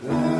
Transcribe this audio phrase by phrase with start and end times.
[0.00, 0.34] Very.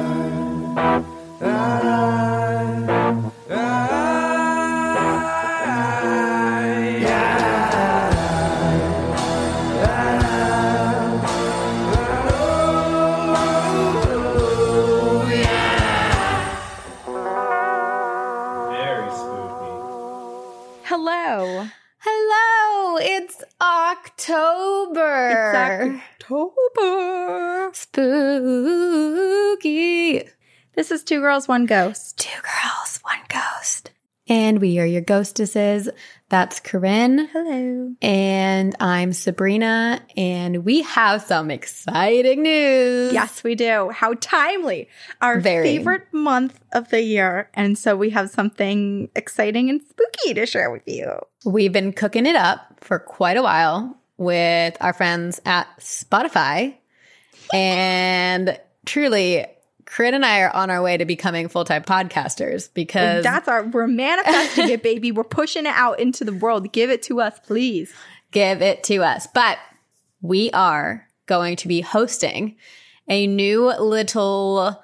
[20.85, 21.66] Hello.
[21.99, 25.30] Hello, it's October.
[26.25, 27.71] October.
[27.75, 28.23] Spooky.
[30.75, 32.19] This is Two Girls, One Ghost.
[32.19, 33.91] Two girls, one ghost.
[34.27, 35.91] And we are your ghostesses.
[36.30, 37.29] That's Corinne.
[37.30, 37.93] Hello.
[38.01, 40.01] And I'm Sabrina.
[40.17, 43.13] And we have some exciting news.
[43.13, 43.91] Yes, we do.
[43.91, 44.89] How timely.
[45.21, 45.65] Our Very.
[45.65, 47.51] favorite month of the year.
[47.52, 51.21] And so we have something exciting and spooky to share with you.
[51.45, 56.74] We've been cooking it up for quite a while with our friends at Spotify.
[57.52, 59.46] and truly,
[59.87, 63.65] Corinne and I are on our way to becoming full time podcasters because That's our,
[63.65, 65.12] we're manifesting it, baby.
[65.12, 66.72] We're pushing it out into the world.
[66.72, 67.93] Give it to us, please.
[68.33, 69.27] give it to us.
[69.34, 69.59] But
[70.22, 72.56] we are going to be hosting
[73.09, 74.83] a new little,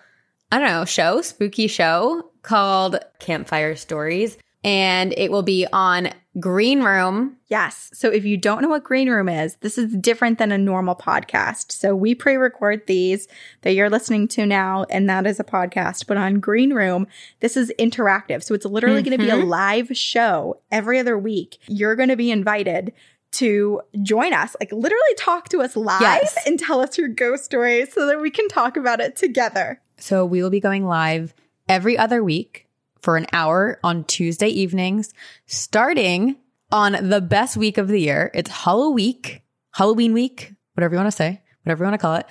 [0.53, 4.37] I don't know, show, spooky show called Campfire Stories.
[4.63, 7.37] And it will be on Green Room.
[7.49, 7.91] Yes.
[7.93, 10.95] So if you don't know what Green Room is, this is different than a normal
[10.95, 11.73] podcast.
[11.73, 13.27] So we pre record these
[13.63, 16.07] that you're listening to now, and that is a podcast.
[16.07, 17.09] But on Green Room,
[17.41, 18.45] this is interactive.
[18.45, 19.49] So it's literally going to be a mm-hmm.
[19.49, 21.59] live show every other week.
[21.67, 22.93] You're going to be invited
[23.33, 26.37] to join us, like literally talk to us live Yes.
[26.47, 29.81] and tell us your ghost stories so that we can talk about it together.
[29.99, 31.35] So we will be going live
[31.69, 32.67] every other week
[33.03, 35.13] for an hour on Tuesday evenings,
[35.47, 36.37] starting
[36.73, 38.31] on the best week of the year.
[38.35, 42.17] It's Halloween, week, Halloween week, whatever you want to say, whatever you want to call
[42.17, 42.27] it.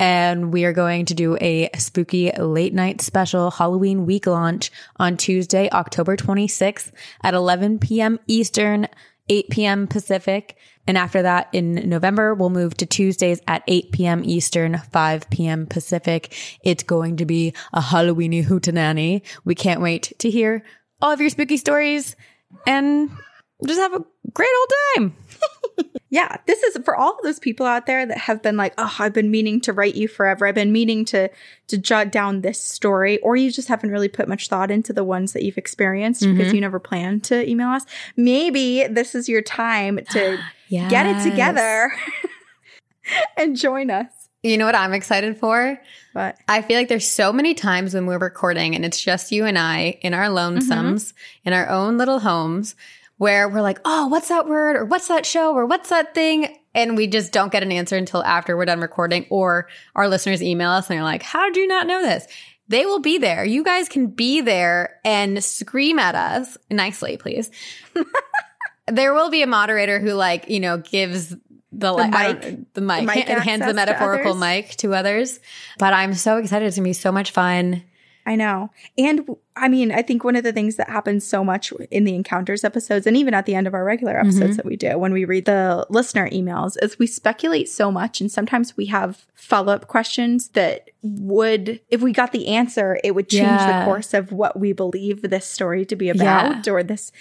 [0.00, 5.16] And we are going to do a spooky late night special Halloween week launch on
[5.16, 6.90] Tuesday, October 26th
[7.22, 8.18] at 11 p.m.
[8.26, 8.88] Eastern,
[9.28, 9.86] 8 p.m.
[9.86, 10.56] Pacific.
[10.86, 14.22] And after that, in November, we'll move to Tuesdays at 8 p.m.
[14.24, 15.66] Eastern, 5 p.m.
[15.66, 16.34] Pacific.
[16.62, 19.22] It's going to be a Halloweeny hootenanny.
[19.44, 20.62] We can't wait to hear
[21.00, 22.16] all of your spooky stories
[22.66, 23.10] and
[23.66, 25.16] just have a great old time.
[26.14, 28.94] Yeah, this is for all of those people out there that have been like, "Oh,
[29.00, 30.46] I've been meaning to write you forever.
[30.46, 31.28] I've been meaning to
[31.66, 35.02] to jot down this story," or you just haven't really put much thought into the
[35.02, 36.54] ones that you've experienced because mm-hmm.
[36.54, 37.84] you never planned to email us.
[38.16, 40.38] Maybe this is your time to
[40.70, 41.92] get it together
[43.36, 44.06] and join us.
[44.44, 45.80] You know what I'm excited for?
[46.12, 49.46] But I feel like there's so many times when we're recording and it's just you
[49.46, 51.48] and I in our lonesomes, mm-hmm.
[51.48, 52.76] in our own little homes,
[53.16, 54.76] where we're like, oh, what's that word?
[54.76, 55.54] Or what's that show?
[55.54, 56.56] Or what's that thing?
[56.74, 60.42] And we just don't get an answer until after we're done recording, or our listeners
[60.42, 62.26] email us and they're like, how did you not know this?
[62.66, 63.44] They will be there.
[63.44, 67.50] You guys can be there and scream at us nicely, please.
[68.88, 71.36] there will be a moderator who, like, you know, gives the,
[71.92, 74.40] don't- mic- the mic, mic and hands the metaphorical others.
[74.40, 75.40] mic to others.
[75.78, 76.66] But I'm so excited.
[76.66, 77.82] It's gonna be so much fun.
[78.26, 78.70] I know.
[78.96, 82.14] And I mean, I think one of the things that happens so much in the
[82.14, 84.28] encounters episodes and even at the end of our regular mm-hmm.
[84.28, 88.20] episodes that we do when we read the listener emails is we speculate so much
[88.20, 93.28] and sometimes we have follow-up questions that would if we got the answer, it would
[93.28, 93.80] change Yeah.
[93.80, 97.12] the course of what we believe this story to be about or this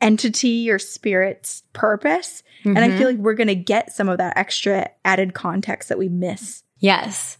[0.00, 2.42] entity or spirit's purpose.
[2.64, 2.98] And I mm-hmm.
[2.98, 6.62] feel like we're going to get some of that extra added context that we miss.
[6.78, 7.38] Yes.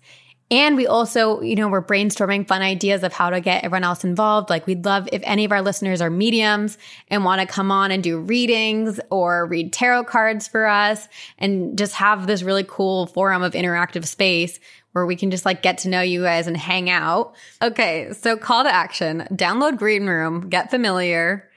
[0.51, 4.03] And we also, you know, we're brainstorming fun ideas of how to get everyone else
[4.03, 4.51] involved.
[4.51, 6.77] Like, we'd love if any of our listeners are mediums
[7.09, 11.09] and want to come on and do readings or read tarot cards for us
[11.39, 14.59] and just have this really cool forum of interactive space
[14.93, 17.35] where we can just like get to know you guys and hang out.
[17.63, 21.49] Okay, so call to action download Green Room, get familiar,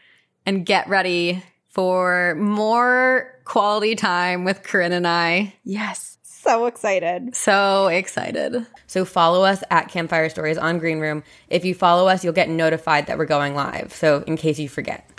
[0.46, 5.56] and get ready for more quality time with Corinne and I.
[5.64, 6.13] Yes.
[6.44, 7.36] So excited.
[7.38, 8.68] So excited.
[8.86, 11.24] So follow us at Campfire Stories on Green Room.
[11.48, 13.94] If you follow us, you'll get notified that we're going live.
[13.94, 15.10] So in case you forget.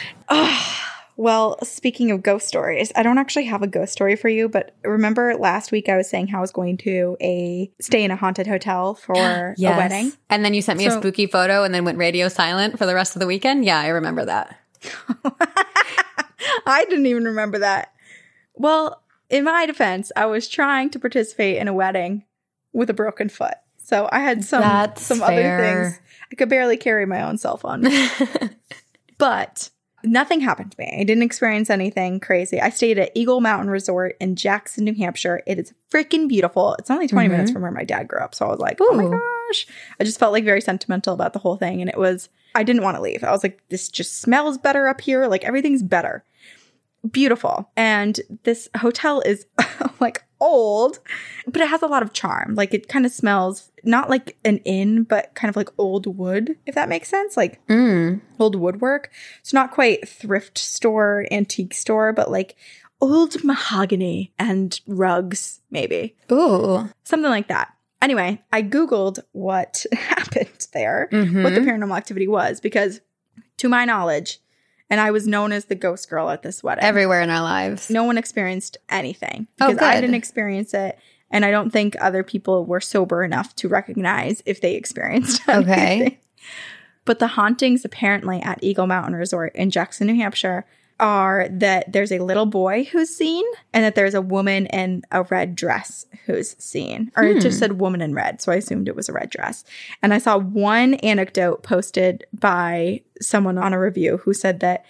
[1.17, 4.75] Well, speaking of ghost stories, I don't actually have a ghost story for you, but
[4.83, 8.17] remember last week I was saying how I was going to a stay in a
[8.17, 10.13] haunted hotel for a wedding?
[10.29, 12.95] And then you sent me a spooky photo and then went radio silent for the
[12.95, 13.65] rest of the weekend.
[13.65, 14.59] Yeah, I remember that.
[16.67, 17.95] I didn't even remember that.
[18.55, 19.01] Well,
[19.31, 22.25] in my defense, I was trying to participate in a wedding
[22.73, 23.55] with a broken foot.
[23.79, 25.59] So I had some That's some fair.
[25.59, 26.01] other things.
[26.33, 27.87] I could barely carry my own cell phone.
[29.19, 29.71] but
[30.03, 30.97] nothing happened to me.
[31.01, 32.61] I didn't experience anything crazy.
[32.61, 35.43] I stayed at Eagle Mountain Resort in Jackson, New Hampshire.
[35.47, 36.75] It is freaking beautiful.
[36.79, 37.55] It's only 20 minutes mm-hmm.
[37.55, 38.35] from where my dad grew up.
[38.35, 39.67] So I was like, oh my gosh.
[40.01, 41.81] I just felt like very sentimental about the whole thing.
[41.81, 43.25] And it was, I didn't want to leave.
[43.25, 45.27] I was like, this just smells better up here.
[45.27, 46.25] Like everything's better.
[47.11, 47.71] Beautiful.
[47.77, 49.47] And this hotel is
[50.01, 50.99] like old,
[51.47, 52.55] but it has a lot of charm.
[52.55, 56.57] Like it kind of smells not like an inn, but kind of like old wood,
[56.67, 57.37] if that makes sense.
[57.37, 58.21] Like Mm.
[58.39, 59.11] old woodwork.
[59.41, 62.57] It's not quite thrift store, antique store, but like
[63.01, 66.17] old mahogany and rugs, maybe.
[66.33, 66.89] Ooh.
[67.05, 67.71] Something like that.
[68.01, 71.21] Anyway, I Googled what happened there, what
[71.55, 71.65] the Mhm.
[71.67, 73.01] paranormal activity was, because
[73.59, 74.41] to my knowledge,
[74.91, 76.85] and I was known as the ghost girl at this wedding.
[76.85, 77.91] Everywhere in our lives.
[77.91, 80.99] no one experienced anything Oh, because I didn't experience it.
[81.31, 86.21] And I don't think other people were sober enough to recognize if they experienced Okay.
[87.05, 90.65] But the hauntings apparently at Eagle Mountain Resort in Jackson, New Hampshire
[91.01, 95.23] are that there's a little boy who's seen and that there's a woman in a
[95.25, 97.11] red dress who's seen.
[97.17, 97.61] Or it just hmm.
[97.61, 99.65] said woman in red, so I assumed it was a red dress.
[100.03, 104.85] And I saw one anecdote posted by someone on a review who said that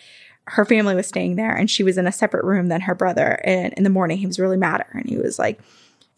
[0.47, 3.41] her family was staying there and she was in a separate room than her brother.
[3.45, 5.59] And in the morning, he was really mad at her and he was like,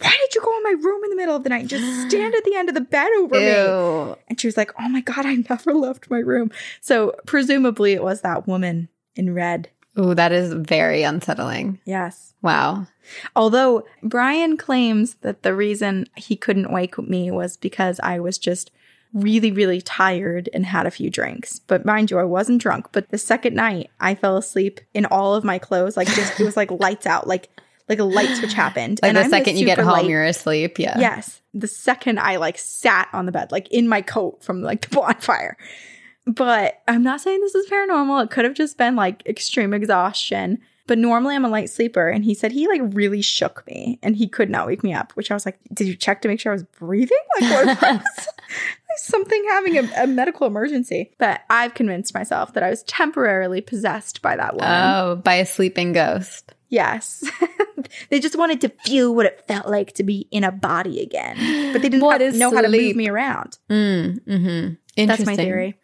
[0.01, 1.69] Why did you go in my room in the middle of the night?
[1.69, 4.17] Just stand at the end of the bed over me.
[4.29, 6.51] And she was like, Oh my God, I never left my room.
[6.81, 9.71] So presumably it was that woman in red.
[9.99, 11.79] Ooh, that is very unsettling.
[11.85, 12.35] Yes.
[12.43, 12.87] Wow.
[13.35, 18.71] Although Brian claims that the reason he couldn't wake me was because I was just
[19.13, 21.59] really, really tired and had a few drinks.
[21.61, 22.89] But mind you, I wasn't drunk.
[22.93, 25.97] But the second night, I fell asleep in all of my clothes.
[25.97, 27.49] Like just, it was like lights out, like
[27.89, 28.99] like a light switch happened.
[29.03, 30.79] Like the I'm second you get home, light- you're asleep.
[30.79, 30.99] Yeah.
[30.99, 31.41] Yes.
[31.55, 34.97] The second I like sat on the bed, like in my coat from like the
[34.97, 35.57] bonfire.
[36.27, 38.25] But I'm not saying this is paranormal.
[38.25, 40.59] It could have just been like extreme exhaustion.
[40.89, 42.09] But normally I'm a light sleeper.
[42.09, 45.13] And he said he like really shook me and he could not wake me up,
[45.13, 47.17] which I was like, did you check to make sure I was breathing?
[47.41, 48.03] Like, what was like
[48.99, 51.13] something having a, a medical emergency?
[51.19, 54.71] But I've convinced myself that I was temporarily possessed by that woman.
[54.71, 56.55] Oh, by a sleeping ghost.
[56.69, 57.25] Yes.
[58.11, 61.37] they just wanted to feel what it felt like to be in a body again.
[61.73, 63.59] But they didn't have- know how to move me around.
[63.69, 64.75] Mm, mm-hmm.
[64.97, 65.07] Interesting.
[65.07, 65.79] That's my theory.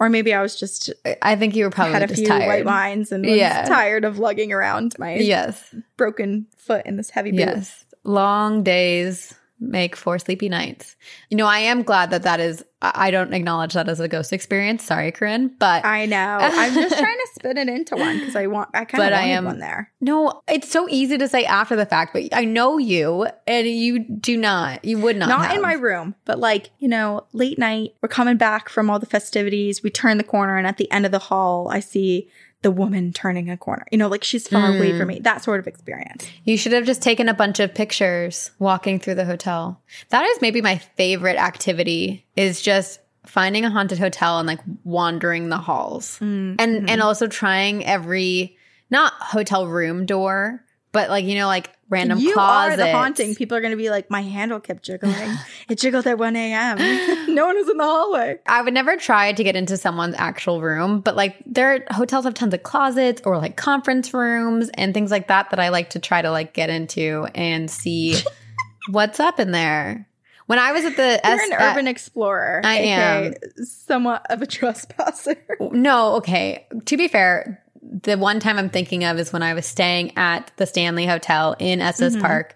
[0.00, 0.90] Or maybe I was just
[1.22, 2.46] I think you were probably had a just few tired.
[2.48, 3.64] white wines and was Yeah.
[3.64, 5.74] tired of lugging around my Yes.
[5.96, 7.40] broken foot in this heavy boot.
[7.40, 7.84] Yes.
[8.02, 9.34] Long days
[9.70, 10.96] make for sleepy nights.
[11.30, 14.32] You know, I am glad that that is, I don't acknowledge that as a ghost
[14.32, 14.84] experience.
[14.84, 15.54] Sorry, Corinne.
[15.58, 16.38] But I know.
[16.40, 18.68] I'm just trying to spin it into one because I want.
[18.74, 19.90] I kind of But I am- one there.
[20.00, 24.00] no, it's so easy to say after the fact, but I know you and you
[24.00, 25.28] do not, you would not.
[25.28, 27.94] Not in my room, but like you know, late night.
[28.02, 29.82] We're coming back from all the festivities.
[29.82, 32.28] We turn the corner, and at the end of the hall, I see
[32.64, 33.84] the woman turning a corner.
[33.92, 34.98] You know, like she's far away Mm.
[34.98, 35.20] from me.
[35.20, 36.26] That sort of experience.
[36.44, 39.80] You should have just taken a bunch of pictures walking through the hotel.
[40.08, 45.50] That is maybe my favorite activity is just finding a haunted hotel and like wandering
[45.50, 46.18] the halls.
[46.20, 46.90] Mm, And mhm.
[46.90, 48.56] and also trying every
[48.90, 50.63] not hotel room door,
[50.94, 52.74] but like you know like random you closets.
[52.74, 53.34] are the haunting.
[53.34, 55.14] People are going to be like, my handle kept jiggling.
[55.68, 56.78] it jiggled at 1 a.m.
[57.34, 58.38] no one was in the hallway.
[58.46, 62.32] I would never try to get into someone's actual room, but like their hotels have
[62.32, 65.98] tons of closets or like conference rooms and things like that that I like to
[65.98, 68.16] try to like get into and see
[68.90, 70.08] what's up in there.
[70.46, 72.60] When I was at the You're S- an urban explorer.
[72.64, 73.34] I am.
[73.62, 75.36] somewhat of a trespasser.
[75.60, 76.66] no, okay.
[76.86, 77.62] To be fair,
[78.02, 81.54] the one time I'm thinking of is when I was staying at the Stanley Hotel
[81.58, 82.20] in Estes Mhm.
[82.22, 82.54] Park,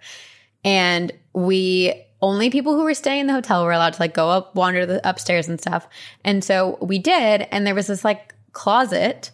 [0.64, 4.28] and we only people who were staying in the hotel were allowed to like go
[4.28, 5.86] up, wander the upstairs and stuff.
[6.24, 9.30] And so we did, and there was this like closet,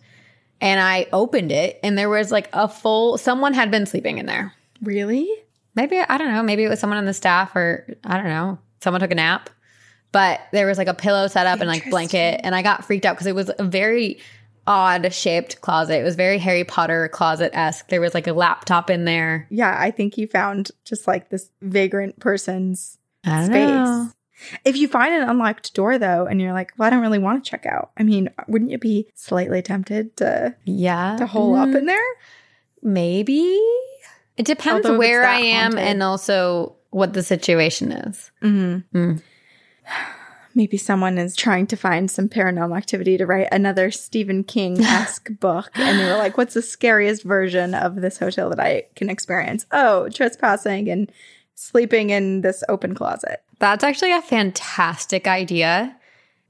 [0.60, 4.26] and I opened it, and there was like a full someone had been sleeping in
[4.26, 4.52] there.
[4.82, 5.28] Really?
[5.74, 6.42] Maybe I don't know.
[6.42, 8.58] Maybe it was someone on the staff, or I don't know.
[8.82, 9.48] someone took a nap,
[10.12, 13.06] but there was like a pillow set up and like blanket, and I got freaked
[13.06, 14.20] out because it was a very
[14.66, 15.98] odd shaped closet.
[16.00, 17.88] It was very Harry Potter closet esque.
[17.88, 19.46] There was like a laptop in there.
[19.50, 23.48] Yeah, I think you found just like this vagrant person's space.
[23.48, 24.10] know.
[24.64, 27.42] If you find an unlocked door though, and you're like, well, I don't really want
[27.44, 27.90] to check out.
[27.96, 32.04] I mean, wouldn't you be slightly tempted to Yeah, to hole up Mm, in there?
[32.82, 33.58] maybe.
[34.36, 35.78] It depends Although where I am haunted.
[35.88, 38.30] and also what the situation is.
[38.42, 38.98] Mm-hmm.
[38.98, 39.22] Mm.
[40.54, 45.28] Maybe someone is trying to find some paranormal activity to write another Stephen King esque
[45.40, 45.70] book.
[45.74, 49.66] And they were like, what's the scariest version of this hotel that I can experience?
[49.72, 51.10] Oh, trespassing and
[51.54, 53.42] sleeping in this open closet.
[53.58, 55.96] That's actually a fantastic idea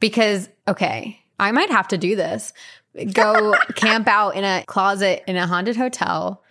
[0.00, 2.52] because, okay, I might have to do this.
[3.12, 6.42] Go camp out in a closet in a haunted hotel,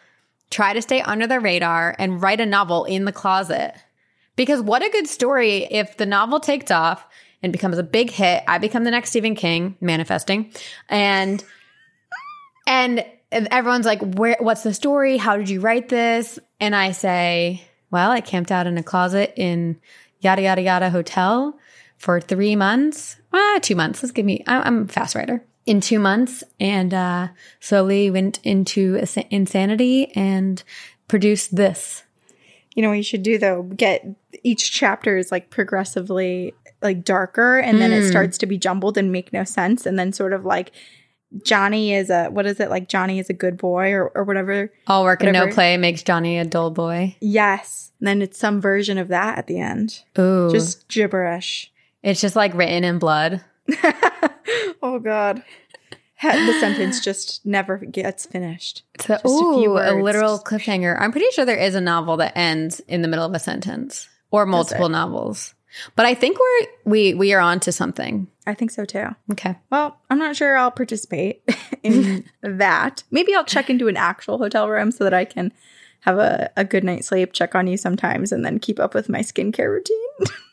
[0.50, 3.75] try to stay under the radar, and write a novel in the closet.
[4.36, 7.05] Because what a good story if the novel takes off
[7.43, 8.43] and becomes a big hit.
[8.47, 10.51] I become the next Stephen King, manifesting.
[10.89, 11.43] And
[12.67, 14.38] and everyone's like, "Where?
[14.39, 15.17] What's the story?
[15.17, 19.33] How did you write this?" And I say, "Well, I camped out in a closet
[19.35, 19.79] in
[20.21, 21.59] yada yada yada hotel
[21.97, 23.17] for three months.
[23.33, 24.01] Ah, two months.
[24.01, 24.43] Let's give me.
[24.47, 25.43] I- I'm a fast writer.
[25.65, 27.29] In two months, and uh,
[27.62, 30.62] slowly went into ins- insanity and
[31.07, 32.03] produced this.
[32.75, 33.63] You know what you should do though?
[33.63, 34.05] Get
[34.43, 38.09] each chapter is like progressively like darker and then it Mm.
[38.11, 39.85] starts to be jumbled and make no sense.
[39.85, 40.71] And then sort of like
[41.43, 44.71] Johnny is a what is it like Johnny is a good boy or, or whatever.
[44.85, 47.15] All work and no play makes Johnny a dull boy.
[47.21, 47.91] Yes.
[47.99, 50.01] And then it's some version of that at the end.
[50.19, 51.71] Ooh, Just gibberish.
[52.03, 53.41] it's just like written in blood.
[54.83, 55.43] oh god.
[56.21, 58.83] The sentence just never gets finished.
[59.01, 60.03] So, Just a few ooh, a words.
[60.03, 60.95] literal cliffhanger.
[60.97, 64.07] I'm pretty sure there is a novel that ends in the middle of a sentence
[64.31, 65.53] or multiple novels.
[65.96, 68.27] But I think we're we we are on to something.
[68.46, 69.08] I think so too.
[69.32, 69.56] Okay.
[69.70, 71.44] Well, I'm not sure I'll participate
[71.84, 73.03] in that.
[73.12, 75.51] Maybe I'll check into an actual hotel room so that I can
[76.01, 79.08] have a, a good night's sleep, check on you sometimes, and then keep up with
[79.08, 79.98] my skincare routine.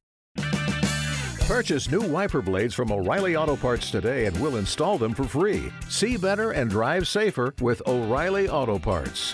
[1.47, 5.71] Purchase new wiper blades from O'Reilly Auto Parts today and we'll install them for free.
[5.89, 9.33] See better and drive safer with O'Reilly Auto Parts.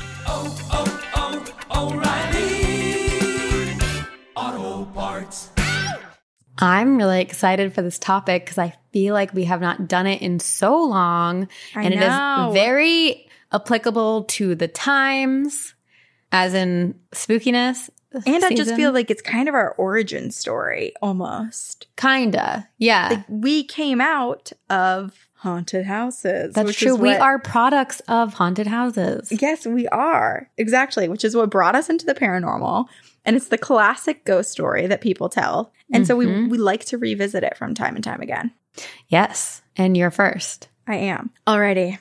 [6.59, 10.21] I'm really excited for this topic because I feel like we have not done it
[10.21, 11.47] in so long.
[11.75, 12.01] I and know.
[12.01, 15.75] it is very applicable to the times,
[16.31, 17.89] as in spookiness.
[18.25, 21.87] And I just feel like it's kind of our origin story almost.
[21.97, 22.67] kinda.
[22.77, 23.09] Yeah.
[23.11, 26.53] Like we came out of haunted houses.
[26.55, 26.93] That's which true.
[26.95, 29.31] is We are products of haunted houses.
[29.41, 30.49] Yes, we are.
[30.57, 32.85] Exactly, which is what brought us into the paranormal.
[33.25, 35.71] And it's the classic ghost story that people tell.
[35.93, 36.49] And so we, Mhm.
[36.49, 38.51] we like to revisit it from time and time again.
[39.09, 39.61] Yes.
[39.75, 40.69] And you're first.
[40.87, 41.31] I am.
[41.45, 41.99] Alrighty.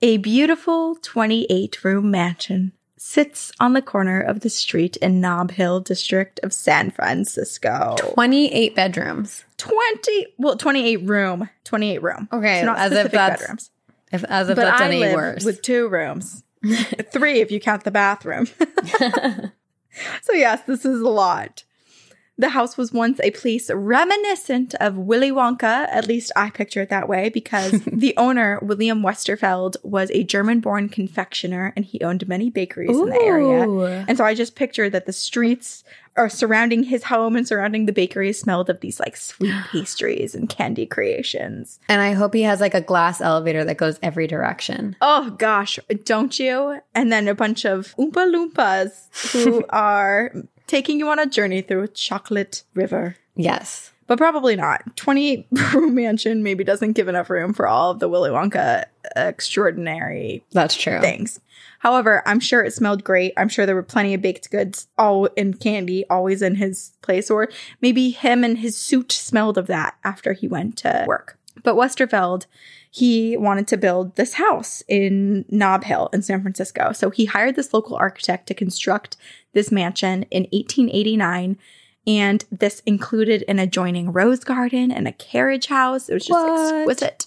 [0.00, 2.72] A beautiful 28 room mansion
[3.04, 7.96] sits on the corner of the street in Nob Hill district of San Francisco.
[8.14, 9.44] 28 bedrooms.
[9.58, 11.48] 20, well, 28 room.
[11.64, 12.28] 28 room.
[12.32, 13.70] Okay, So not as if specific that's- bedrooms.
[14.12, 15.44] If, as if but that's I any live worse.
[15.44, 16.44] with two rooms.
[17.12, 18.46] Three if you count the bathroom.
[20.22, 21.64] so yes, this is a lot.
[22.38, 25.86] The house was once a place reminiscent of Willy Wonka.
[25.90, 30.60] At least I picture it that way because the owner, William Westerfeld, was a German
[30.60, 34.04] born confectioner and he owned many bakeries in the area.
[34.08, 35.84] And so I just picture that the streets
[36.16, 40.48] are surrounding his home and surrounding the bakery smelled of these like sweet pastries and
[40.48, 41.80] candy creations.
[41.88, 44.96] And I hope he has like a glass elevator that goes every direction.
[45.00, 46.80] Oh gosh, don't you?
[46.94, 50.32] And then a bunch of Oompa Loompas who are
[50.72, 53.16] taking you on a journey through a Chocolate River.
[53.36, 53.92] Yes.
[54.06, 54.96] but probably not.
[54.96, 60.44] 28 room mansion maybe doesn't give enough room for all of the Willy Wonka extraordinary
[60.52, 61.00] That's true.
[61.00, 61.40] things.
[61.80, 63.34] However, I'm sure it smelled great.
[63.36, 67.30] I'm sure there were plenty of baked goods all in candy always in his place,
[67.30, 67.48] or
[67.82, 71.38] maybe him and his suit smelled of that after he went to work.
[71.62, 72.46] But Westerfeld,
[72.94, 76.92] he wanted to build this house in Nob Hill in San Francisco.
[76.92, 79.16] So he hired this local architect to construct
[79.54, 81.56] this mansion in 1889.
[82.06, 86.10] And this included an adjoining rose garden and a carriage house.
[86.10, 86.74] It was just What?
[86.74, 87.26] exquisite.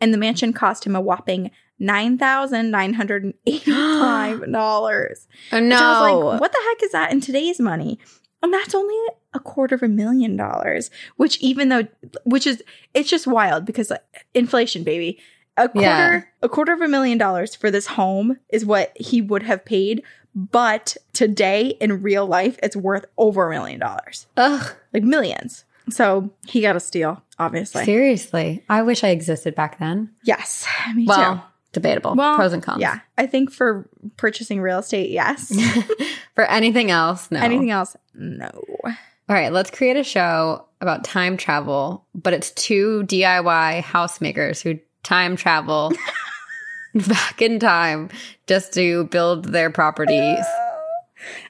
[0.00, 5.28] And the mansion cost him a whopping nine thousand nine hundred and eighty-five dollars.
[5.52, 6.18] Oh, Which I was no.
[6.30, 8.00] like, what the heck is that in today's money?
[8.44, 8.94] And that's only
[9.32, 10.90] a quarter of a million dollars.
[11.16, 11.86] Which even though,
[12.24, 15.18] which is, it's just wild because like, inflation, baby.
[15.56, 16.22] A quarter, Yeah.
[16.42, 20.02] a quarter of a million dollars for this home is what he would have paid.
[20.34, 24.72] But today in real life, it's worth over a million dollars, Ugh.
[24.92, 25.64] like millions.
[25.90, 27.84] So he got a steal, obviously.
[27.84, 28.62] Seriously.
[28.68, 30.10] I wish I existed back then.
[30.24, 31.40] Yes, me well, too.
[31.74, 32.14] Debatable.
[32.14, 32.80] Well, Pros and cons.
[32.80, 35.54] Yeah, I think for purchasing real estate, yes.
[36.34, 37.40] For anything else, no.
[37.40, 38.50] Anything else, no.
[38.84, 38.94] All
[39.28, 45.36] right, let's create a show about time travel, but it's two DIY housemakers who time
[45.36, 45.92] travel
[46.94, 48.10] back in time
[48.46, 50.44] just to build their properties.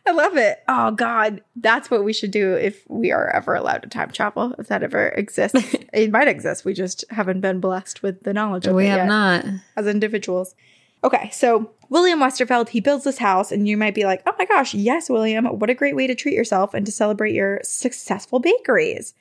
[0.06, 0.62] I love it.
[0.68, 4.54] Oh God, that's what we should do if we are ever allowed to time travel.
[4.58, 6.64] If that ever exists, it might exist.
[6.64, 9.44] We just haven't been blessed with the knowledge of we it We have yet not.
[9.76, 10.54] as individuals.
[11.02, 14.46] Okay, so William Westerfeld he builds this house, and you might be like, "Oh my
[14.46, 15.44] gosh, yes, William!
[15.44, 19.12] What a great way to treat yourself and to celebrate your successful bakeries."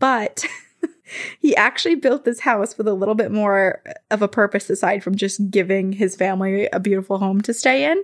[0.00, 0.44] But
[1.40, 5.14] he actually built this house with a little bit more of a purpose aside from
[5.14, 8.02] just giving his family a beautiful home to stay in.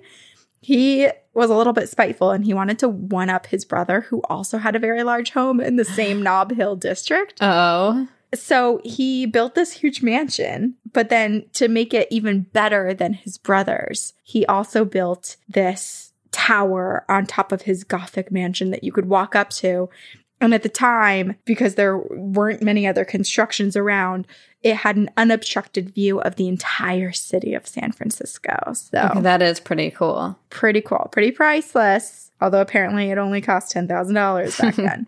[0.60, 4.22] He was a little bit spiteful and he wanted to one up his brother, who
[4.28, 7.38] also had a very large home in the same Nob Hill district.
[7.40, 8.08] Oh.
[8.34, 13.38] So he built this huge mansion, but then to make it even better than his
[13.38, 19.08] brother's, he also built this tower on top of his Gothic mansion that you could
[19.08, 19.88] walk up to.
[20.40, 24.26] And at the time, because there weren't many other constructions around,
[24.62, 28.72] it had an unobstructed view of the entire city of San Francisco.
[28.74, 30.38] So Okay, that is pretty cool.
[30.50, 32.30] pretty cool, pretty priceless.
[32.40, 35.06] Although apparently it only cost ten thousand dollars back then.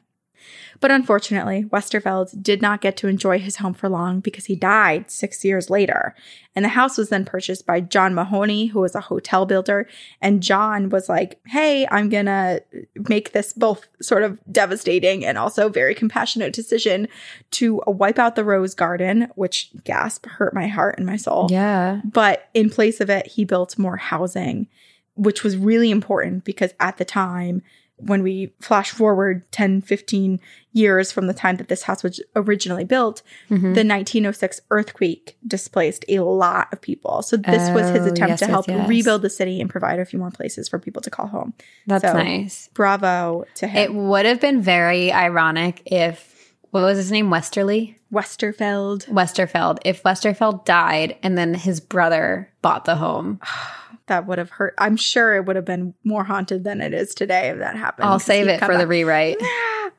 [0.81, 5.11] But unfortunately, Westerfeld did not get to enjoy his home for long because he died
[5.11, 6.15] six years later.
[6.55, 9.87] And the house was then purchased by John Mahoney, who was a hotel builder.
[10.23, 12.61] And John was like, Hey, I'm gonna
[13.09, 17.09] make this both sort of devastating and also very compassionate decision
[17.53, 21.49] to wipe out the rose garden, which gasp hurt my heart and my soul.
[21.51, 22.01] Yeah.
[22.05, 24.69] But in place of it, he built more housing,
[25.15, 27.63] which was really important because at the time,
[27.99, 30.39] when we flash forward 10, 15
[30.73, 33.73] years from the time that this house was originally built, Mm-hmm.
[33.73, 37.23] the 1906 earthquake displaced a lot of people.
[37.23, 38.89] So this was his Oh, attempt yes, to yes, help yes.
[38.89, 41.55] rebuild the city and provide a few more places for people to call home.
[41.87, 42.69] That's So, nice.
[42.75, 43.83] Bravo to him.
[43.83, 46.35] It would have been very ironic if
[46.73, 47.31] what was his name?
[47.31, 47.99] Westerly?
[48.13, 49.09] Westerfeld.
[49.09, 49.79] Westerfeld.
[49.87, 53.41] If Westerfeld died and then his brother bought the home.
[54.07, 54.75] That would have hurt.
[54.79, 58.09] I'm sure it would have been more haunted than it is today if that happened.
[58.09, 59.39] I'll save it for the rewrite.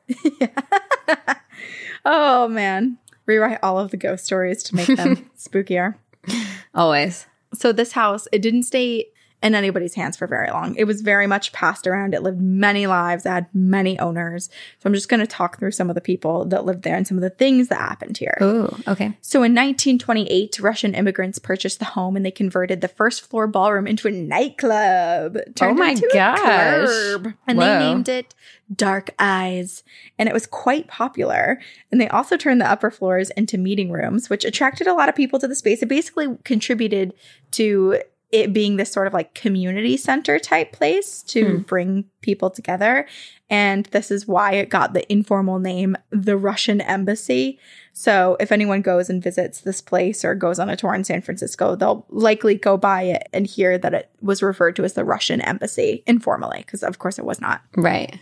[2.04, 2.98] Oh man.
[3.26, 5.96] Rewrite all of the ghost stories to make them spookier.
[6.74, 7.26] Always.
[7.52, 9.08] So this house, it didn't stay
[9.42, 10.74] in anybody's hands for very long.
[10.74, 12.12] It was very much passed around.
[12.12, 14.50] It lived many lives, it had many owners.
[14.80, 17.06] So I'm just going to talk through some of the people that lived there and
[17.06, 18.36] some of the things that happened here.
[18.42, 19.16] Ooh, okay.
[19.20, 23.86] So in 1928, Russian immigrants purchased the home and they converted the first floor ballroom
[23.86, 25.38] into a nightclub.
[25.60, 27.34] Oh my it into a gosh.
[27.46, 27.64] And Whoa.
[27.64, 28.34] they named it
[28.74, 29.84] Dark Eyes.
[30.18, 31.60] And it was quite popular.
[31.92, 35.14] And they also turned the upper floors into meeting rooms, which attracted a lot of
[35.14, 35.80] people to the space.
[35.80, 37.14] It basically contributed
[37.52, 41.62] to it being this sort of like community center type place to hmm.
[41.62, 43.06] bring people together.
[43.48, 47.58] And this is why it got the informal name, the Russian Embassy.
[47.94, 51.22] So if anyone goes and visits this place or goes on a tour in San
[51.22, 55.04] Francisco, they'll likely go by it and hear that it was referred to as the
[55.04, 58.20] Russian Embassy informally, because of course it was not Right.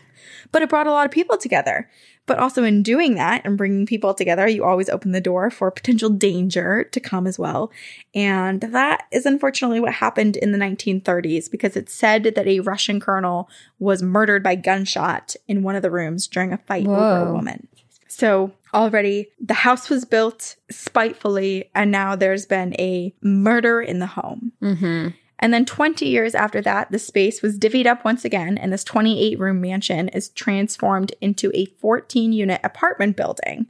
[0.52, 1.88] But it brought a lot of people together.
[2.26, 5.70] But also in doing that and bringing people together, you always open the door for
[5.70, 7.70] potential danger to come as well.
[8.14, 12.98] And that is unfortunately what happened in the 1930s because it's said that a Russian
[12.98, 17.32] colonel was murdered by gunshot in one of the rooms during a fight over a
[17.32, 17.68] woman.
[18.08, 24.06] So already the house was built spitefully and now there's been a murder in the
[24.06, 24.52] home.
[24.62, 25.08] Mm-hmm.
[25.38, 28.84] And then 20 years after that, the space was divvied up once again, and this
[28.84, 33.66] 28 room mansion is transformed into a 14 unit apartment building.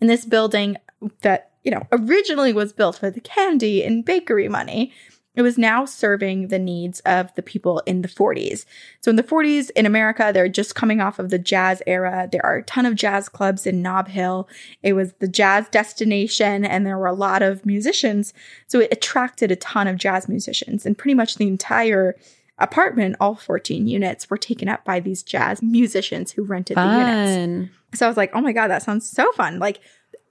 [0.00, 0.76] And this building
[1.22, 4.92] that, you know, originally was built the candy and bakery money
[5.36, 8.64] it was now serving the needs of the people in the 40s.
[9.00, 12.28] So in the 40s in America, they're just coming off of the jazz era.
[12.32, 14.48] There are a ton of jazz clubs in Nob Hill.
[14.82, 18.32] It was the jazz destination and there were a lot of musicians.
[18.66, 22.16] So it attracted a ton of jazz musicians and pretty much the entire
[22.58, 26.88] apartment, all 14 units were taken up by these jazz musicians who rented Fun.
[26.88, 27.72] the units.
[27.94, 29.58] So I was like, oh my God, that sounds so fun.
[29.58, 29.80] Like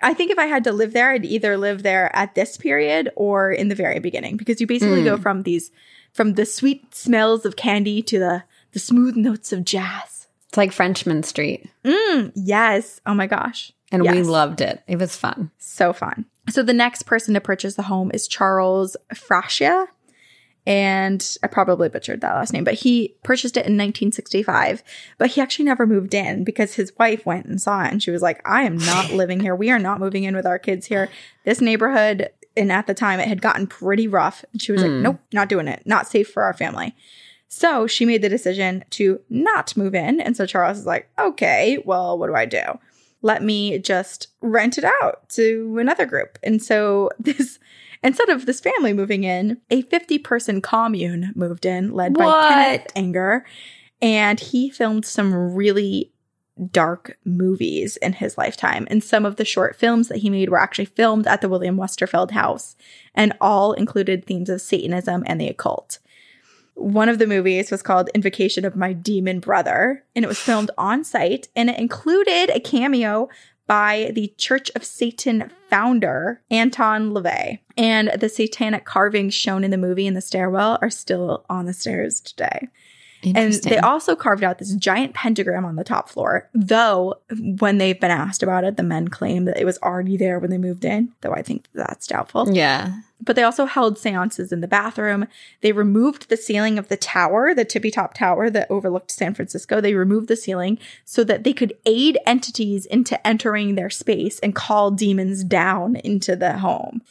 [0.02, 3.10] I think if I had to live there, I'd either live there at this period
[3.16, 5.06] or in the very beginning because you basically Mm.
[5.06, 5.72] go from these
[6.14, 10.28] from the sweet smells of candy to the the smooth notes of jazz.
[10.50, 11.70] It's like Frenchmen Street.
[11.84, 13.00] Mm, yes.
[13.06, 13.72] Oh my gosh.
[13.92, 14.82] And we loved it.
[14.88, 15.52] It was fun.
[15.58, 16.26] So fun.
[16.50, 19.88] So the next person to purchase the home is Charles Frashia.
[20.68, 24.84] And I probably butchered that last name, but he purchased it in 1965.
[25.18, 28.12] But he actually never moved in because his wife went and saw it and she
[28.12, 29.56] was like, I am not living here.
[29.56, 31.10] We are not moving in with our kids here.
[31.44, 34.44] This neighborhood, and at the time it had gotten pretty rough.
[34.52, 35.04] And she was like, hmm.
[35.04, 35.84] nope, not doing it.
[35.86, 36.96] Not safe for our family.
[37.48, 40.20] So she made the decision to not move in.
[40.20, 42.64] And so Charles is like, okay, well, what do I do?
[43.22, 46.38] Let me just rent it out to another group.
[46.44, 47.60] And so this,
[48.06, 52.88] instead of this family moving in, a 50 person commune moved in, led by Kenneth
[52.96, 53.46] Anger.
[54.02, 56.12] And he filmed some really
[56.72, 58.88] dark movies in his lifetime.
[58.90, 61.78] And some of the short films that he made were actually filmed at the William
[61.78, 62.76] Westerfeld house
[63.14, 66.00] and all included themes of Satanism and the occult.
[66.76, 70.72] One of the movies was called Invocation of My Demon Brother, and it was filmed
[70.78, 73.30] on site, and it included a cameo
[73.68, 77.60] by the Church of Satan founder, Anton LaVey.
[77.78, 81.74] And the satanic carvings shown in the movie in the stairwell are still on the
[81.74, 82.70] stairs today.
[83.34, 86.50] And they also carved out this giant pentagram on the top floor.
[86.54, 87.16] Though,
[87.60, 90.50] when they've been asked about it, the men claim that it was already there when
[90.50, 92.54] they moved in, though I think that's doubtful.
[92.54, 93.00] yeah.
[93.22, 95.28] But they also held seances in the bathroom.
[95.62, 99.80] They removed the ceiling of the tower, the tippy top tower that overlooked San Francisco.
[99.80, 104.54] They removed the ceiling so that they could aid entities into entering their space and
[104.54, 107.02] call demons down into the home.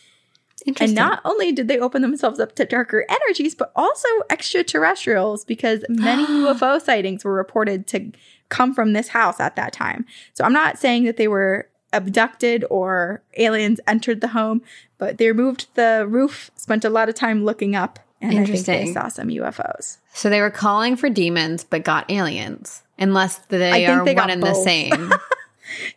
[0.66, 5.85] And not only did they open themselves up to darker energies, but also extraterrestrials because
[5.88, 8.12] many UFO sightings were reported to
[8.48, 10.07] come from this house at that time.
[10.33, 14.62] So I'm not saying that they were abducted or aliens entered the home,
[14.98, 18.64] but they removed the roof, spent a lot of time looking up, and I think
[18.64, 19.98] they saw some UFOs.
[20.14, 22.83] so they were calling for demons, but got aliens.
[22.98, 25.12] Unless they are they one and the same.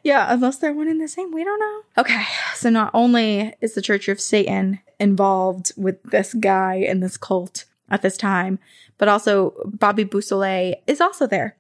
[0.03, 1.82] Yeah, unless they're one and the same, we don't know.
[1.97, 2.23] Okay,
[2.56, 7.65] so not only is the Church of Satan involved with this guy and this cult
[7.89, 8.60] at this time,
[8.97, 11.56] but also Bobby Beausoleil is also there.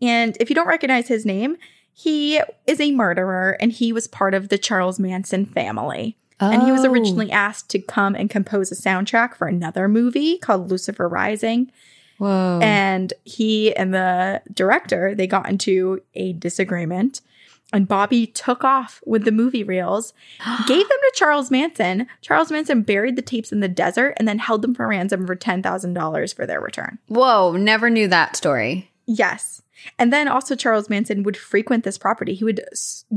[0.00, 1.56] And if you don't recognize his name,
[1.92, 6.16] he is a murderer and he was part of the Charles Manson family.
[6.40, 6.90] And he was Oh.
[6.92, 11.72] originally asked to come and compose a soundtrack for another movie called Lucifer Rising.
[12.18, 12.60] Whoa.
[12.62, 17.20] And he and the director, they got into a disagreement.
[17.72, 20.14] And Bobby took off with the movie reels,
[20.66, 22.06] gave them to Charles Manson.
[22.22, 25.36] Charles Manson buried the tapes in the desert and then held them for ransom for
[25.36, 26.98] $10,000 for their return.
[27.08, 27.52] Whoa.
[27.52, 28.90] Never knew that story.
[29.06, 29.62] Yes.
[29.98, 32.34] And then also Charles Manson would frequent this property.
[32.34, 32.62] He would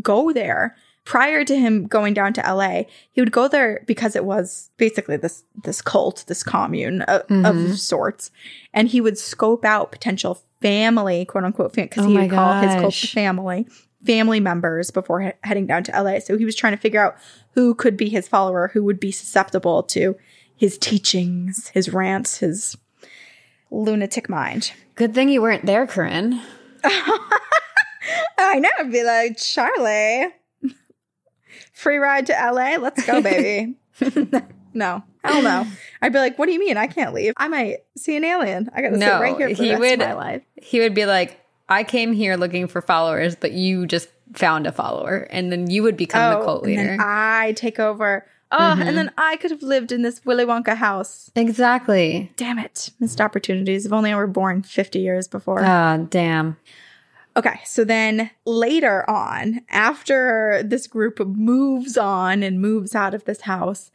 [0.02, 2.84] go there prior to him going down to LA.
[3.12, 7.50] He would go there because it was basically this this cult, this commune of, Mhm.
[7.72, 8.30] of sorts,
[8.74, 12.76] and he would scope out potential family, quote unquote, because Oh he would call his
[12.76, 13.68] cult family,
[14.06, 16.20] family members before he- heading down to LA.
[16.20, 17.16] So he was trying to figure out
[17.54, 20.16] who could be his follower, who would be susceptible to
[20.56, 22.78] his teachings, his rants, his
[23.70, 24.72] lunatic mind.
[24.96, 26.42] Good thing you weren't there, Corinne.
[26.84, 28.70] I know.
[28.80, 30.28] I'd be like, Charlie,
[31.74, 32.78] free ride to LA.
[32.80, 33.76] Let's go, baby.
[34.74, 35.68] no, hell no.
[36.02, 36.78] I'd be like, what do you mean?
[36.78, 37.34] I can't leave.
[37.38, 38.70] I might see an alien.
[38.74, 40.42] I gotta sit right here for he the rest would- of my life.
[40.62, 41.40] He would be like,
[41.72, 45.28] I came here looking for followers, but you just found a follower.
[45.32, 46.84] And then you would become the cult Oh, and leader.
[46.84, 48.26] then I take over.
[48.52, 48.86] Oh, Mhm.
[48.86, 51.32] and then I could have lived in this Willy Wonka house.
[51.36, 52.32] exactly.
[52.36, 52.90] Damn it.
[53.00, 53.86] Missed opportunities.
[53.86, 55.62] If only I were born 50 years before.
[55.64, 56.58] Ah, damn.
[57.38, 63.42] Okay, so then later on, after this group moves on and moves out of this
[63.42, 63.90] house,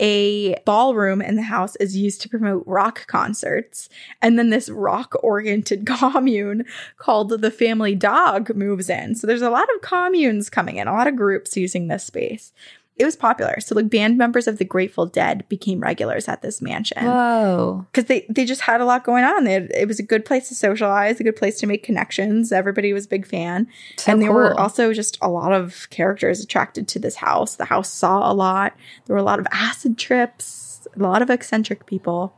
[0.00, 3.88] a ballroom in the house is used to promote rock concerts.
[4.22, 6.64] And then this rock oriented commune
[6.96, 9.14] called the Family Dog moves in.
[9.14, 12.52] So there's a lot of communes coming in, a lot of groups using this space.
[13.00, 13.58] It was popular.
[13.60, 17.86] So like band members of the Grateful Dead became regulars at this mansion Whoa.
[17.90, 19.46] because they they just had a lot going on.
[19.46, 22.52] Had, it was a good place to socialize, a good place to make connections.
[22.52, 26.44] Everybody was a big fan, So and there were also just a lot of characters
[26.44, 27.56] attracted to this house.
[27.56, 28.74] The house saw a lot.
[29.06, 32.34] There were a lot of acid trips, a lot of eccentric people.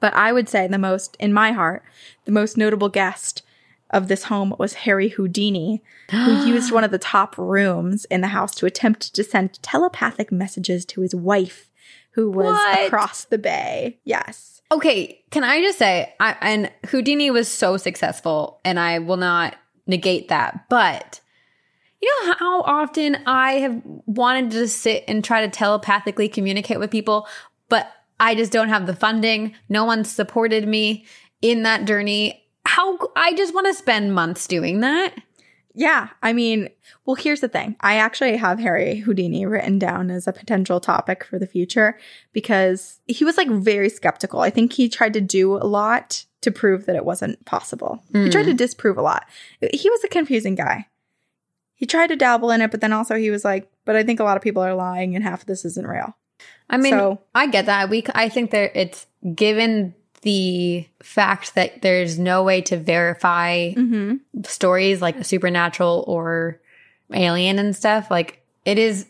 [0.00, 1.82] But I would say the most, in my heart,
[2.26, 3.42] the most notable guest
[3.94, 8.28] of this home was Harry Houdini, who used one of the top rooms in the
[8.28, 11.70] house to attempt to send telepathic messages to his wife,
[12.10, 12.86] who was What?
[12.86, 13.98] across the bay.
[14.04, 14.60] Yes.
[14.70, 19.56] Okay, can I just say, I, and Houdini was so successful, and I will not
[19.86, 20.68] negate that.
[20.68, 21.20] But
[22.02, 26.90] you know how often I have wanted to sit and try to telepathically communicate with
[26.90, 27.26] people,
[27.68, 29.54] but I just don't have the funding.
[29.68, 31.04] No one supported me
[31.42, 32.43] in that journey.
[32.74, 35.14] How I just want to spend months doing that.
[35.76, 36.70] Yeah, I mean,
[37.06, 37.76] well, here's the thing.
[37.80, 41.96] I actually have Harry Houdini written down as a potential topic for the future
[42.32, 44.40] because he was like very skeptical.
[44.40, 48.02] I think he tried to do a lot to prove that it wasn't possible.
[48.12, 48.30] He hmm.
[48.30, 49.24] tried to disprove a lot.
[49.60, 50.88] He was a confusing guy.
[51.74, 54.18] He tried to dabble in it, but then also he was like, but I think
[54.18, 56.16] a lot of people are lying and half of this isn't real.
[56.68, 57.88] I mean, So- I get that.
[57.88, 64.42] We, I think that it's given the fact that there's no way to verify Mm-hmm.
[64.42, 66.60] stories like supernatural or
[67.12, 68.10] alien and stuff.
[68.10, 69.06] Like it is.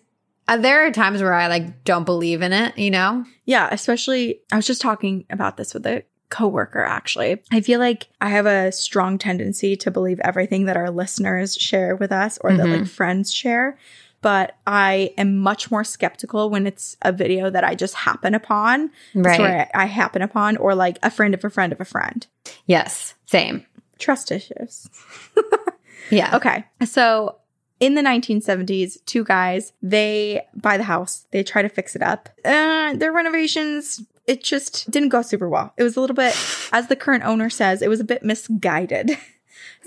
[0.46, 2.76] Uh, there are times where I like don't believe in it.
[2.76, 3.24] You know.
[3.46, 7.40] Yeah, especially I was just talking about this with a coworker actually.
[7.52, 11.94] I feel like I have a strong tendency to believe everything that our listeners share
[11.96, 13.78] with us or that like friends share,
[14.24, 18.90] but I am much more skeptical when it's a video that I just happen upon.
[19.14, 19.38] Right.
[19.38, 22.26] where I, happen upon or like a friend of a friend of a friend.
[22.66, 23.14] Yes.
[23.26, 23.66] Same.
[23.98, 24.88] Trust issues.
[26.10, 26.36] Yeah.
[26.36, 26.64] Okay.
[26.84, 27.36] So
[27.80, 32.28] in the 1970s, two guys, they buy the house, they try to fix it up.
[32.44, 35.72] Uh, their renovations, it just didn't go super well.
[35.76, 36.36] It was a little bit,
[36.72, 39.12] as the current owner says, it was a bit misguided.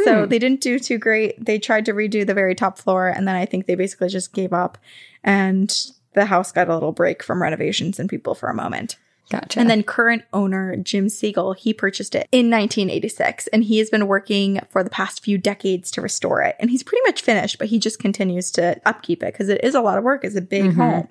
[0.03, 0.29] so hmm.
[0.29, 1.43] they didn't do too great.
[1.43, 4.33] They tried to redo the very top floor, and then I think they basically just
[4.33, 4.77] gave up.
[5.23, 5.75] And
[6.13, 8.97] the house got a little break from renovations and people for a moment.
[9.29, 9.59] Gotcha.
[9.59, 14.07] And then current owner Jim Siegel, he purchased it in 1986 and he has been
[14.07, 16.55] working for the past few decades to restore it.
[16.59, 19.75] And he's pretty much finished, but he just continues to upkeep it because it is
[19.75, 20.23] a lot of work.
[20.23, 20.79] It's a big mm-hmm.
[20.79, 21.07] home.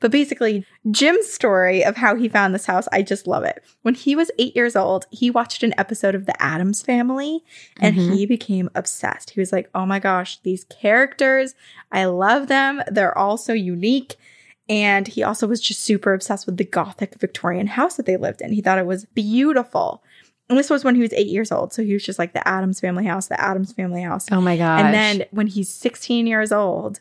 [0.00, 3.62] But basically, Jim's story of how he found this house, I just love it.
[3.82, 7.44] When he was eight years old, he watched an episode of The Addams Family
[7.78, 8.28] and he mm-hmm.
[8.28, 9.30] became obsessed.
[9.30, 11.54] He was like, oh my gosh, these characters,
[11.92, 12.82] I love them.
[12.90, 14.16] They're all so unique.
[14.70, 18.40] And he also was just super obsessed with the Gothic Victorian house that they lived
[18.40, 18.52] in.
[18.52, 20.02] He thought it was beautiful.
[20.48, 21.72] And this was when he was eight years old.
[21.72, 24.26] So he was just like the Addams family house, the Addams family house.
[24.32, 24.80] oh my gosh.
[24.80, 27.00] And then when he's 16 years old,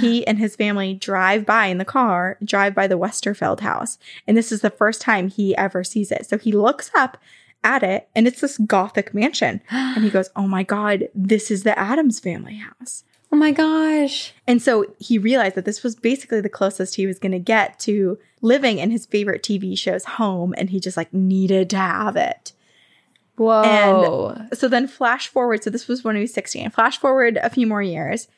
[0.00, 3.98] he and his family drive by in the car, drive by the Westerfeld house.
[4.26, 6.26] And this is the first time he ever sees it.
[6.26, 7.16] So he looks up
[7.62, 9.62] at it and it's this Gothic mansion.
[9.70, 13.04] And he goes, Oh my God, this is the Addams family house.
[13.32, 14.34] oh my gosh.
[14.46, 17.78] And so he realized that this was basically the closest he was going to get
[17.80, 20.54] to living in his favorite TV show's home.
[20.58, 22.52] And he just like needed to have it.
[23.36, 24.46] Whoa.
[24.52, 25.64] So then flash forward.
[25.64, 26.70] So this was when he was 16.
[26.70, 28.28] Flash forward a few more years.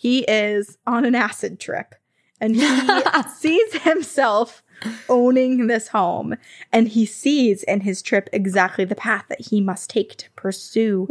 [0.00, 1.94] He is on an acid trip
[2.40, 2.62] and he
[3.36, 4.62] sees himself
[5.10, 6.36] owning this home.
[6.72, 11.04] And he sees in his trip exactly the path that he must take to pursue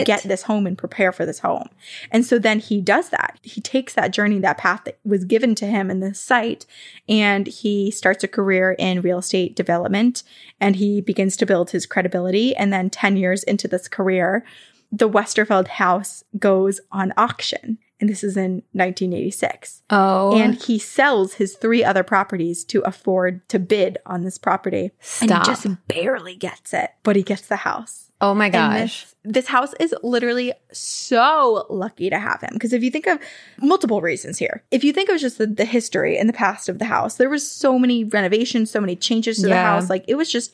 [0.00, 1.68] to get this home and prepare for this home.
[2.10, 3.38] And so then he does that.
[3.44, 6.66] He takes that journey, that path that was given to him in this site,
[7.08, 10.24] and he starts a career in real estate development
[10.60, 12.56] and he begins to build his credibility.
[12.56, 14.44] And then 10 years into this career,
[14.90, 17.78] the Westerfeld house goes on auction.
[18.02, 19.84] And this is in 1986.
[19.90, 20.36] oh.
[20.36, 24.90] And he sells his three other properties to afford to bid on this property.
[25.20, 28.10] And he just barely gets it, but he gets the house.
[28.20, 29.04] oh my gosh.
[29.04, 32.50] this, this house is literally so lucky to have him.
[32.54, 33.20] Because if you think of
[33.60, 36.80] multiple reasons here, if you think of just the, the history and the past of
[36.80, 39.88] the house, there was so many renovations, so many changes to the house.
[39.88, 40.52] Like it was just,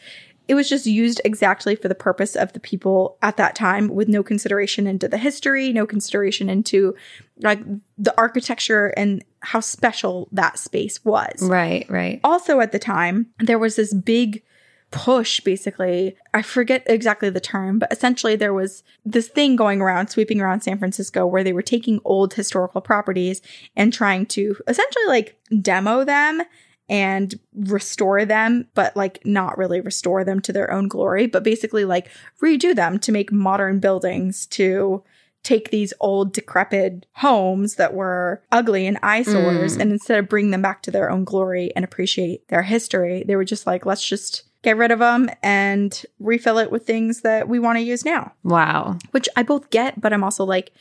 [0.48, 4.08] it was just used exactly for the purpose of the people at that time with
[4.08, 6.94] no consideration into the history, no consideration into
[7.40, 7.61] like
[7.98, 12.20] the architecture and how special that space was Right, right.
[12.24, 14.42] also at the time there was this big
[14.90, 20.08] push basically i forget exactly the term but essentially there was this thing going around
[20.08, 23.42] sweeping around san francisco where they were taking old historical properties
[23.76, 26.40] and trying to essentially like demo them
[26.88, 31.85] and restore them but like not really restore them to their own glory but basically
[31.85, 32.09] like
[32.42, 35.03] redo them to make modern buildings to
[35.44, 39.81] take these old decrepit homes that were ugly and eyesores Mm.
[39.83, 43.37] and instead of bring them back to their own glory and appreciate their history, they
[43.37, 47.48] were just like, let's just get rid of them and refill it with things that
[47.48, 48.98] we want to use now, Wow.
[49.12, 50.72] which I both get, but I'm also like,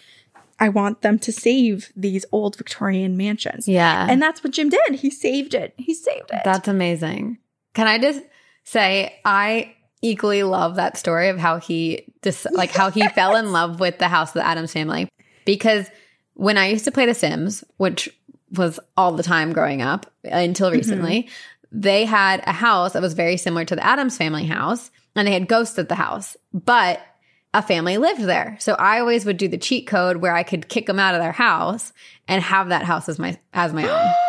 [0.60, 3.68] I want them to save these old Victorian mansions.
[3.68, 4.08] Yeah.
[4.10, 4.96] And that's what Jim did.
[4.96, 5.74] He saved it.
[5.78, 6.42] He saved it.
[6.44, 7.38] That's amazing.
[7.74, 8.22] Can I just
[8.64, 13.52] say I equally love that story of how he just like how he fell in
[13.52, 15.10] love with the house of the Addams family
[15.46, 15.90] because
[16.34, 18.10] when I used to play The Sims, which
[18.52, 20.78] was all the time growing up until mm-hmm.
[20.78, 21.30] recently,
[21.72, 25.34] they had a house that was very similar to the Addams family house and they
[25.34, 27.02] had ghosts at the house, but
[27.54, 28.58] a family lived there.
[28.60, 31.22] So I always would do the cheat code where I could kick them out of
[31.22, 31.94] their house
[32.28, 34.14] and have that house as my as my own.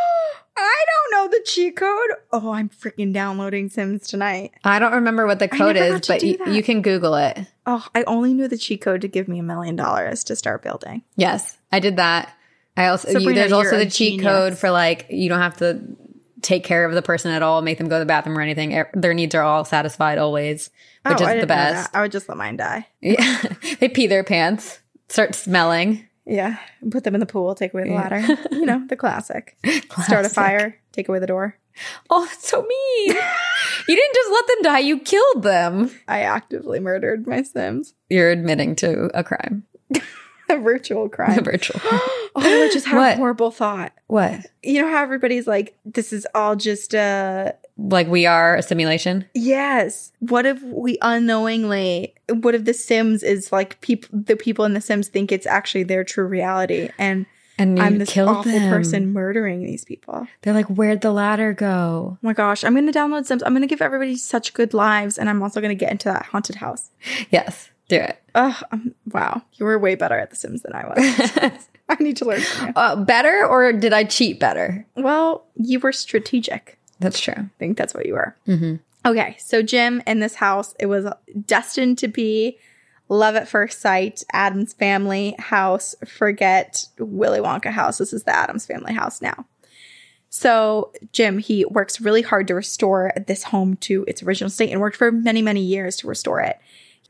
[0.61, 2.11] I don't know the cheat code.
[2.33, 4.52] Oh, I'm freaking downloading Sims tonight.
[4.64, 7.38] I don't remember what the code is, but do you, can Google it.
[7.64, 10.62] Oh, I only knew the cheat code to give me a million dollars to start
[10.62, 11.02] building.
[11.14, 12.35] Yes, I did that.
[12.76, 14.24] I also you, there's also the cheat genius.
[14.26, 15.81] code for like you don't have to
[16.42, 18.72] take care of the person at all, make them go to the bathroom or anything.
[18.72, 20.70] E- Their needs are all satisfied always,
[21.09, 21.90] which oh, I is the didn't know best.
[21.94, 22.87] I would just let mine die.
[23.01, 23.42] Yeah.
[23.81, 26.05] they pee their pants, start smelling.
[26.27, 26.59] Yeah,
[26.90, 27.97] put them in the pool, take away the Yeah.
[27.97, 28.38] ladder.
[28.53, 29.57] you know, the classic.
[30.05, 31.57] Start a fire, take away the door.
[32.11, 33.16] Oh, that's so mean.
[33.88, 35.90] you didn't just let them die; you killed them.
[36.09, 37.94] I actively murdered my Sims.
[38.11, 39.64] You're admitting to a crime,
[40.55, 41.39] A virtual crime.
[41.39, 41.81] A virtual.
[41.85, 43.15] oh, I just had What?
[43.15, 43.93] a horrible thought.
[44.07, 44.47] what?
[44.63, 49.25] You know how everybody's like, this is all just uh Like we are a simulation?
[49.35, 50.13] Yes.
[50.21, 54.81] What if we unknowingly what if the Sims is like people the people in the
[54.81, 57.27] Sims think it's actually their true reality and
[57.59, 58.71] And I'm this awful them.
[58.71, 60.27] person murdering these people.
[60.43, 62.17] They're like, where'd the ladder go?
[62.17, 63.43] Oh my gosh, I'm gonna download Sims.
[63.43, 66.57] I'm gonna give everybody such good lives and I'm also gonna get into that haunted
[66.57, 66.91] house.
[67.31, 68.22] Yes, do it.
[68.35, 69.42] Ugh, um, wow.
[69.55, 71.68] You were way better at The Sims than I was.
[71.88, 72.72] I need to learn from you.
[72.77, 74.87] uh, better or did I cheat better?
[74.94, 76.79] Well, you were strategic.
[77.01, 77.35] That's true.
[77.37, 78.37] I think that's what you were.
[78.46, 78.77] Mm-hmm.
[79.07, 81.07] Okay, so Jim in this house, it was
[81.46, 82.59] destined to be
[83.09, 85.94] love at first sight, Addams family house.
[86.07, 87.98] Forget Willy Wonka house.
[87.98, 89.46] This is the Addams family house now.
[90.29, 94.81] So Jim, he works really hard to restore this home to its original state and
[94.81, 96.59] worked for many, many years to restore it.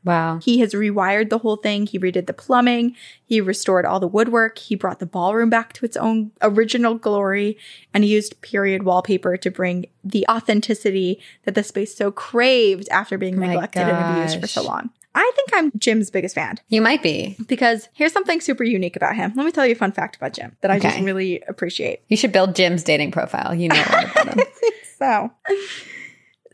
[0.03, 0.39] Wow.
[0.41, 1.85] He has rewired the whole thing.
[1.85, 2.95] He redid the plumbing.
[3.25, 4.57] He restored all the woodwork.
[4.57, 7.57] He brought the ballroom back to its own original glory.
[7.93, 13.17] And he used period wallpaper to bring the authenticity that the space so craved after
[13.17, 14.89] being My neglected and abused for so long.
[15.15, 17.35] I think I'm Jim's biggest fan You might be.
[17.47, 19.33] because here's something super unique about him.
[19.35, 22.01] Let me tell you a fun fact about Jim that I just really appreciate.
[22.09, 23.53] You should build Jim's dating profile.
[23.55, 23.83] You know
[24.99, 25.31] so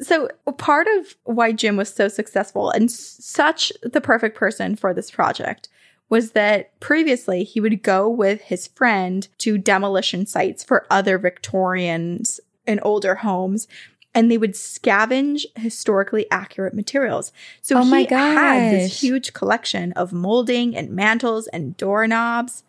[0.02, 5.10] so part of why jim was so successful and such the perfect person for this
[5.12, 5.70] project
[6.10, 12.40] was that previously he would go with his friend to demolition sites for other victorians
[12.68, 13.68] and older homes
[14.16, 17.34] and they would scavenge historically accurate materials.
[17.62, 22.64] So Oh he had this huge collection of molding and mantles and doorknobs.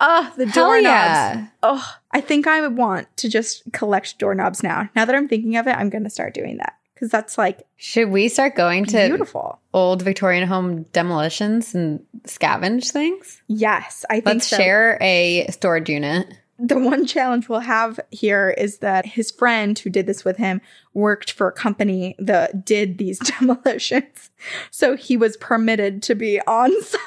[0.00, 0.82] Ah, the doorknobs.
[0.84, 1.46] yeah.
[1.62, 4.88] Oh, I think I would want to just collect doorknobs now.
[4.94, 7.66] Now that I'm thinking of it, I'm going to start doing that because that's like
[7.76, 9.58] Should we start going to beautiful.
[9.72, 13.42] old Victorian home demolitions and scavenge things?
[13.48, 14.56] Yes, I think Let's so.
[14.56, 16.26] share a storage unit.
[16.58, 20.62] The one challenge we'll have here is that his friend who did this with him
[20.94, 24.30] worked for a company that did these demolitions.
[24.70, 27.00] So he was permitted to be on site.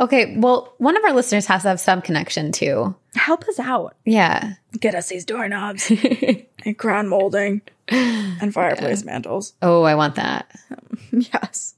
[0.00, 2.94] Okay, well, one of our listeners has to have some connection too.
[3.14, 3.94] Help us out.
[4.04, 4.54] Yeah.
[4.80, 5.90] Get us these doorknobs
[6.64, 9.54] and crown molding and fireplace mantles.
[9.62, 10.50] Oh, I want that.
[11.12, 11.76] Yes.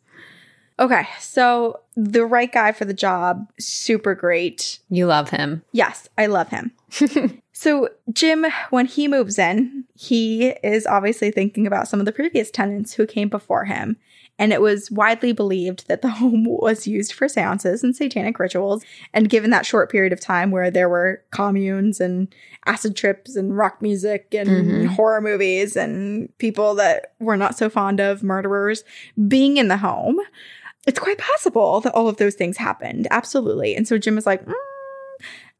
[0.78, 4.78] Okay, so the right guy for the job, super great.
[4.90, 5.62] You love him.
[5.72, 6.72] Yes, I love him.
[7.52, 12.50] so, Jim, when he moves in, he is obviously thinking about some of the previous
[12.50, 13.96] tenants who came before him.
[14.38, 18.84] And it was widely believed that the home was used for seances and satanic rituals.
[19.14, 22.28] And given that short period of time where there were communes and
[22.66, 24.86] acid trips and rock music and Mhm.
[24.88, 28.84] horror movies and people that were not so fond of murderers
[29.28, 30.18] being in the home,
[30.86, 33.08] it's quite possible that all of those things happened.
[33.10, 33.74] Absolutely.
[33.74, 34.52] And so Jim was like, "Mm,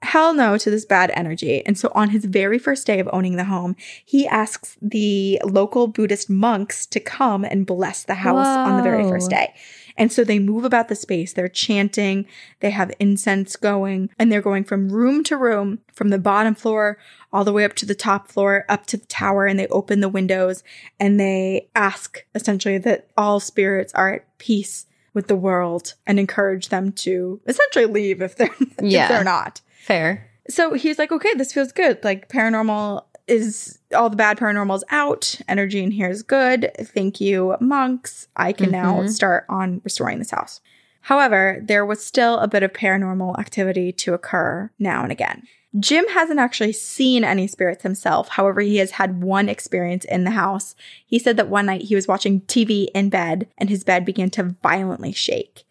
[0.03, 1.64] hell no to this bad energy.
[1.66, 5.86] And so on his very first day of owning the home, he asks the local
[5.86, 9.55] Buddhist monks to come and bless the house on the very first day.
[9.99, 11.32] And so they move about the space.
[11.32, 12.26] They're chanting,
[12.61, 16.99] they have incense going, and they're going from room to room, from the bottom floor
[17.32, 20.01] all the way up to the top floor, up to the tower, and they open
[20.01, 20.62] the windows
[21.01, 26.68] and they ask essentially that all spirits are at peace with the world and encourage
[26.68, 29.03] them to essentially leave if they're Yeah.
[29.05, 29.61] if they're not.
[29.87, 30.28] Fair.
[30.49, 32.03] So he's like, okay, this feels good.
[32.03, 35.41] Like paranormal is all the bad paranormal's out.
[35.47, 36.72] Energy in here is good.
[36.76, 38.26] Thank you, monks.
[38.34, 39.11] I can now Mhm.
[39.11, 40.61] start on restoring this house.
[41.03, 45.45] However, there was still a bit of paranormal activity to occur now and again.
[45.78, 48.30] Jim hasn't actually seen any spirits himself.
[48.30, 50.74] However, he has had one experience in the house.
[51.07, 54.30] He said that one night he was watching TV in bed and his bed began
[54.30, 55.66] to violently shake.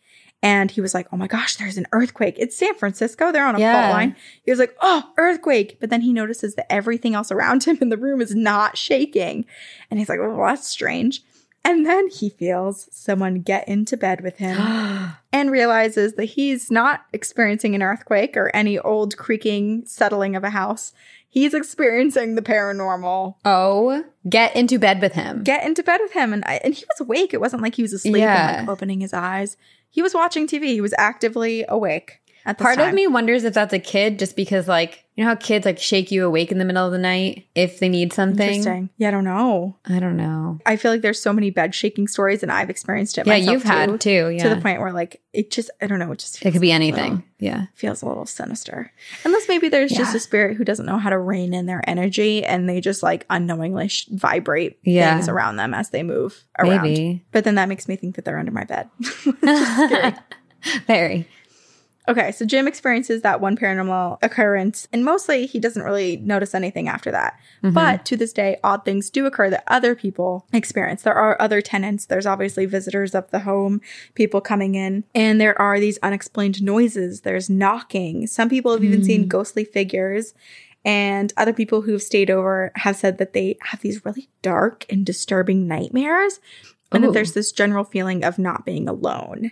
[0.46, 2.36] And he was like, oh my gosh, there's an earthquake.
[2.38, 3.32] It's San Francisco.
[3.32, 3.82] They're on a Yeah.
[3.82, 4.16] fault line.
[4.44, 5.78] He was like, oh, earthquake.
[5.80, 9.46] But then he notices that everything else around him in the room is not shaking.
[9.90, 11.24] And he's like, oh, well, that's strange.
[11.64, 14.56] And then he feels someone get into bed with him
[15.34, 20.52] and realizes that he's not experiencing an earthquake or any old creaking settling of a
[20.52, 20.94] house.
[21.28, 23.36] He's experiencing the paranormal.
[23.44, 25.44] Oh, get into bed with him.
[25.44, 27.34] Get into bed with him, and I, and he was awake.
[27.34, 28.60] It wasn't like he was asleep Yeah.
[28.60, 29.58] and like opening his eyes.
[29.90, 30.66] He was watching TV.
[30.68, 32.20] He was actively awake
[32.54, 32.90] Part time.
[32.90, 35.80] of me wonders if that's a kid just because, like, you know how kids like
[35.80, 38.48] shake you awake in the middle of the night if they need something?
[38.50, 38.90] Interesting.
[38.98, 39.78] Yeah, I don't know.
[39.86, 40.60] I don't know.
[40.66, 43.26] I feel like there's so many bed shaking stories, and I've experienced it.
[43.26, 44.30] Yeah, you've had too.
[44.30, 44.44] Yeah.
[44.44, 46.12] to the point where like it just I don't know.
[46.12, 47.24] It just it could be anything.
[47.40, 47.66] Yeah.
[47.76, 48.92] feels a little sinister.
[49.24, 52.44] Unless maybe there's just a spirit who doesn't know how to rein in their energy,
[52.46, 55.14] and they just like unknowingly sh- vibrate Yeah.
[55.16, 56.84] things around them as they move around.
[56.84, 57.24] Maybe.
[57.32, 58.90] But then that makes me think that they're under my bed.
[59.00, 60.14] Which is scary.
[60.88, 61.28] Very.
[62.08, 66.88] Okay, so Jim experiences that one paranormal occurrence, and mostly he doesn't really notice anything
[66.88, 67.40] after that.
[67.64, 67.74] Mm-hmm.
[67.74, 71.02] But to this day, odd things do occur that other people experience.
[71.02, 73.82] There are other tenants, there's obviously visitors of the home,
[74.14, 77.22] people coming in, and there are these unexplained noises.
[77.22, 78.28] There's knocking.
[78.28, 79.06] Some people have even Hmm.
[79.06, 80.34] seen ghostly figures.
[80.84, 85.04] And other people who've stayed over have said that they have these really dark and
[85.04, 86.40] disturbing nightmares,
[86.92, 87.08] and Ooh.
[87.08, 89.50] that there's this general feeling of not being alone.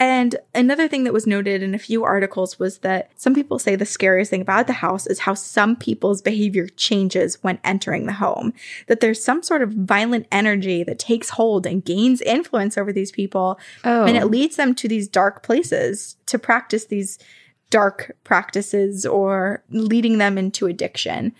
[0.00, 3.76] And another thing that was noted in a few articles was that some people say
[3.76, 8.14] the scariest thing about the house is how some people's behavior changes when entering the
[8.14, 8.54] home.
[8.86, 13.12] That there's some sort of violent energy that takes hold and gains influence over these
[13.12, 13.60] people.
[13.84, 14.04] Oh.
[14.06, 14.26] And it oh.
[14.26, 17.18] leads them to these dark places to practice these
[17.68, 21.34] dark practices or leading them into addiction.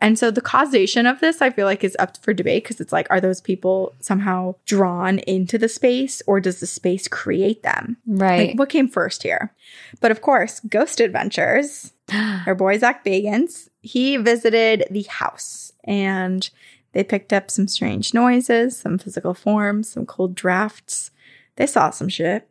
[0.00, 2.92] And so the causation of this, I feel like, is up for debate because it's
[2.92, 7.96] like, are those people somehow drawn into the space or does the space create them?
[8.06, 8.48] right.
[8.50, 9.54] Like, what came first here?
[10.00, 11.92] But of course, Ghost Adventures,
[12.46, 16.48] our boy Zach Bagans, he visited the house and
[16.92, 21.10] they picked up some strange noises, some physical forms, some cold drafts.
[21.56, 22.48] They saw some shit,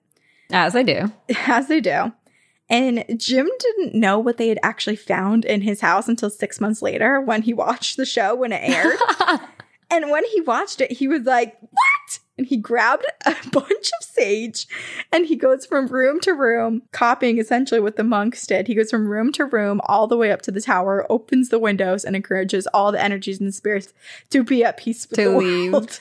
[0.51, 1.11] As I do.
[1.47, 2.11] as they do.
[2.69, 6.81] And Jim didn't know what they had actually found in his house until six months
[6.81, 8.97] later when he watched the show when it aired.
[9.91, 12.19] And when he watched it, he was like, What?
[12.39, 14.67] And he grabbed a bunch of sage
[15.13, 18.65] and he goes from room to room, copying essentially what the monks did.
[18.67, 21.59] He goes from room to room all the way up to the tower, opens the
[21.59, 23.93] windows, and encourages all the energies and the spirits
[24.31, 25.71] to be at peace with To the leave.
[25.71, 25.99] world.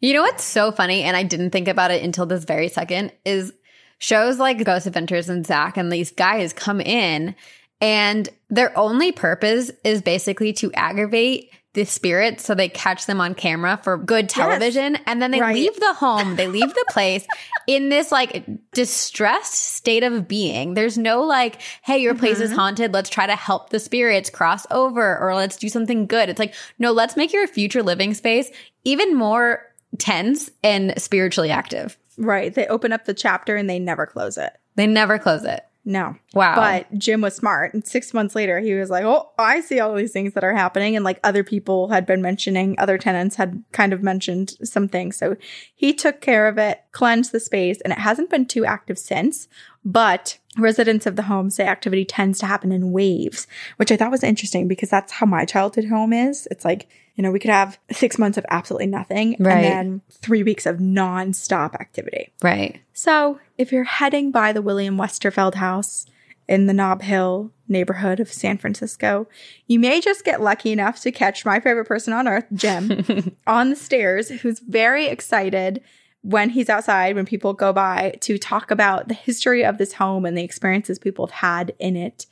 [0.00, 3.12] You know what's so funny, and I didn't think about it until this very second,
[3.24, 3.52] is
[4.00, 7.36] shows like Ghost Adventures and Zach and these guys come in
[7.80, 13.32] and their only purpose is basically to aggravate the spirits so they catch them on
[13.32, 15.54] camera for good television and then they Right.
[15.54, 17.24] leave the home they leave the place
[17.68, 22.42] in this like distressed state of being there's no like hey your place Mm-hmm.
[22.42, 26.28] is haunted let's try to help the spirits cross over or let's do something good
[26.28, 28.50] it's like no let's make your future living space
[28.82, 29.62] even more
[29.98, 32.54] tense and spiritually active Right.
[32.54, 34.52] They open up the chapter and they never close it.
[34.76, 36.16] they never close it No.
[36.34, 37.72] wow But Jim was smart.
[37.74, 40.54] And six months later, he was like, Oh, I see all these things that are
[40.54, 40.94] happening.
[40.96, 45.16] And like other people had been mentioning, other tenants had kind of mentioned some things.
[45.16, 45.36] So
[45.74, 49.48] he took care of it, cleansed the space, and it hasn't been too active since.
[49.84, 53.46] But residents of the home say activity tends to happen in waves,
[53.76, 56.48] which I thought was interesting because that's how my childhood home is.
[56.50, 59.64] It's like, you know, we could have six months of absolutely nothing Right.
[59.64, 62.32] and then three weeks of nonstop activity.
[62.42, 66.06] right So, if you're heading by the William Westerfeld house
[66.48, 69.28] in the Nob Hill neighborhood of San Francisco,
[69.68, 73.70] you may just get lucky enough to catch my favorite person on earth, Jim, on
[73.70, 75.80] the stairs, who's very excited
[76.22, 80.24] when he's outside, when people go by, to talk about the history of this home
[80.24, 82.26] and the experiences people have had in it.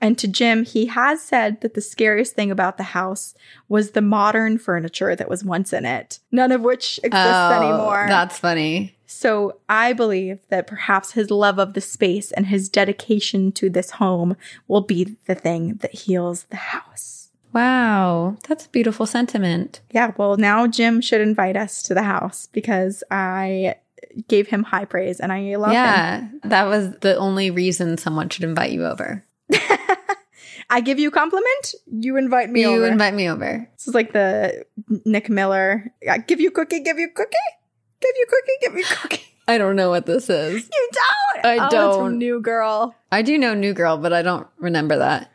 [0.00, 3.34] And to Jim, he has said that the scariest thing about the house
[3.68, 8.04] was the modern furniture that was once in it, none of which exists oh, anymore.
[8.04, 12.68] Oh, that's funny So I believe that perhaps his love of the space and his
[12.68, 14.36] dedication to this home
[14.68, 17.17] will be the thing that heals the house.
[17.58, 22.48] Wow that's a beautiful sentiment Yeah, well, now Jim should invite us to the house
[22.52, 23.76] because I
[24.28, 25.74] gave him high praise, and I love him.
[25.74, 29.24] yeah, that was the only reason someone should invite you over.
[30.70, 32.86] I give you a compliment, you invite me you over.
[32.86, 33.68] invite me over.
[33.76, 34.64] this is like the
[35.04, 35.92] Nick Miller.
[36.10, 37.36] I give you cookie, give you cookie,
[38.00, 39.22] give you cookie, give you cookie.
[39.48, 40.68] I don't know what this is.
[40.70, 41.46] You don't.
[41.46, 42.18] I Oh, don't.
[42.18, 42.94] New Girl.
[43.10, 45.30] I do know New Girl, but I don't remember that.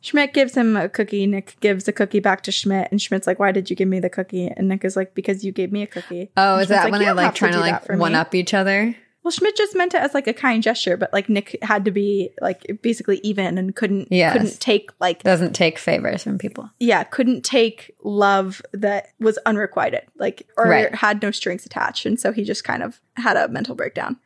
[0.00, 1.26] Schmidt gives him a cookie.
[1.26, 4.00] Nick gives a cookie back to Schmidt, and Schmidt's like, "Why did you give me
[4.00, 6.90] the cookie?" And Nick is like, "Because you gave me a cookie." Oh, is that
[6.90, 8.94] when "You they're like trying to like one me." up each other?
[9.24, 11.90] Well, Schmidt just meant it as like a kind gesture, but like Nick had to
[11.90, 14.32] be like basically even and couldn't Yes.
[14.32, 16.70] couldn't take like Doesn't take favors from people.
[16.78, 20.94] yeah couldn't take love that was unrequited like or Right.
[20.94, 24.16] had no strings attached, and so he just kind of had a mental breakdown.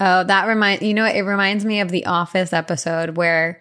[0.00, 1.04] Oh, that remind you know?
[1.04, 3.60] It reminds me of the Office episode where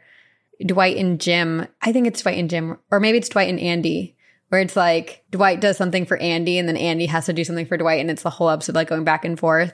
[0.66, 1.68] Dwight and Jim.
[1.82, 4.16] I think it's Dwight and Jim, or maybe it's Dwight and Andy,
[4.50, 7.66] where it's like Dwight does something for Andy, and then Andy has to do something
[7.66, 9.74] for Dwight, and it's the whole episode like going back and forth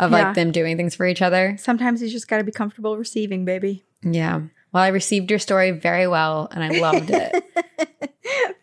[0.00, 0.24] of Yeah.
[0.24, 1.56] like them doing things for each other.
[1.58, 3.84] Sometimes you just got to be comfortable receiving, baby.
[4.02, 4.40] Yeah.
[4.72, 7.44] Well, I received your story very well, and I loved it.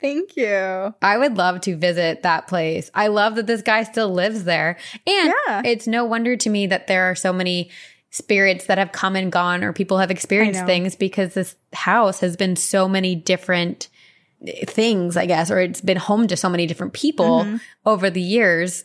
[0.02, 0.94] Thank you.
[1.02, 2.90] I would love to visit that place.
[2.94, 4.78] I love that this guy still lives there.
[5.08, 5.62] And Yeah.
[5.64, 7.70] it's no wonder to me that there are so many
[8.12, 12.36] spirits that have come and gone or people have experienced things because this house has
[12.38, 13.88] been so many different
[14.68, 17.58] things, I guess, or it's been home to so many different people Mm-hmm.
[17.86, 18.84] over the years.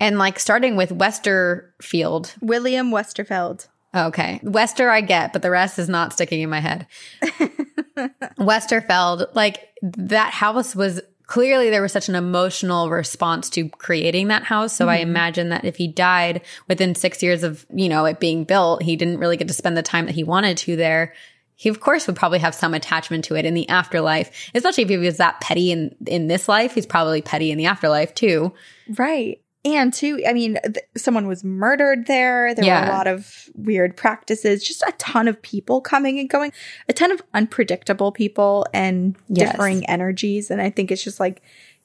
[0.00, 2.34] And like starting with Westerfield.
[2.40, 3.66] William Westerfeld.
[3.96, 4.38] Okay.
[4.44, 6.86] Wester I get, but the rest is not sticking in my head.
[8.38, 14.42] Westerfeld, like that house was clearly there was such an emotional response to creating that
[14.42, 14.74] house.
[14.74, 15.10] So I mm-hmm.
[15.10, 18.96] imagine that if he died within six years of, you know, it being built, he
[18.96, 21.14] didn't really get to spend the time that he wanted to there.
[21.54, 24.90] He of course would probably have some attachment to it in the afterlife, especially if
[24.90, 26.72] he was that petty in in this life.
[26.72, 28.54] He's probably petty in the afterlife too.
[28.96, 29.40] Right.
[29.64, 32.54] And too, I mean, th- someone was murdered there.
[32.54, 36.52] There were a lot of weird practices, just a ton of people coming and going,
[36.88, 39.50] a ton of unpredictable people and Yes.
[39.52, 40.50] differing energies.
[40.50, 41.42] And I think it's just like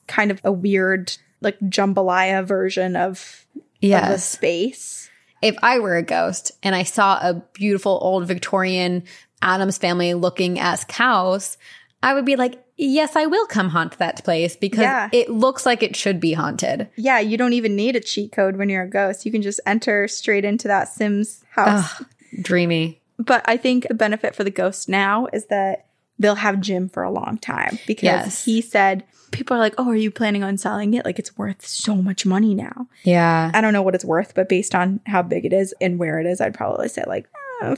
[0.08, 4.24] kind of a weird, like jambalaya version of, of the Yes.
[4.24, 5.10] space.
[5.42, 9.04] if I were a ghost and I saw a beautiful old Victorian
[9.42, 11.58] Addams family looking esque cows
[12.02, 15.10] I would be like, yes, I will come haunt that place because Yeah.
[15.12, 16.90] it looks like it should be haunted.
[16.96, 19.26] Yeah, you don't even need a cheat code when you're a ghost.
[19.26, 22.02] You can just enter straight into that Sims house.
[22.02, 22.08] Ugh,
[22.42, 23.02] dreamy.
[23.20, 25.86] But I think a benefit for the ghost now is that
[26.20, 28.46] they'll have Jim for a long time because Yes.
[28.46, 31.06] he said people are like, "Oh, are you planning on selling it?
[31.06, 33.50] Like it's worth so much money now." Yeah.
[33.54, 36.20] I don't know what it's worth, but based on how big it is and where
[36.20, 37.28] it is, I'd probably say like
[37.62, 37.76] uh,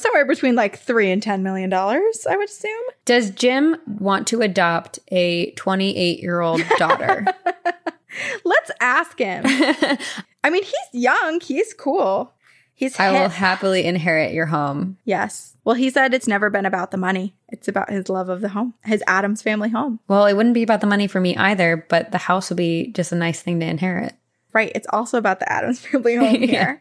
[0.00, 2.26] somewhere between like three and ten million dollars.
[2.28, 2.80] I would assume.
[3.04, 7.26] Does Jim want to adopt a 28 year old daughter?
[8.44, 9.42] Let's ask him.
[10.44, 11.40] I mean, he's young.
[11.40, 12.32] He's cool.
[12.74, 14.98] He's I will happily inherit your home.
[15.04, 15.56] yes.
[15.64, 17.34] Well, he said it's never been about the money.
[17.50, 20.00] It's about his love of the home, his Addams family home.
[20.08, 22.86] Well, it wouldn't be about the money for me either, but the house would be
[22.92, 24.14] just a nice thing to inherit.
[24.54, 24.72] Right.
[24.74, 26.76] It's also about the Addams family home Yeah.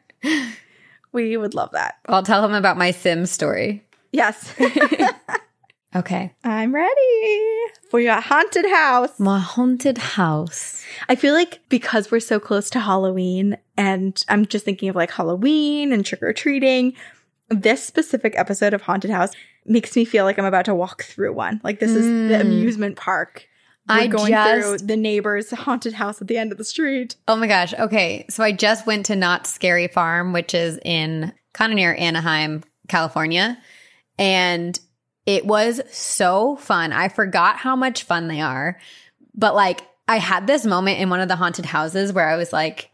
[1.24, 1.96] We would love that.
[2.08, 3.84] I'll tell him about my Sims story.
[4.12, 4.54] Yes.
[5.96, 6.32] Okay.
[6.44, 7.48] I'm ready
[7.90, 9.20] for your haunted house.
[9.20, 10.84] My haunted house.
[11.10, 15.10] I feel like because we're so close to Halloween and I'm just thinking of like
[15.10, 16.94] Halloween and trick or treating,
[17.50, 19.32] this specific episode of Haunted House
[19.66, 21.62] makes me feel like I'm about to walk through one.
[21.64, 22.42] Like this is the Mm.
[22.42, 23.48] amusement park.
[23.90, 27.16] We're I going through just- the neighbor's haunted house at the end of the street.
[27.28, 27.74] Oh my gosh.
[27.74, 28.26] Okay.
[28.30, 32.64] So I just went to Knott's Scary Farm, which is in kind of near Anaheim,
[32.88, 33.58] California.
[34.20, 34.78] And
[35.26, 36.92] it was so fun.
[36.92, 38.80] I forgot how much fun they are.
[39.34, 42.54] But like, I had this moment in one of the haunted houses where I was
[42.54, 42.90] like,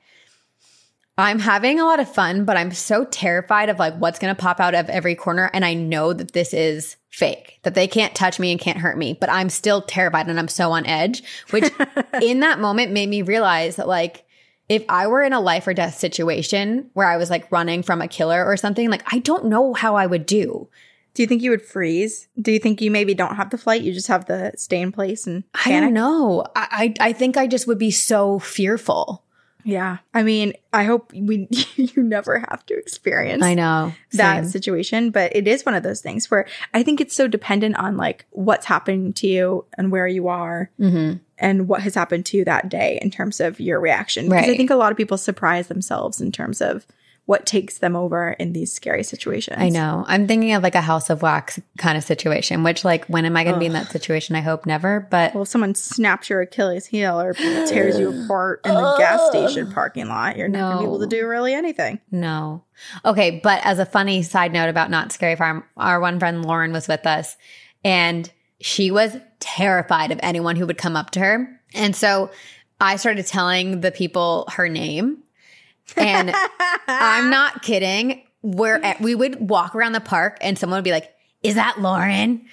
[1.17, 4.41] I'm having a lot of fun, but I'm so terrified of like what's going to
[4.41, 5.49] pop out of every corner.
[5.53, 8.97] And I know that this is fake, that they can't touch me and can't hurt
[8.97, 11.71] me, but I'm still terrified and I'm so on edge, which
[12.21, 14.25] in that moment made me realize that like,
[14.69, 18.01] if I were in a life or death situation where I was like running from
[18.01, 20.67] a killer or something, like I don't know how I would do.
[21.13, 22.27] Do you think you would freeze?
[22.41, 23.83] Do you think you maybe don't have the flight?
[23.83, 26.43] You just have the stay in place and I don't know.
[26.55, 29.23] I, I I think I just would be so fearful.
[29.63, 29.97] Yeah.
[30.13, 34.49] I mean, I hope we you never have to experience I know that Same.
[34.51, 37.97] situation, but it is one of those things where I think it's so dependent on
[37.97, 41.19] like what's happening to you and where you are Mhm.
[41.37, 44.29] and what has happened to you that day in terms of your reaction.
[44.29, 46.85] Because I think a lot of people surprise themselves in terms of
[47.25, 49.57] what takes them over in these scary situations.
[49.57, 50.03] I know.
[50.07, 53.37] I'm thinking of like a house of wax kind of situation, which like when am
[53.37, 54.35] I going to be in that situation?
[54.35, 55.07] I hope never.
[55.09, 59.29] But Well, if someone snaps your Achilles heel or tears you apart in the gas
[59.29, 61.99] station parking lot, you're not going to be able to do really anything.
[62.11, 62.63] no.
[63.05, 66.73] Okay, but as a funny side note about Knott's Scary Farm, our one friend Lauren
[66.73, 67.37] was with us
[67.85, 71.61] and she was terrified of anyone who would come up to her.
[71.73, 72.31] And so
[72.81, 75.22] I started telling the people her name.
[75.97, 76.31] And
[76.87, 78.23] I'm not kidding.
[78.41, 81.09] Where at, we would walk around the park and someone would be like,
[81.43, 82.45] "Is that Lauren?"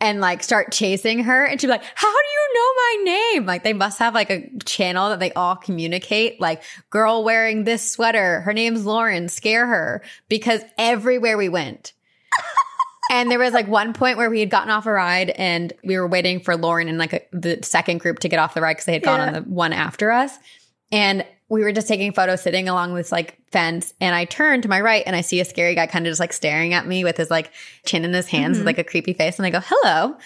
[0.00, 3.46] And like start chasing her, and she'd be like, "How do you know my name?"
[3.46, 6.40] Like they must have like a channel that they all communicate.
[6.40, 9.28] Like, girl wearing this sweater, her name's Lauren.
[9.28, 11.92] Scare her because everywhere we went.
[13.08, 15.96] And there was like one point where we had gotten off a ride and we
[15.96, 18.72] were waiting for Lauren and like a, the second group to get off the ride
[18.72, 19.26] because they had gone Yeah.
[19.28, 20.36] on the one after us.
[20.90, 23.94] And we were just taking photos sitting along this like fence.
[24.00, 26.20] And I turn to my right and I see a scary guy kind of just
[26.20, 27.52] like staring at me with his like
[27.84, 28.66] chin in his hands mm-hmm.
[28.66, 29.38] with like a creepy face.
[29.38, 30.16] And I go, hello.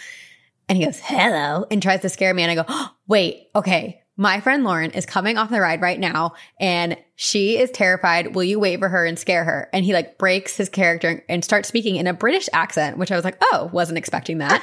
[0.69, 2.45] And he goes, hello, and tries to scare me.
[2.45, 4.03] And I go, oh, wait, okay.
[4.17, 8.35] My friend Lauren is coming off the ride right now and she is terrified.
[8.35, 9.69] Will you wait for her and scare her?
[9.73, 13.17] And he like breaks his character and starts speaking in a British accent, which I
[13.17, 14.63] was like, oh, wasn't expecting that.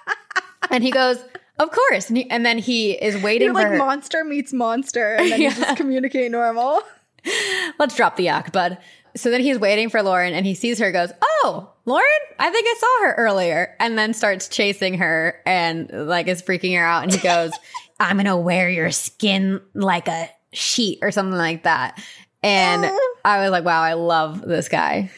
[0.70, 1.22] and he goes,
[1.60, 2.08] of course.
[2.08, 3.76] And, he, and then he is waiting You're for like her.
[3.78, 5.54] monster meets monster, and then you Yeah.
[5.54, 6.82] just communicate normal.
[7.78, 8.78] Let's drop the yak, bud.
[9.16, 12.06] So then he's waiting for Lauren and he sees her, goes, Oh, Lauren,
[12.38, 13.74] I think I saw her earlier.
[13.80, 17.02] And then starts chasing her and like is freaking her out.
[17.02, 17.50] And he goes,
[17.98, 22.00] I'm going to wear your skin like a sheet or something like that.
[22.44, 22.96] And uh.
[23.24, 25.10] I was like, wow, I love this guy.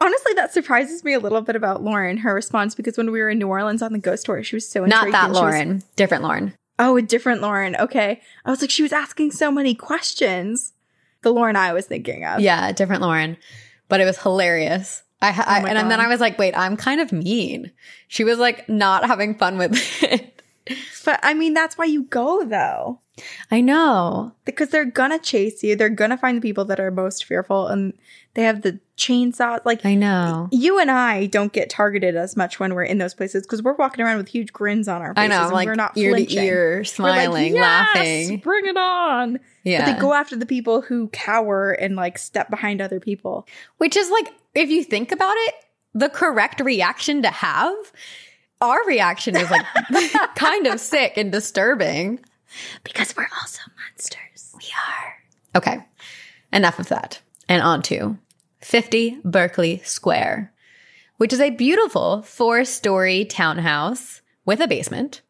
[0.00, 3.30] Honestly, that surprises me a little bit about Lauren, her response, because when we were
[3.30, 5.38] in New Orleans on the ghost tour, she was so Not intrigued that she was-
[5.40, 6.54] Lauren, different Lauren.
[6.78, 7.76] oh, a different Lauren.
[7.76, 8.20] Okay.
[8.44, 10.74] I was like, she was asking so many questions.
[11.22, 12.40] The Lauren I was thinking of.
[12.40, 13.36] Yeah, different Lauren.
[13.88, 15.02] But it was hilarious.
[15.22, 17.72] I, oh I Oh and then I was like, wait, I'm kind of mean.
[18.06, 19.72] She was like not having fun with
[20.02, 20.32] it.
[21.04, 22.98] But I mean, that's why you go though.
[23.52, 24.32] I know.
[24.44, 25.76] Because they're gonna chase you.
[25.76, 27.92] They're gonna find the people that are most fearful and
[28.34, 29.64] they have the chainsaws.
[29.64, 30.48] Like I know.
[30.50, 33.74] you and I don't get targeted as much when we're in those places because we're
[33.74, 35.24] walking around with huge grins on our faces.
[35.24, 35.44] I know.
[35.44, 36.36] And like we're not ear flinching.
[36.38, 38.38] to ear, We're like, smiling, "Yes, laughing.
[38.38, 39.40] Bring it on.
[39.64, 39.84] Yeah.
[39.84, 43.46] But they go after the people who cower and like step behind other people.
[43.78, 45.54] Which is like, if you think about it,
[45.94, 47.74] the correct reaction to have.
[48.60, 49.66] Our reaction is like
[50.36, 52.20] kind of sick and disturbing.
[52.84, 54.54] Because we're also monsters.
[54.56, 55.14] We are.
[55.56, 55.84] Okay.
[56.52, 57.20] Enough of that.
[57.48, 58.16] And on to
[58.66, 60.52] 50 Berkeley Square,
[61.18, 65.22] which is a beautiful four story townhouse with a basement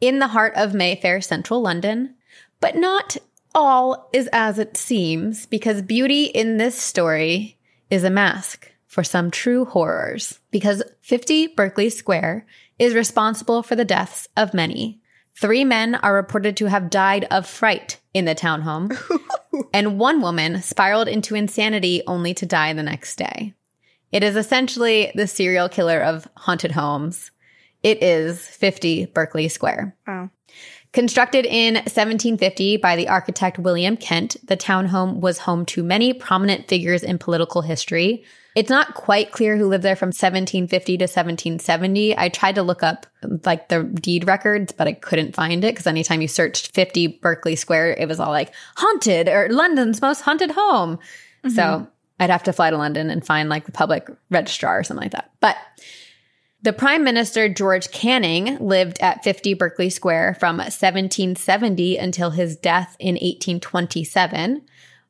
[0.00, 2.14] in the heart of Mayfair, central London.
[2.60, 3.16] But not
[3.56, 7.58] all is as it seems because beauty in this story
[7.90, 10.38] is a mask for some true horrors.
[10.52, 12.46] Because 50 Berkeley Square
[12.78, 15.00] is responsible for the deaths of many.
[15.38, 18.96] Three men are reported to have died of fright in the townhome,
[19.74, 23.52] and one woman spiraled into insanity only to die the next day.
[24.12, 27.32] It is essentially the serial killer of haunted homes.
[27.82, 29.94] It is 50 Berkeley Square.
[30.06, 30.30] Wow.
[30.92, 36.68] Constructed in 1750 by the architect William Kent, the townhome was home to many prominent
[36.68, 38.24] figures in political history.
[38.56, 42.16] It's not quite clear who lived there from 1750 to 1770.
[42.16, 43.06] I tried to look up
[43.44, 47.54] like the deed records, but I couldn't find it because anytime you searched 50 Berkeley
[47.54, 50.96] Square, it was all like haunted or London's most haunted home.
[50.96, 51.50] Mm-hmm.
[51.50, 51.86] So
[52.18, 55.12] I'd have to fly to London and find like the public registrar or something like
[55.12, 55.32] that.
[55.40, 55.58] But
[56.62, 62.96] the Prime Minister George Canning lived at 50 Berkeley Square from 1770 until his death
[62.98, 64.62] in 1827.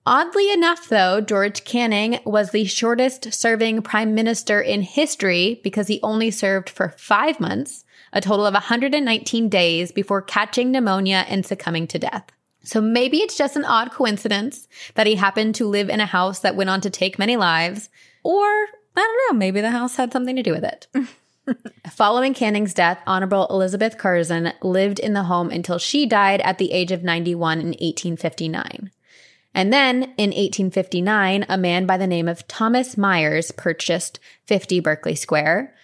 [0.08, 5.98] Oddly enough, though, George Canning was the shortest serving prime minister in history because he
[6.00, 11.88] only served for five months, a total of 119 days before catching pneumonia and succumbing
[11.88, 12.24] to death.
[12.62, 16.38] So maybe it's just an odd coincidence that he happened to live in a house
[16.38, 17.88] that went on to take many lives,
[18.22, 20.86] or I don't know, maybe the house had something to do with it.
[21.90, 26.70] Following Canning's death, Honorable Elizabeth Curzon lived in the home until she died at the
[26.70, 28.92] age of 91 in 1859.
[29.56, 35.14] And then in 1859, a man by the name of Thomas Myers purchased 50 Berkeley
[35.14, 35.74] Square,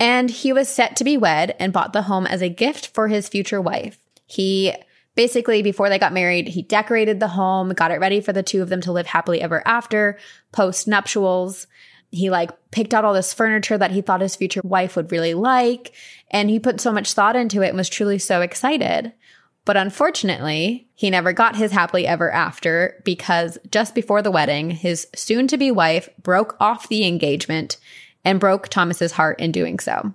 [0.00, 3.08] and he was set to be wed and bought the home as a gift for
[3.08, 3.98] his future wife.
[4.24, 4.72] He
[5.14, 8.62] basically, before they got married, he decorated the home, got it ready for the two
[8.62, 10.18] of them to live happily ever after,
[10.52, 11.66] post nuptials.
[12.10, 15.34] He like picked out all this furniture that he thought his future wife would really
[15.34, 15.92] like,
[16.30, 19.12] and he put so much thought into it and was truly so excited.
[19.68, 25.06] But unfortunately, he never got his happily ever after because just before the wedding, his
[25.14, 27.76] soon to be wife broke off the engagement
[28.24, 30.14] and broke Thomas's heart in doing so.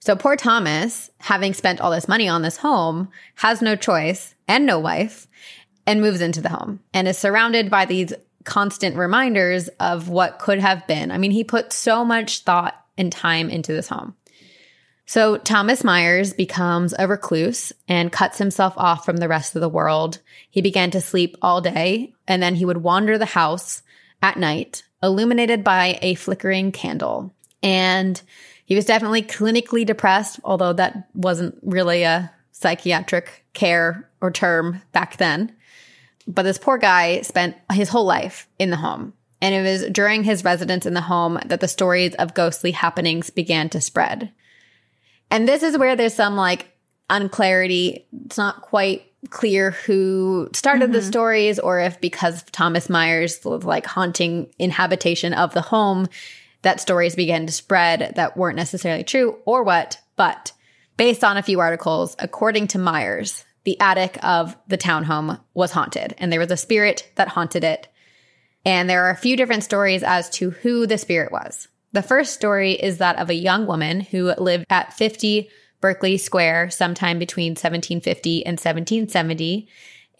[0.00, 4.66] So poor Thomas, having spent all this money on this home, has no choice and
[4.66, 5.26] no wife
[5.86, 8.12] and moves into the home and is surrounded by these
[8.44, 11.10] constant reminders of what could have been.
[11.10, 14.14] I mean, he put so much thought and time into this home.
[15.08, 19.68] So Thomas Myers becomes a recluse and cuts himself off from the rest of the
[19.68, 20.18] world.
[20.50, 23.82] He began to sleep all day and then he would wander the house
[24.20, 27.32] at night, illuminated by a flickering candle.
[27.62, 28.20] And
[28.64, 35.18] he was definitely clinically depressed, although that wasn't really a psychiatric care or term back
[35.18, 35.54] then.
[36.26, 39.12] But this poor guy spent his whole life in the home.
[39.40, 43.30] And it was during his residence in the home that the stories of ghostly happenings
[43.30, 44.32] began to spread.
[45.30, 46.70] And this is where there's some like
[47.10, 48.06] unclarity.
[48.24, 51.08] It's not quite clear who started the mm-hmm.
[51.08, 56.08] stories or if because Thomas Myers was like haunting inhabitation of the home,
[56.62, 60.00] that stories began to spread that weren't necessarily true or what.
[60.16, 60.52] But
[60.96, 66.14] based on a few articles, according to Myers, the attic of the townhome was haunted
[66.18, 67.88] and there was a spirit that haunted it.
[68.64, 71.68] And there are a few different stories as to who the spirit was.
[71.96, 75.48] The first story is that of a young woman who lived at 50
[75.80, 79.66] Berkeley Square sometime between 1750 and 1770.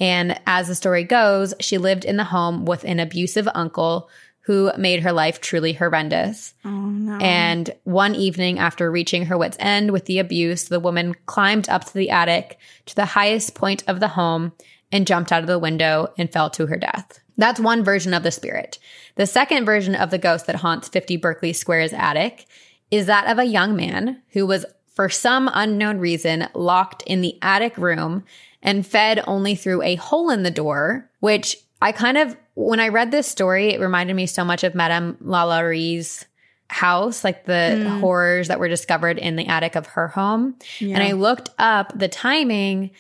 [0.01, 4.09] And as the story goes, she lived in the home with an abusive uncle
[4.47, 6.55] who made her life truly horrendous.
[6.65, 7.19] Oh no.
[7.19, 11.85] And one evening, after reaching her wits' end with the abuse, the woman climbed up
[11.85, 14.53] to the attic to the highest point of the home
[14.91, 17.21] and jumped out of the window and fell to her death.
[17.37, 18.79] That's one version of the spirit.
[19.17, 22.47] The second version of the ghost that haunts 50 Berkeley Square's attic
[22.91, 24.65] is that of a young man who was,
[24.95, 28.25] for some unknown reason, locked in the attic room
[28.63, 32.89] and fed only through a hole in the door, which I kind of, when I
[32.89, 36.25] read this story, it reminded me so much of Madame LaLaurie's
[36.69, 38.01] house, like the mm.
[38.01, 40.57] horrors that were discovered in the attic of her home.
[40.95, 42.91] And I looked up the timing.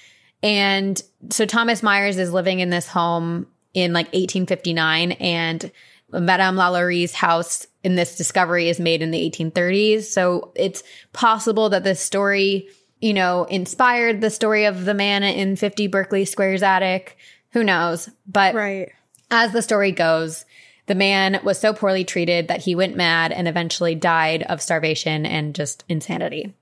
[0.42, 3.46] And so Thomas Myers is living in this home
[3.76, 5.70] in like 1859 and
[6.10, 10.04] Madame LaLaurie's house in this discovery is made in the 1830s.
[10.04, 12.68] So it's possible that this story,
[13.00, 17.18] you know, inspired the story of the man in 50 Berkeley Square's attic.
[17.50, 18.08] Who knows?
[18.26, 18.92] But right.
[19.30, 20.46] as the story goes,
[20.86, 25.26] the man was so poorly treated that he went mad and eventually died of starvation
[25.26, 26.54] and just insanity.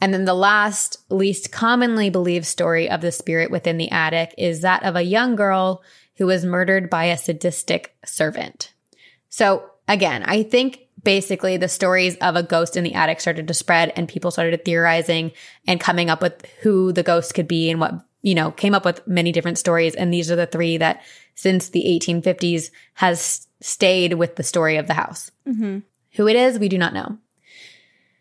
[0.00, 4.62] And then the last, least commonly believed story of the spirit within the attic is
[4.62, 5.82] that of a young girl
[6.20, 8.74] who was murdered by a sadistic servant.
[9.30, 13.54] So again, I think basically the stories of a ghost in the attic started to
[13.54, 15.32] spread and people started theorizing
[15.66, 18.84] and coming up with who the ghost could be and what, you know, came up
[18.84, 19.94] with many different stories.
[19.94, 21.00] And these are the three that
[21.36, 25.30] since the 1850s has stayed with the story of the house.
[25.48, 25.78] Mm-hmm.
[26.16, 27.16] Who it is, we do not know.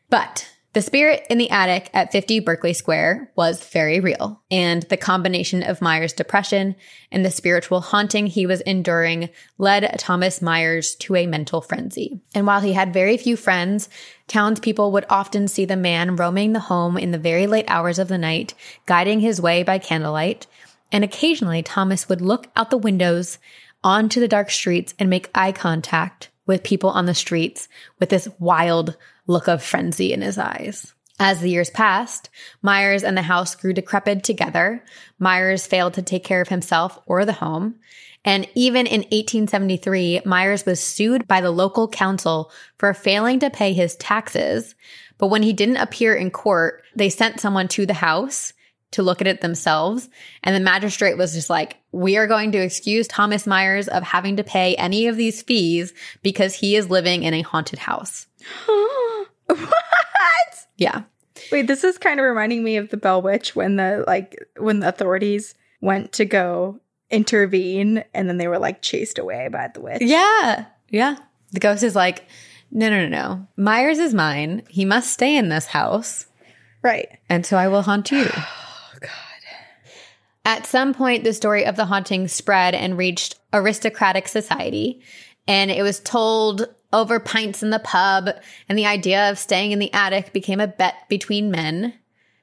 [0.10, 4.98] But the spirit in the attic at 50 Berkeley Square was very real, and the
[4.98, 6.76] combination of Myers' depression
[7.12, 12.22] and the spiritual haunting he was enduring led Thomas Myers to a mental frenzy.
[12.36, 13.90] And while he had very few friends,
[14.28, 18.08] townspeople would often see the man roaming the home in the very late hours of
[18.08, 18.54] the night,
[18.86, 20.46] guiding his way by candlelight.
[20.92, 23.40] And occasionally, Thomas would look out the windows
[23.84, 27.68] onto the dark streets and make eye contact with people on the streets
[28.00, 28.98] with this wild
[29.30, 30.94] look of frenzy in his eyes.
[31.20, 32.30] As the years passed,
[32.62, 34.84] Myers and the house grew decrepit together.
[35.20, 37.76] Myers failed to take care of himself or the home.
[38.26, 43.74] And even in 1873, Myers was sued by the local council for failing to pay
[43.74, 44.76] his taxes.
[45.18, 48.54] But when he didn't appear in court, they sent someone to the house
[48.92, 50.10] to look at it themselves.
[50.44, 54.38] And the magistrate was just like, we are going to excuse Thomas Myers of having
[54.38, 58.28] to pay any of these fees because he is living in a haunted house.
[59.46, 59.68] what?
[60.78, 61.04] Yeah.
[61.52, 64.80] Wait, this is kind of reminding me of the Bell Witch when the like when
[64.80, 66.80] the authorities went to go
[67.10, 70.02] intervene and then they were like chased away by the witch.
[70.02, 70.66] Yeah.
[70.90, 71.18] Yeah.
[71.52, 72.28] The ghost is like,
[72.72, 73.48] no, no, no, no.
[73.58, 74.64] Myers is mine.
[74.70, 76.28] He must stay in this house.
[76.84, 77.10] Right.
[77.30, 78.30] And so I will haunt you.
[80.50, 85.00] At some point, the story of the haunting spread and reached aristocratic society,
[85.48, 88.32] and it was told over pints in the pub,
[88.68, 91.94] and the idea of staying in the attic became a bet between men,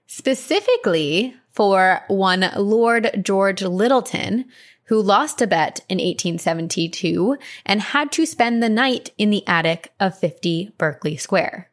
[0.06, 4.44] specifically for one Lord George Lyttelton,
[4.84, 9.92] who lost a bet in 1872 and had to spend the night in the attic
[9.98, 11.72] of 50 Berkeley Square.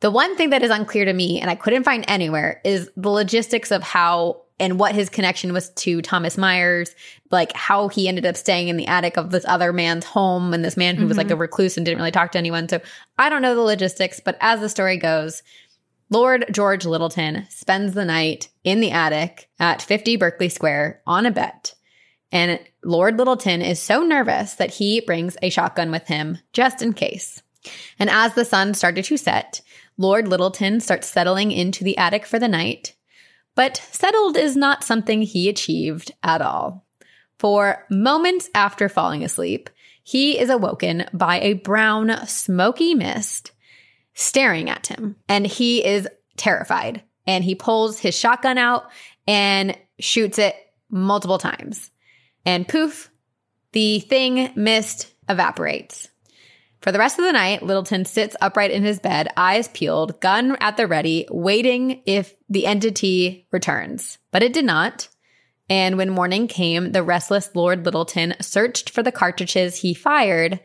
[0.00, 3.10] The one thing that is unclear to me, and I couldn't find anywhere, is the
[3.10, 6.94] logistics of how and what his connection was to Thomas Myers,
[7.30, 10.64] like how he ended up staying in the attic of this other man's home and
[10.64, 11.34] this man who was like mm-hmm.
[11.34, 12.68] a recluse and didn't really talk to anyone.
[12.68, 12.80] So
[13.18, 15.42] I don't know the logistics, but as the story goes,
[16.10, 21.30] Lord George Lyttelton spends the night in the attic at 50 Berkeley Square on a
[21.30, 21.74] bet.
[22.32, 26.92] And Lord Lyttelton is so nervous that he brings a shotgun with him just in
[26.92, 27.42] case.
[27.98, 29.60] And as the sun started to set,
[29.98, 32.94] Lord Lyttelton starts settling into the attic for the night.
[33.54, 36.86] But settled is not something he achieved at all.
[37.38, 39.70] For moments after falling asleep,
[40.02, 43.52] he is awoken by a brown, smoky mist
[44.12, 45.16] staring at him.
[45.28, 47.02] And he is terrified.
[47.26, 48.90] And he pulls his shotgun out
[49.26, 50.54] and shoots it
[50.90, 51.90] multiple times.
[52.44, 53.10] And poof,
[53.72, 56.09] the thing mist evaporates.
[56.80, 60.56] For the rest of the night, Lyttelton sits upright in his bed, eyes peeled, gun
[60.60, 64.18] at the ready, waiting if the entity returns.
[64.30, 65.08] But it did not.
[65.68, 70.58] And when morning came, the restless Lord Lyttelton searched for the cartridges he fired,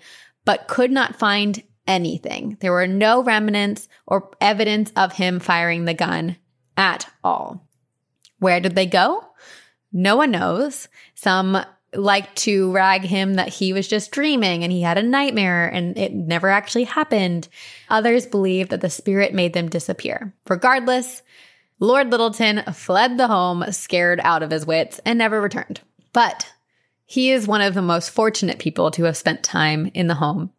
[0.45, 2.57] but could not find anything.
[2.61, 6.37] There were no remnants or evidence of him firing the gun
[6.77, 7.67] at all.
[8.39, 9.23] Where did they go?
[9.91, 10.87] No one knows.
[11.13, 11.57] Some
[11.95, 15.97] like to rag him that he was just dreaming and he had a nightmare and
[15.97, 17.47] it never actually happened.
[17.89, 20.33] Others believe that the spirit made them disappear.
[20.47, 21.21] Regardless,
[21.79, 25.81] Lord Lyttelton fled the home scared out of his wits and never returned.
[26.13, 26.51] But
[27.05, 30.51] he is one of the most fortunate people to have spent time in the home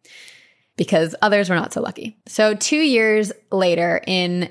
[0.77, 2.17] because others were not so lucky.
[2.27, 4.41] So, two years later, in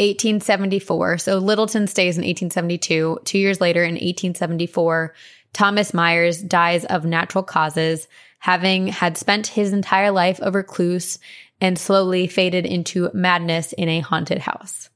[0.00, 3.20] 1874, so Lyttelton stays in 1872.
[3.24, 5.14] Two years later, in 1874,
[5.52, 11.18] Thomas Myers dies of natural causes, having had spent his entire life a recluse
[11.60, 14.88] and slowly faded into madness in a haunted house.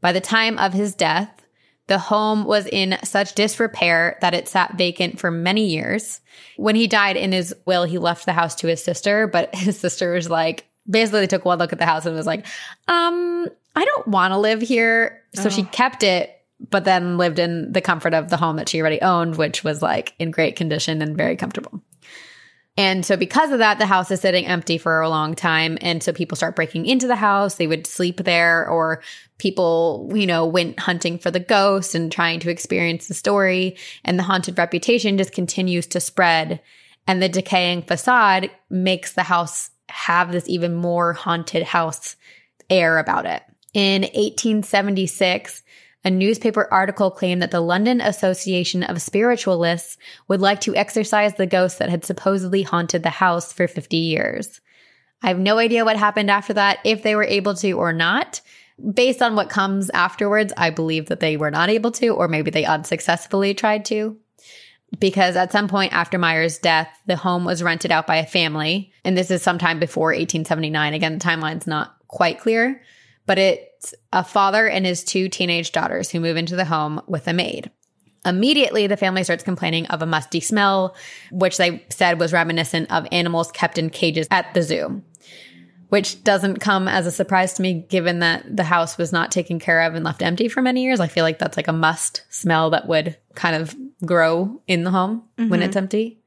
[0.00, 1.44] By the time of his death,
[1.86, 6.20] the home was in such disrepair that it sat vacant for many years.
[6.56, 9.78] When he died in his will, he left the house to his sister, but his
[9.78, 12.46] sister was like, basically they took one look at the house and was like,
[12.88, 15.22] um, I don't want to live here.
[15.34, 18.80] So she kept it, but then lived in the comfort of the home that she
[18.80, 21.82] already owned, which was like in great condition and very comfortable.
[22.76, 25.78] And so because of that, the house is sitting empty for a long time.
[25.80, 27.54] And so people start breaking into the house.
[27.54, 29.00] They would sleep there or
[29.38, 33.76] people, you know, went hunting for the ghost and trying to experience the story.
[34.04, 36.60] And the haunted reputation just continues to spread.
[37.06, 42.16] And the decaying facade makes the house have this even more haunted house
[42.68, 43.42] air about it.
[43.72, 45.62] In 1876,
[46.04, 49.96] a newspaper article claimed that the London Association of Spiritualists
[50.28, 54.60] would like to exorcise the ghosts that had supposedly haunted the house for 50 years.
[55.22, 58.42] I have no idea what happened after that, if they were able to or not.
[58.92, 62.50] Based on what comes afterwards, I believe that they were not able to, or maybe
[62.50, 64.18] they unsuccessfully tried to.
[64.98, 68.92] Because at some point after Myers' death, the home was rented out by a family.
[69.04, 70.92] And this is sometime before 1879.
[70.92, 72.82] Again, the timeline's not quite clear,
[73.26, 77.26] but it's a father and his two teenage daughters who move into the home with
[77.28, 77.70] a maid.
[78.26, 80.96] Immediately, the family starts complaining of a musty smell,
[81.30, 85.02] which they said was reminiscent of animals kept in cages at the zoo
[85.94, 89.60] which doesn't come as a surprise to me given that the house was not taken
[89.60, 90.98] care of and left empty for many years.
[90.98, 94.90] I feel like that's like a must smell that would kind of grow in the
[94.90, 95.62] home when mm-hmm.
[95.62, 96.20] it's empty.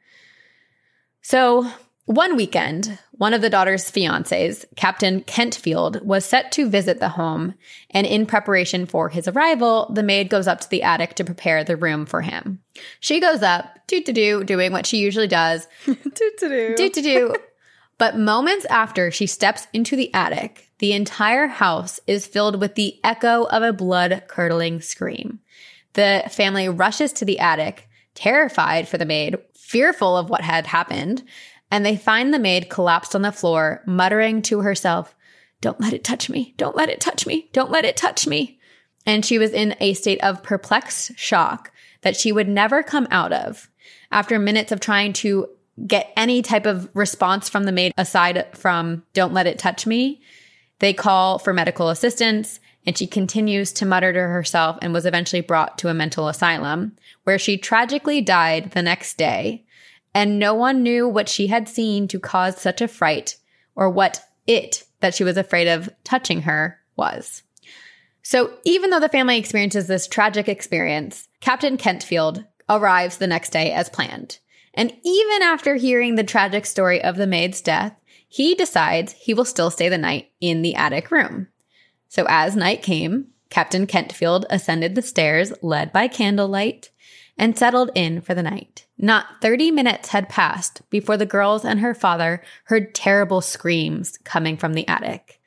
[1.21, 1.69] So,
[2.05, 7.55] one weekend, one of the daughter's fiancés, Captain Kentfield, was set to visit the home,
[7.91, 11.63] and in preparation for his arrival, the maid goes up to the attic to prepare
[11.63, 12.59] the room for him.
[12.99, 16.75] She goes up, doo doo doo, doing what she usually does, Doo-doo-doo.
[16.77, 17.35] do to do.
[17.97, 22.99] But moments after she steps into the attic, the entire house is filled with the
[23.03, 25.39] echo of a blood curdling scream.
[25.93, 31.23] The family rushes to the attic, terrified for the maid, fearful of what had happened,
[31.71, 35.15] and they find the maid collapsed on the floor, muttering to herself,
[35.61, 36.53] Don't let it touch me.
[36.57, 37.49] Don't let it touch me.
[37.53, 38.59] Don't let it touch me.
[39.05, 43.31] And she was in a state of perplexed shock that she would never come out
[43.31, 43.69] of.
[44.11, 45.49] After minutes of trying to
[45.85, 50.21] get any type of response from the maid aside from don't let it touch me,
[50.79, 55.41] they call for medical assistance and she continues to mutter to herself and was eventually
[55.41, 56.95] brought to a mental asylum
[57.25, 59.65] where she tragically died the next day.
[60.13, 63.37] And no one knew what she had seen to cause such a fright
[63.75, 67.43] or what it that she was afraid of touching her was.
[68.23, 73.71] So even though the family experiences this tragic experience, Captain Kentfield arrives the next day
[73.71, 74.39] as planned.
[74.73, 77.95] And even after hearing the tragic story of the maid's death,
[78.27, 81.47] he decides he will still stay the night in the attic room.
[82.09, 86.89] So as night came, Captain Kentfield ascended the stairs, led by candlelight,
[87.37, 88.86] and settled in for the night.
[88.97, 94.57] Not 30 minutes had passed before the girls and her father heard terrible screams coming
[94.57, 95.39] from the attic.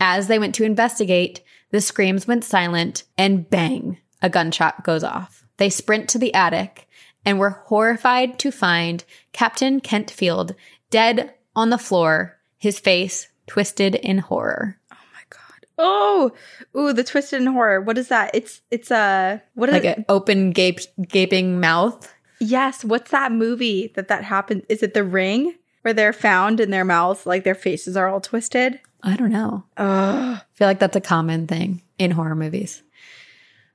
[0.00, 5.44] As they went to investigate, the screams went silent and bang, a gunshot goes off.
[5.56, 6.88] They sprint to the attic
[7.24, 10.54] and were horrified to find Captain Kentfield
[10.90, 14.78] dead on the floor, his face twisted in horror.
[14.92, 15.66] Oh, my god.
[15.78, 16.32] Oh
[16.76, 17.80] ooh, the twisted in horror.
[17.80, 18.30] What is that?
[18.34, 22.12] It's it's a what is Like an open gape, gaping mouth.
[22.40, 24.64] Yes, what's that movie that that happened?
[24.68, 28.20] Is it The Ring where they're found in their mouths like their faces are all
[28.20, 28.80] twisted?
[29.02, 29.64] I don't know.
[29.76, 30.38] Ugh.
[30.38, 32.82] I feel like that's a common thing in horror movies.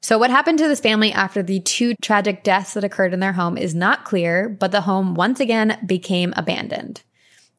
[0.03, 3.33] So, what happened to this family after the two tragic deaths that occurred in their
[3.33, 7.03] home is not clear, but the home once again became abandoned.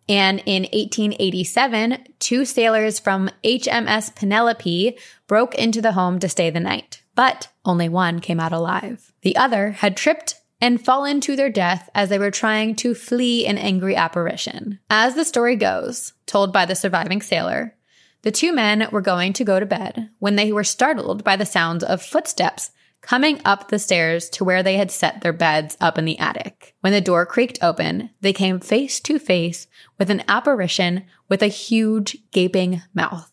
[0.09, 4.99] And in 1887, two sailors from HMS Penelope
[5.29, 9.13] broke into the home to stay the night, but only one came out alive.
[9.23, 13.45] The other had tripped and fallen to their death as they were trying to flee
[13.45, 14.79] an angry apparition.
[14.89, 17.75] As the story goes, told by the surviving sailor,
[18.23, 21.45] the two men were going to go to bed when they were startled by the
[21.45, 25.99] sounds of footsteps coming up the stairs to where they had set their beds up
[25.99, 26.77] in the attic.
[26.81, 29.67] When the door creaked open, they came face to face
[29.99, 33.33] with an apparition with a huge gaping mouth.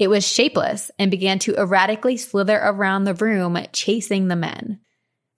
[0.00, 4.80] It was shapeless and began to erratically slither around the room, chasing the men.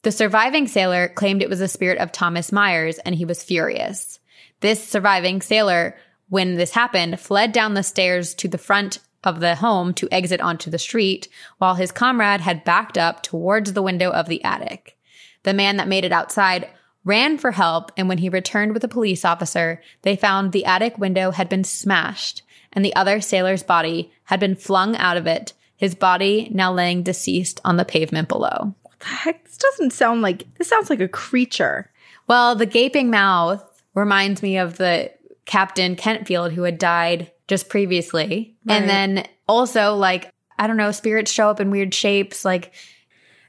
[0.02, 4.18] The surviving sailor claimed it was the spirit of Thomas Myers and he was furious.
[4.60, 5.96] This surviving sailor,
[6.28, 10.40] when this happened, fled down the stairs to the front of the home to exit
[10.40, 11.28] onto the street,
[11.58, 14.96] while his comrade had backed up towards the window of the attic.
[15.42, 16.68] The man that made it outside
[17.04, 20.96] ran for help, and when he returned with a police officer, they found the attic
[20.96, 22.42] window had been smashed
[22.72, 27.02] and the other sailor's body had been flung out of it, his body now laying
[27.02, 28.74] deceased on the pavement below.
[29.02, 29.44] Heck?
[29.44, 31.90] This doesn't sound like this sounds like a creature.
[32.26, 35.12] Well, the gaping mouth reminds me of the
[35.46, 38.56] Captain Kentfield who had died just previously.
[38.64, 38.76] Right.
[38.76, 42.72] And then also like I don't know, spirits show up in weird shapes like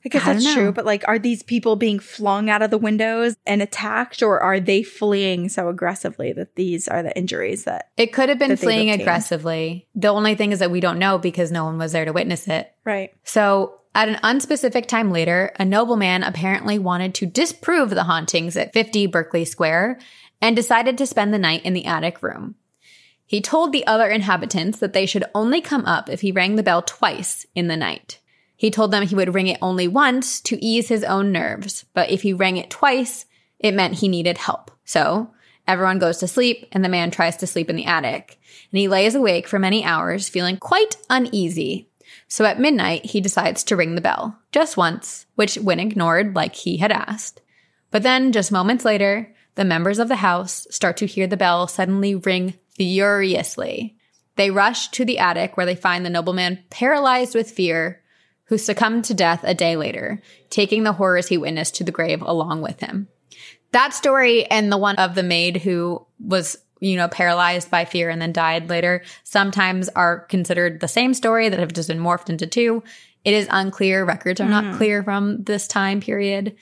[0.03, 0.53] I guess I that's know.
[0.55, 4.39] true, but like, are these people being flung out of the windows and attacked, or
[4.39, 7.89] are they fleeing so aggressively that these are the injuries that?
[7.97, 9.87] it could have been fleeing aggressively.
[9.93, 12.47] The only thing is that we don't know because no one was there to witness
[12.47, 12.73] it.
[12.83, 13.11] Right.
[13.23, 18.73] So, at an unspecific time later, a nobleman apparently wanted to disprove the hauntings at
[18.73, 19.99] 50 Berkeley Square
[20.41, 22.55] and decided to spend the night in the attic room.
[23.25, 26.63] He told the other inhabitants that they should only come up if he rang the
[26.63, 28.19] bell twice in the night.
[28.55, 32.09] He told them he would ring it only once to ease his own nerves, but
[32.09, 33.25] if he rang it twice,
[33.59, 34.71] it meant he needed help.
[34.85, 35.31] So,
[35.67, 38.37] everyone goes to sleep and the man tries to sleep in the attic.
[38.71, 41.89] And he lays awake for many hours, feeling quite uneasy.
[42.31, 46.55] So at midnight, he decides to ring the bell, just once, which when ignored like
[46.55, 47.41] he had asked.
[47.91, 51.67] But then, just moments later, the members of the house start to hear the bell
[51.67, 53.97] suddenly ring furiously.
[54.37, 58.01] They rush to the attic where they find the nobleman paralyzed with fear,
[58.45, 62.21] who succumbed to death a day later, taking the horrors he witnessed to the grave
[62.21, 63.09] along with him.
[63.73, 68.09] That story and the one of the maid who was, you know, paralyzed by fear
[68.09, 72.29] and then died later sometimes are considered the same story that have just been morphed
[72.29, 72.83] into two.
[73.23, 74.03] It is unclear.
[74.03, 74.77] Records are not mm-hmm.
[74.77, 76.55] clear from this time period.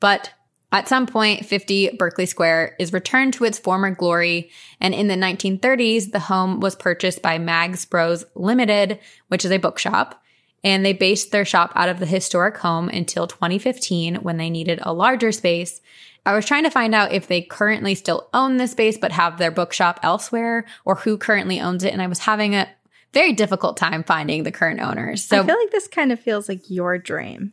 [0.00, 0.32] But
[0.72, 4.50] at some point, 50 Berkeley Square is returned to its former glory.
[4.80, 8.98] And in the 1930s, the home was purchased by Maggs Bros Limited,
[9.28, 10.22] which is a bookshop.
[10.64, 14.80] And they based their shop out of the historic home until 2015 when they needed
[14.82, 15.80] a larger space.
[16.26, 19.38] I was trying to find out if they currently still own this space but have
[19.38, 21.92] their bookshop elsewhere or who currently owns it.
[21.92, 22.68] And I was having a
[23.14, 25.24] very difficult time finding the current owners.
[25.24, 27.52] So I feel like this kind of feels like your dream,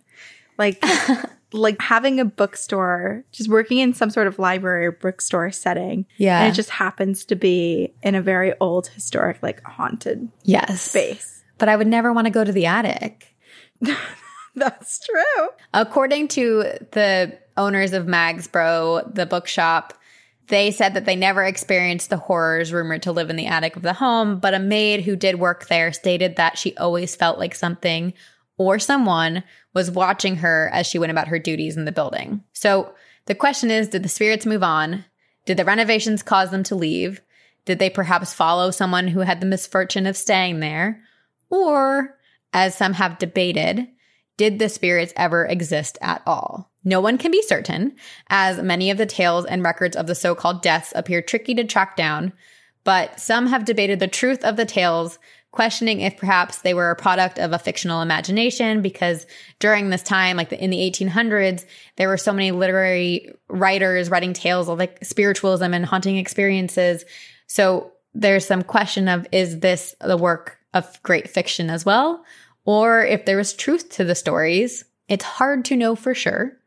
[0.58, 0.84] like
[1.54, 6.08] like having a bookstore, just working in some sort of library or bookstore setting.
[6.18, 6.42] Yeah.
[6.42, 10.82] and it just happens to be in a very old, historic, like haunted yes.
[10.82, 11.44] space.
[11.60, 13.36] But I would never want to go to the attic.
[14.56, 15.50] That's true.
[15.74, 19.94] According to the owners of Maggs Bro, the bookshop,
[20.48, 23.82] they said that they never experienced the horrors rumored to live in the attic of
[23.82, 27.56] the home, but a maid who did work there stated that she always felt like
[27.56, 28.14] something
[28.58, 29.44] or someone
[29.74, 32.44] was watching her as she went about her duties in the building.
[32.54, 32.94] So
[33.26, 35.06] the question is did the spirits move on?
[35.46, 37.22] Did the renovations cause them to leave?
[37.66, 41.02] Did they perhaps follow someone who had the misfortune of staying there?
[41.50, 42.18] Or,
[42.52, 43.88] as some have debated,
[44.38, 46.73] did the spirits ever exist at all?
[46.84, 47.96] No one can be certain,
[48.30, 51.64] as many of the tales and records of the so called deaths appear tricky to
[51.64, 52.34] track down,
[52.84, 55.18] but some have debated the truth of the tales
[55.54, 59.28] questioning if perhaps they were a product of a fictional imagination because
[59.60, 61.66] during this time, like in the 1800s,
[61.96, 67.06] there were so many literary writers writing tales of like spiritualism and haunting experiences.
[67.46, 72.26] So there's some question of is this the work of great fiction as well?
[72.66, 76.58] Or if there was truth to the stories, it's hard to know for sure.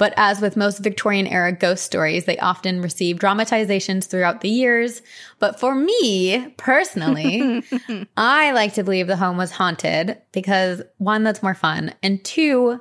[0.00, 5.02] But as with most Victorian era ghost stories, they often receive dramatizations throughout the years.
[5.40, 7.62] But for me personally,
[8.16, 11.92] I like to believe the home was haunted because one, that's more fun.
[12.02, 12.80] And two,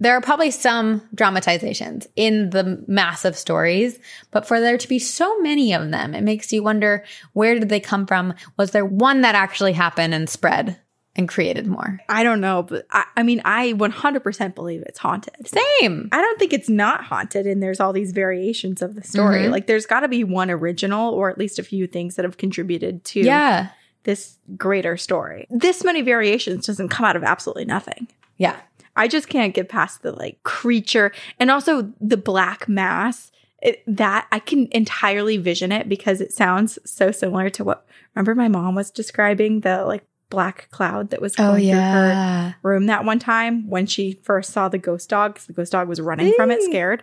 [0.00, 4.00] there are probably some dramatizations in the massive stories,
[4.32, 7.68] but for there to be so many of them, it makes you wonder where did
[7.68, 8.34] they come from?
[8.56, 10.76] Was there one that actually happened and spread?
[11.16, 11.98] And created more.
[12.08, 15.34] I don't know, but I, I mean, I 100% believe it's haunted.
[15.48, 16.08] Same.
[16.12, 19.42] I don't think it's not haunted, and there's all these variations of the story.
[19.44, 19.50] Mhm.
[19.50, 22.36] Like, there's got to be one original, or at least a few things that have
[22.36, 23.68] contributed to Yeah.
[24.04, 25.46] this greater story.
[25.50, 28.06] This many variations doesn't come out of absolutely nothing.
[28.36, 28.56] Yeah.
[28.94, 33.30] I just can't get past the like creature and also the black mass.
[33.62, 38.34] It, that I can entirely vision it because it sounds so similar to what remember
[38.34, 42.86] my mom was describing the like black cloud that was Oh, going through her room
[42.86, 46.00] that one time when she first saw the ghost dog 'cause the ghost dog was
[46.00, 47.02] running from it scared.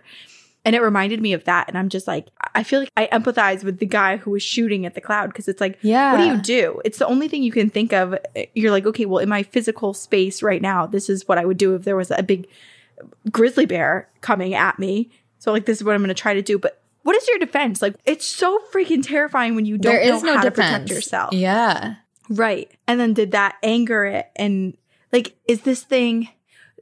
[0.66, 1.68] And it reminded me of that.
[1.68, 4.86] And I'm just like, I feel like I empathize with the guy who was shooting
[4.86, 6.12] at the cloud because it's like, Yeah.
[6.12, 6.80] what do you do?
[6.86, 8.16] It's the only thing you can think of.
[8.54, 11.58] You're like, okay, well, in my physical space right now, this is what I would
[11.58, 12.46] do if there was a big
[13.30, 15.10] grizzly bear coming at me.
[15.38, 16.58] So, like, this is what I'm going to try to do.
[16.58, 17.82] But what is your defense?
[17.82, 21.34] Like, it's so freaking terrifying when you don't There know no how to protect yourself.
[21.34, 21.96] Yeah.
[22.28, 22.70] Right.
[22.86, 24.30] And then did that anger it?
[24.36, 24.76] And
[25.12, 26.28] like, is this thing?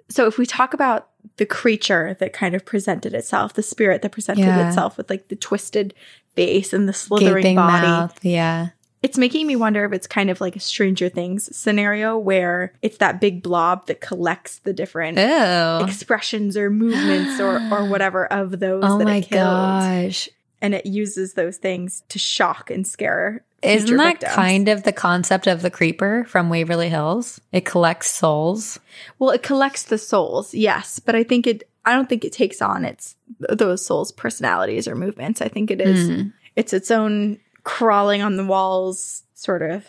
[0.09, 4.13] So if we talk about the creature that kind of presented itself, the spirit that
[4.13, 4.69] presented Yeah.
[4.69, 5.95] itself with like the twisted
[6.37, 8.19] face and the slithering Gaping body, mouth.
[8.25, 8.69] Yeah.
[9.03, 12.99] it's making me wonder if it's kind of like a Stranger Things scenario where it's
[12.99, 15.85] that big blob that collects the different Ew.
[15.87, 20.29] expressions or movements or or whatever of those Oh that my it killed, gosh.
[20.61, 23.45] and it uses those things to shock and scare.
[23.63, 24.33] Isn't that victims.
[24.35, 27.41] kind of the concept of the creeper from Waverly Hills?
[27.53, 28.81] It collects souls.
[29.19, 31.69] Well, it collects the souls, yes, but I think it.
[31.85, 35.41] I don't think it takes on its those souls' personalities or movements.
[35.43, 36.09] I think it is.
[36.09, 36.29] Hmm.
[36.57, 39.87] It's its own crawling on the walls sort of.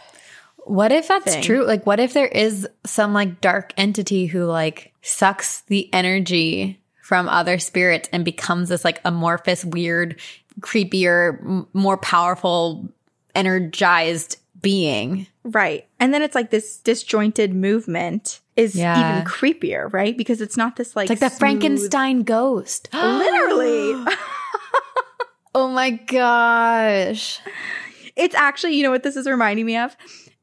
[0.66, 1.44] What if that's thing.
[1.44, 1.66] true?
[1.66, 7.28] Like, what if there is some like dark entity who like sucks the energy from
[7.28, 10.20] other spirits and becomes this like amorphous, weird,
[10.62, 12.88] creepier, m- more powerful,
[13.36, 15.28] energized being?
[15.44, 15.88] Right.
[16.00, 19.16] And then it's like this disjointed movement is Yeah.
[19.20, 20.18] even creepier, right?
[20.18, 22.90] Because it's not this like It's like the Frankenstein ghost.
[22.94, 23.94] Literally.
[25.56, 27.40] oh my gosh.
[28.16, 29.96] it's actually, you know what this is reminding me of?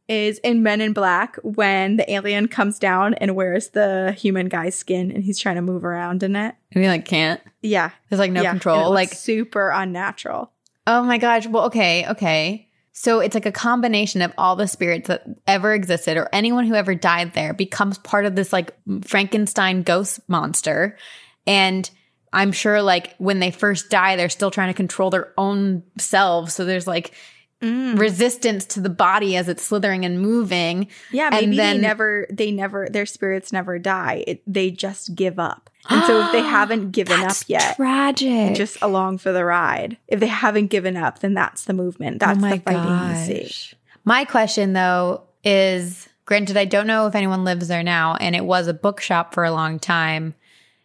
[0.09, 4.75] Is in Men in Black when the alien comes down and wears the human guy's
[4.75, 6.57] skin and he's trying to move around in it.
[6.73, 7.41] And he like can't.
[7.63, 7.91] Yeah.
[8.09, 8.51] There's like no Yeah.
[8.51, 8.91] Control.
[8.91, 10.51] Like super unnatural.
[10.89, 11.47] Oh my gosh.
[11.47, 12.67] Well, okay, okay.
[13.03, 16.75] So it's like a combination of all the spirits that ever existed or anyone who
[16.75, 20.99] ever died there becomes part of this like Frankenstein ghost monster.
[21.47, 21.89] And
[22.31, 26.53] I'm sure like when they first die, they're still trying to control their own selves.
[26.55, 27.15] So there's like
[27.63, 27.99] Mm.
[27.99, 30.89] resistance to the body as it's slithering and moving.
[31.11, 34.25] Yeah, And maybe then- they never, they never, their spirits never die.
[34.27, 35.70] It, they just give up.
[35.89, 38.55] And so if they haven't given up yet, tragic.
[38.55, 39.97] just along for the ride.
[40.09, 42.21] If they haven't given up, then that's the movement.
[42.21, 43.77] That's oh the fighting you see.
[44.05, 48.45] My question though is granted, I don't know if anyone lives there now, and it
[48.45, 50.35] was a bookshop for a long time.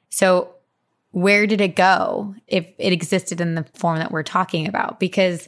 [0.10, 0.56] So
[1.12, 5.00] where did it go if it existed in the form that we're talking about?
[5.00, 5.48] Because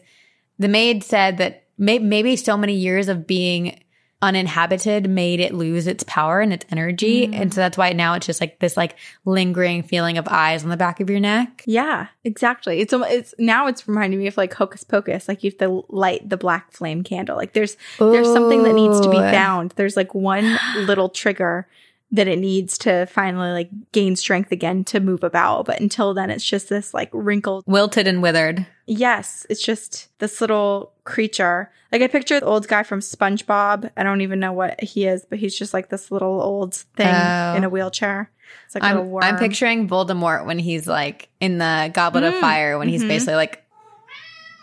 [0.60, 3.82] the maid said that may- maybe so many years of being
[4.22, 7.28] uninhabited made it lose its power and its energy.
[7.28, 7.42] Mm.
[7.42, 8.96] And so that's why now it's just like this like
[9.26, 11.64] lingering feeling of eyes on the back of your neck.
[11.68, 12.80] Yeah, exactly.
[12.80, 15.28] It's it's now it's reminding me of like Hocus Pocus.
[15.28, 17.38] Like you have to light the black flame candle.
[17.38, 19.74] Like there's there's something that needs to be found.
[19.76, 21.68] There's like one little trigger
[22.12, 25.66] that it needs to finally like gain strength again to move about.
[25.66, 27.64] But until then, it's just this like wrinkled.
[27.68, 28.66] Wilted and withered.
[28.86, 31.70] Yes, it's just this little creature.
[31.92, 33.92] Like I picture the old guy from SpongeBob.
[33.98, 37.08] I don't even know what he is, but he's just like this little old thing
[37.14, 37.56] Oh.
[37.58, 38.32] in a wheelchair.
[38.66, 39.24] It's like I'm, worm.
[39.26, 43.10] I'm picturing Voldemort when he's like in the Goblet of Mm, Fire when he's mhm.
[43.10, 43.66] basically like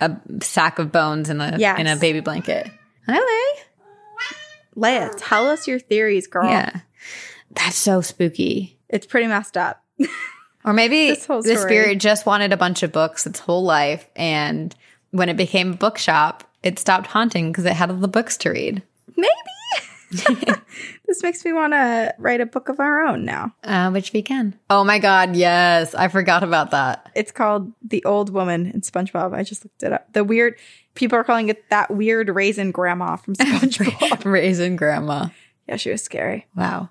[0.01, 1.79] a sack of bones in a Yes.
[1.79, 2.71] in a baby blanket.
[3.07, 3.61] Hi,
[4.77, 6.49] Leia, tell us your theories, girl.
[6.49, 6.81] Yeah,
[7.55, 8.79] that's so spooky.
[8.89, 9.83] It's pretty messed up.
[10.65, 14.09] Or maybe This whole the spirit just wanted a bunch of books its whole life,
[14.17, 14.75] and
[15.11, 18.51] when it became a bookshop, it stopped haunting because it had all the books to
[18.51, 18.83] read.
[19.17, 19.31] Maybe.
[21.07, 23.55] this makes me want to write a book of our own now.
[23.65, 24.59] Uh, which we can.
[24.71, 25.35] Oh my God.
[25.35, 25.95] Yes.
[25.95, 27.11] I forgot about that.
[27.15, 29.35] It's called The Old Woman in SpongeBob.
[29.35, 30.13] I just looked it up.
[30.13, 30.57] The weird,
[30.95, 34.25] people are calling it that weird raisin grandma from SpongeBob.
[34.25, 35.29] Raisin grandma.
[35.69, 36.47] yeah, she was scary.
[36.57, 36.91] Wow.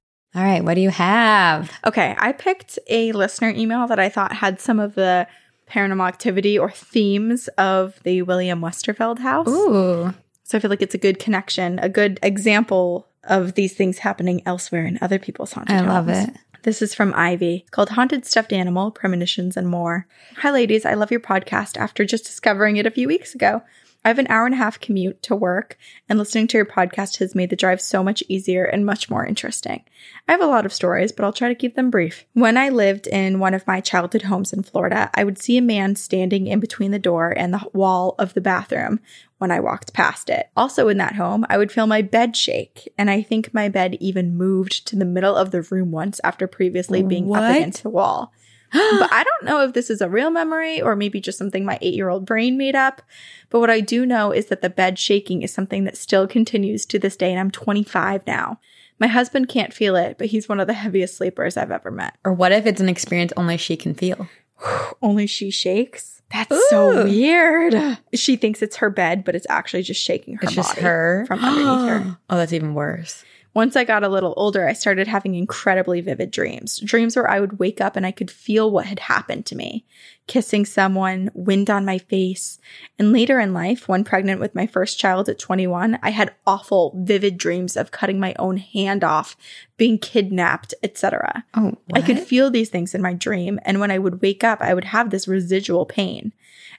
[0.33, 0.63] All right.
[0.63, 1.71] What do you have?
[1.85, 5.27] Okay, I picked a listener email that I thought had some of the
[5.69, 9.47] paranormal activity or themes of the William Westerfeld house.
[9.47, 10.13] Ooh.
[10.43, 14.41] So I feel like it's a good connection, a good example of these things happening
[14.45, 16.29] elsewhere in other people's haunted I love it.
[16.63, 17.61] This is from Ivy.
[17.61, 20.05] It's called Haunted Stuffed Animal, Premonitions, and More.
[20.37, 20.85] Hi, ladies.
[20.85, 23.63] I love your podcast after just discovering it a few weeks ago.
[24.03, 25.77] I have an hour and a half commute to work,
[26.09, 29.25] and listening to your podcast has made the drive so much easier and much more
[29.25, 29.83] interesting.
[30.27, 32.25] I have a lot of stories, but I'll try to keep them brief.
[32.33, 35.61] When I lived in one of my childhood homes in Florida, I would see a
[35.61, 38.99] man standing in between the door and the wall of the bathroom
[39.37, 40.49] when I walked past it.
[40.57, 43.97] Also in that home, I would feel my bed shake, and I think my bed
[43.99, 47.43] even moved to the middle of the room once after previously being What?
[47.43, 48.33] up against the wall.
[48.73, 51.77] But I don't know if this is a real memory or maybe just something my
[51.81, 53.01] eight year old brain made up.
[53.49, 56.85] But what I do know is that the bed shaking is something that still continues
[56.87, 58.59] to this day, and I'm 25 now.
[58.99, 62.15] My husband can't feel it, but he's one of the heaviest sleepers I've ever met.
[62.23, 64.29] Or what if it's an experience only she can feel?
[65.01, 66.21] Only she shakes.
[66.31, 67.97] That's so weird.
[68.13, 71.25] She thinks it's her bed, but it's actually just shaking her It's just body her
[71.27, 72.17] from underneath her.
[72.29, 73.25] Oh, that's even worse.
[73.53, 76.79] Once I got a little older, I started having incredibly vivid dreams.
[76.79, 79.85] Dreams where I would wake up and I could feel what had happened to me
[80.31, 82.57] kissing someone, wind on my face.
[82.97, 86.93] And later in life, when pregnant with my first child at 21, I had awful,
[87.03, 89.35] vivid dreams of cutting my own hand off,
[89.75, 91.43] being kidnapped, etc.
[91.53, 93.59] Oh, I could feel these things in my dream.
[93.65, 96.31] And when I would wake up, I would have this residual pain.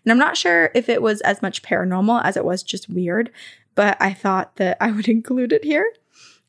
[0.02, 3.30] And I'm not sure if it was as much paranormal as it was just weird,
[3.74, 5.92] but I thought that I would include it here.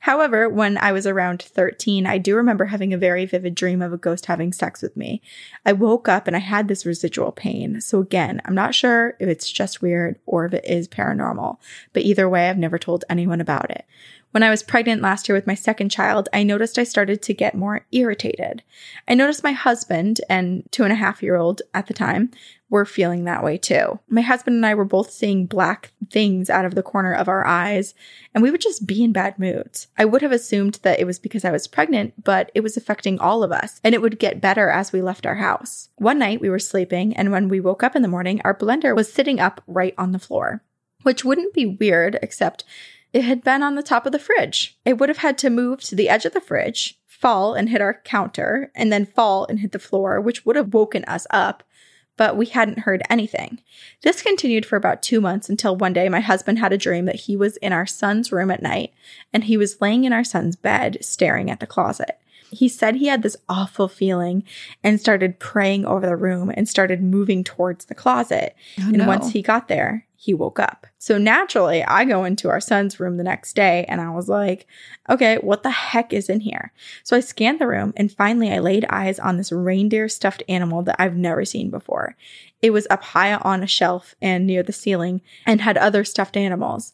[0.03, 3.93] However, when I was around 13, I do remember having a very vivid dream of
[3.93, 5.21] a ghost having sex with me.
[5.65, 7.79] I woke up and I had this residual pain.
[7.79, 11.55] So again, I'm not sure if it's just weird or if it is paranormal,
[11.93, 13.85] but either way, I've never told anyone about it.
[14.31, 17.33] When I was pregnant last year with my second child, I noticed I started to
[17.33, 18.61] get more irritated.
[19.07, 22.31] I noticed my husband and two and a half year old at the time
[22.73, 23.99] were feeling that way too.
[24.09, 27.45] My husband and I were both seeing black things out of the corner of our
[27.45, 27.93] eyes,
[28.33, 29.89] and we would just be in bad moods.
[29.95, 33.19] I would have assumed that it was because I was pregnant, but it was affecting
[33.19, 35.89] all of us, and it would get better as we left our house.
[35.97, 38.95] One night we were sleeping, and when we woke up in the morning, our blender
[38.95, 40.63] was sitting up right on the floor,
[41.03, 42.63] which wouldn't be weird, except
[43.13, 44.79] it had been on the top of the fridge.
[44.83, 47.81] It would have had to move to the edge of the fridge, fall and hit
[47.81, 51.61] our counter, and then fall and hit the floor, which would have woken us up,
[52.17, 53.59] but we hadn't heard anything.
[54.01, 57.21] This continued for about two months until one day my husband had a dream that
[57.21, 58.93] he was in our son's room at night
[59.31, 62.19] and he was laying in our son's bed staring at the closet.
[62.53, 64.43] He said he had this awful feeling
[64.83, 68.55] and started praying over the room and started moving towards the closet.
[68.79, 69.07] Oh, and no.
[69.07, 70.87] once he got there, he woke up.
[70.99, 74.67] So naturally, I go into our son's room the next day and I was like,
[75.09, 76.71] okay, what the heck is in here?
[77.03, 80.81] So I scanned the room and finally I laid eyes on this reindeer stuffed animal
[80.83, 82.15] that I've never seen before.
[82.61, 86.37] It was up high on a shelf and near the ceiling and had other stuffed
[86.37, 86.93] animals.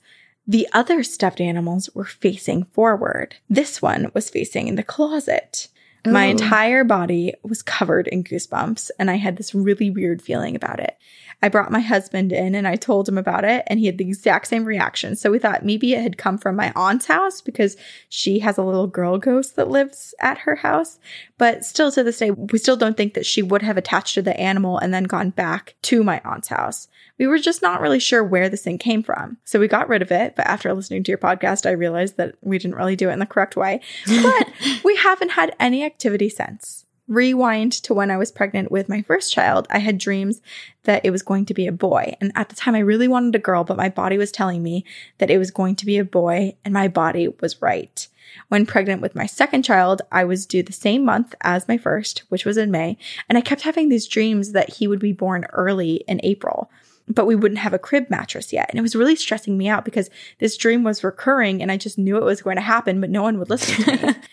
[0.49, 3.35] The other stuffed animals were facing forward.
[3.51, 5.67] This one was facing the closet.
[6.05, 10.79] My entire body was covered in goosebumps, and I had this really weird feeling about
[10.79, 10.97] it.
[11.41, 14.07] I brought my husband in and I told him about it, and he had the
[14.07, 15.15] exact same reaction.
[15.15, 17.77] So we thought maybe it had come from my aunt's house because
[18.09, 20.99] she has a little girl ghost that lives at her house.
[21.37, 24.21] But still, to this day, we still don't think that she would have attached to
[24.21, 26.89] the animal and then gone back to my aunt's house.
[27.17, 29.37] We were just not really sure where this thing came from.
[29.43, 30.35] So we got rid of it.
[30.35, 33.19] But after listening to your podcast, I realized that we didn't really do it in
[33.19, 33.81] the correct way.
[34.29, 34.49] But
[34.83, 36.85] we haven't had any activity since.
[37.07, 40.41] Rewind to when I was pregnant with my first child, I had dreams
[40.83, 42.15] that it was going to be a boy.
[42.21, 44.85] And at the time, I really wanted a girl, but my body was telling me
[45.17, 48.07] that it was going to be a boy, and my body was right.
[48.49, 52.23] When pregnant with my second child, I was due the same month as my first,
[52.29, 52.95] which was in May,
[53.27, 56.69] and I kept having these dreams that he would be born early in April
[57.09, 58.67] but we wouldn't have a crib mattress yet.
[58.69, 61.97] And it was really stressing me out because this dream was recurring and I just
[61.97, 64.13] knew it was going to happen, but no one would listen to me.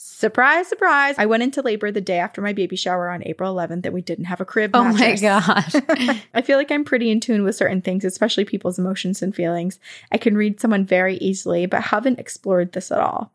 [0.00, 1.16] surprise, surprise.
[1.18, 4.00] I went into labor the day after my baby shower on April 11th and we
[4.00, 5.20] didn't have a crib Oh my mattress.
[5.20, 5.74] gosh.
[6.34, 9.78] I feel like I'm pretty in tune with certain things, especially people's emotions and feelings.
[10.12, 13.32] I can read someone very easily, but haven't explored this at all.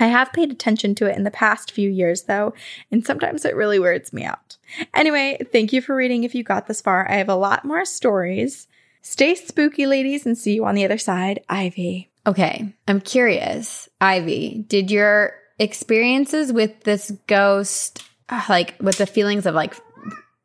[0.00, 2.52] I have paid attention to it in the past few years, though,
[2.90, 4.56] and sometimes it really weirds me out.
[4.92, 7.10] Anyway, thank you for reading if you got this far.
[7.10, 8.68] I have a lot more stories.
[9.00, 11.40] Stay spooky, ladies, and see you on the other side.
[11.48, 12.10] Ivy.
[12.26, 13.88] Okay, I'm curious.
[14.00, 19.74] Ivy, did your experiences with this ghost, uh, like with the feelings of like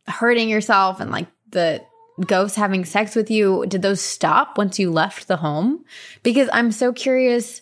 [0.08, 1.84] hurting yourself and like the
[2.26, 5.84] ghost having sex with you, did those stop once you left the home?
[6.24, 7.62] Because I'm so curious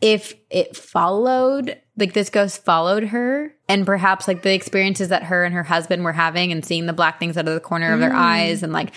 [0.00, 5.44] if it followed, like this ghost followed her and perhaps like the experiences that her
[5.44, 8.00] and her husband were having and seeing the black things out of the corner of
[8.00, 8.92] their eyes and like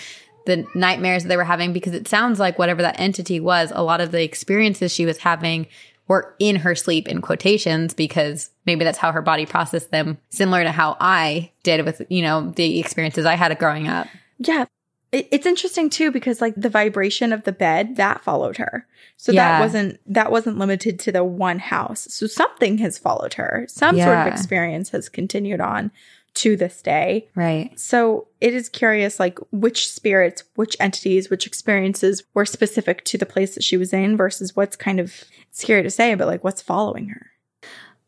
[0.45, 3.83] the nightmares that they were having because it sounds like whatever that entity was, a
[3.83, 5.67] lot of the experiences she was having
[6.07, 10.63] were in her sleep in quotations because maybe that's how her body processed them, similar
[10.63, 14.07] to how I did with, you know, the experiences I had growing up.
[14.39, 14.65] Yeah.
[15.11, 18.87] It's interesting too because like the vibration of the bed that followed her.
[19.15, 19.43] So Yeah.
[19.43, 22.07] that wasn't that wasn't limited to the one house.
[22.09, 23.65] So something has followed her.
[23.69, 25.91] Some sort of experience has continued on
[26.35, 27.29] to this day.
[27.35, 27.77] Right.
[27.79, 33.25] So it is curious like which spirits, which entities, which experiences were specific to the
[33.25, 36.61] place that she was in versus what's kind of scary to say, but like what's
[36.61, 37.27] following her.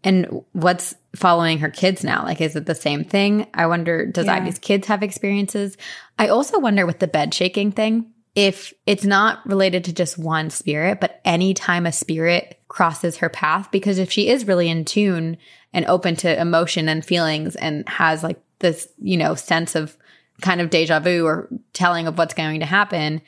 [0.03, 2.23] And what's following her kids now?
[2.23, 3.47] Like, is it the same thing?
[3.56, 4.35] I wonder, does Yeah.
[4.35, 5.77] Ivy's kids have experiences?
[6.19, 10.52] I also wonder with the bed shaking thing, if it's not related to just one
[10.52, 15.38] spirit, but anytime a spirit crosses her path, because if she is really in tune
[15.76, 19.97] and open to emotion and feelings and has like this, you know, sense of
[20.41, 23.22] kind of deja vu or telling of what's going to happen,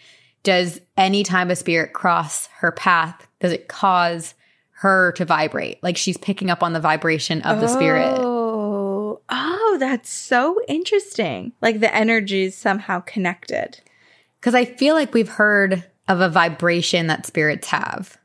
[0.43, 4.33] does any time a spirit cross her path, does it cause
[4.71, 5.83] her to vibrate?
[5.83, 8.15] Like she's picking up on the vibration of the spirit.
[8.17, 11.51] Oh, oh, that's so interesting.
[11.61, 13.81] Like the energy is somehow connected.
[14.39, 18.17] Because I feel like we've heard of a vibration that spirits have.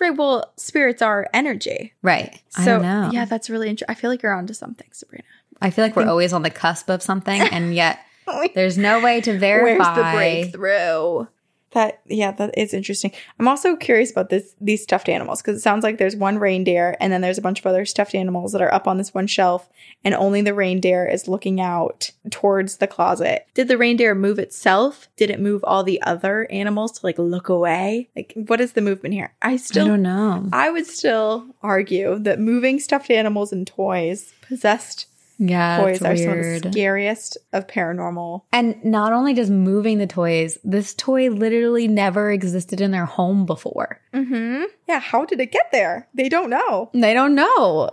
[0.00, 0.16] Right.
[0.16, 1.92] Well, spirits are energy.
[2.02, 2.40] Right.
[2.48, 3.10] So I know.
[3.12, 3.94] yeah, that's really interesting.
[3.94, 5.24] I feel like you're onto something, Sabrina.
[5.62, 8.00] I feel like we're always on the cusp of something, and yet
[8.54, 9.84] there's no way to verify.
[9.84, 11.26] Where's the breakthrough?
[11.72, 13.12] That yeah, that is interesting.
[13.38, 16.96] I'm also curious about this these stuffed animals because it sounds like there's one reindeer
[16.98, 19.26] and then there's a bunch of other stuffed animals that are up on this one
[19.26, 19.68] shelf,
[20.02, 23.46] and only the reindeer is looking out towards the closet.
[23.54, 25.08] Did the reindeer move itself?
[25.16, 28.08] Did it move all the other animals to like look away?
[28.16, 29.34] Like, what is the movement here?
[29.42, 30.48] I I still don't know.
[30.52, 35.06] I would still argue that moving stuffed animals and toys, possessed
[35.42, 38.42] Yeah, toys, are some of the scariest of paranormal.
[38.52, 43.46] And not only just moving the toys, this toy literally never existed in their home
[43.46, 44.02] before.
[44.12, 44.64] Mm-hmm.
[44.86, 46.06] Yeah, how did it get there?
[46.12, 46.90] They don't know.
[46.92, 47.88] They don't know.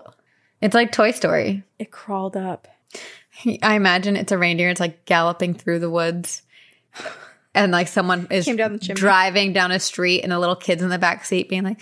[0.61, 1.63] It's like Toy Story.
[1.79, 2.67] It crawled up.
[3.63, 4.69] I imagine it's a reindeer.
[4.69, 6.41] It's like galloping through the woods.
[7.55, 10.99] And like someone is down driving down a street and the little kid's in the
[10.99, 11.79] back seat being like,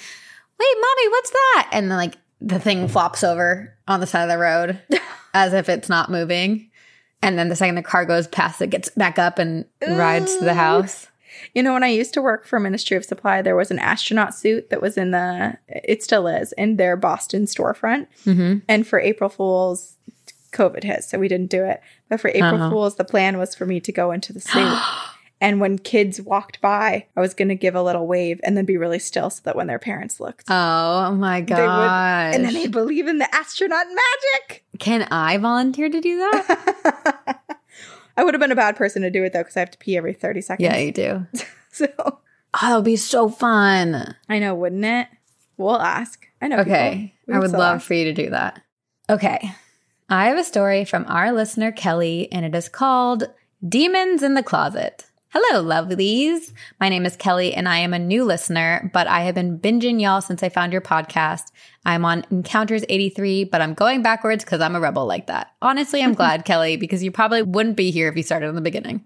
[0.60, 1.70] wait, mommy, what's that?
[1.74, 4.80] And then like the thing flops over on the side of the road
[5.34, 6.70] as if it's not moving.
[7.22, 10.46] And then the second the car goes past, it gets back up and rides to
[10.46, 11.08] the house.
[11.56, 14.36] You know, when I used to work for Ministry of Supply, there was an astronaut
[14.36, 18.08] suit that was in the, it still is, in their Boston storefront.
[18.26, 18.60] Mm-hmm.
[18.70, 19.96] And for April Fool's,
[20.52, 21.82] COVID hit, so we didn't do it.
[22.10, 22.70] But for April Uh-huh.
[22.70, 24.80] Fool's, the plan was for me to go into the suit.
[25.42, 28.66] and when kids walked by, I was going to give a little wave and then
[28.66, 31.58] be really still so that when their parents looked, Oh my god.
[31.58, 32.36] they would, gosh.
[32.36, 34.64] and then they believe in the astronaut magic.
[34.80, 37.40] Can I volunteer to do that?
[38.18, 39.78] I would have been a bad person to do it though, because I have to
[39.78, 40.64] pee every 30 seconds.
[40.64, 41.28] yeah, you do.
[41.72, 42.20] So Oh,
[42.62, 44.16] that would be so fun.
[44.30, 45.08] I know, wouldn't it?
[45.58, 46.26] We'll ask.
[46.42, 46.60] I know.
[46.60, 47.14] Okay.
[47.30, 47.86] I would love ask.
[47.88, 48.62] for you to do that.
[49.10, 49.52] Okay.
[50.08, 53.26] I have a story from our listener, Kelly, and it is called
[53.68, 55.04] Demons in the Closet.
[55.38, 56.54] Hello, lovelies.
[56.80, 60.02] My name is Kelly and I am a new listener, but I have been binging
[60.02, 61.52] y'all since I found your podcast.
[61.86, 65.52] I'm on Encounters 83, but I'm going backwards because I'm a rebel like that.
[65.62, 68.62] Honestly, I'm glad, Kelly, because you probably wouldn't be here if you started in the
[68.62, 69.04] beginning.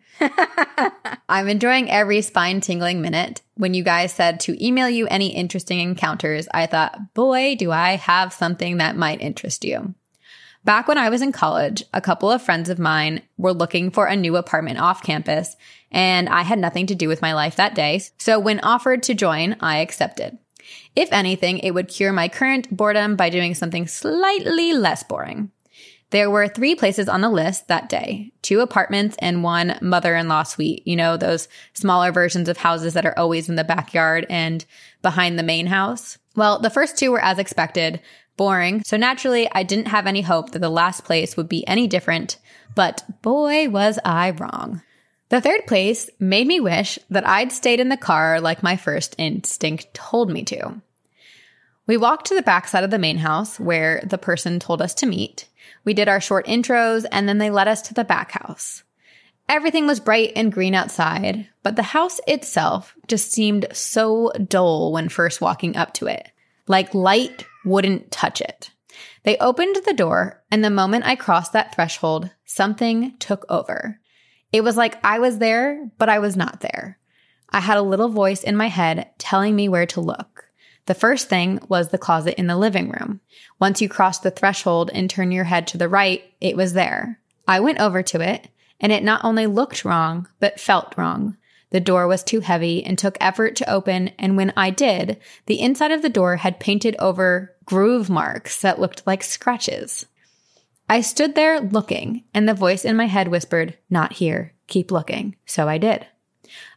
[1.30, 3.42] I'm enjoying every spine tingling minute.
[3.56, 7.96] When you guys said to email you any interesting encounters, I thought, boy, do I
[7.96, 9.96] have something that might interest you.
[10.66, 14.06] Back when I was in college, a couple of friends of mine were looking for
[14.08, 15.56] a new apartment off campus,
[15.92, 18.02] and I had nothing to do with my life that day.
[18.18, 20.38] So when offered to join, I accepted.
[20.96, 25.52] If anything, it would cure my current boredom by doing something slightly less boring.
[26.12, 30.28] There were three places on the list that day two apartments and one mother in
[30.28, 30.82] law suite.
[30.86, 34.66] You know, those smaller versions of houses that are always in the backyard and
[35.02, 36.18] behind the main house.
[36.36, 38.02] Well, the first two were as expected,
[38.38, 38.84] boring.
[38.86, 42.38] So naturally, I didn't have any hope that the last place would be any different,
[42.74, 44.82] but boy, was I wrong.
[45.30, 49.16] The third place made me wish that I'd stayed in the car like my first
[49.20, 50.82] instinct told me to.
[51.86, 55.06] We walked to the backside of the main house where the person told us to
[55.06, 55.48] meet.
[55.86, 58.84] We did our short intros and then they led us to the back house.
[59.48, 65.10] Everything was bright and green outside, but the house itself just seemed so dull when
[65.10, 66.30] first walking up to it.
[66.68, 68.70] Like light wouldn't touch it.
[69.24, 74.00] They opened the door, and the moment I crossed that threshold, something took over.
[74.52, 76.98] It was like I was there, but I was not there.
[77.50, 80.46] I had a little voice in my head telling me where to look.
[80.86, 83.22] The first thing was the closet in the living room.
[83.60, 87.20] Once you cross the threshold and turn your head to the right, it was there.
[87.48, 88.48] I went over to it,
[88.80, 91.38] and it not only looked wrong, but felt wrong.
[91.72, 95.60] The door was too heavy and took effort to open, and when I did, the
[95.60, 100.08] inside of the door had painted over groove marks that looked like scratches.
[100.90, 104.54] I stood there looking, and the voice in my head whispered, Not here.
[104.68, 105.36] Keep looking.
[105.46, 106.08] So I did.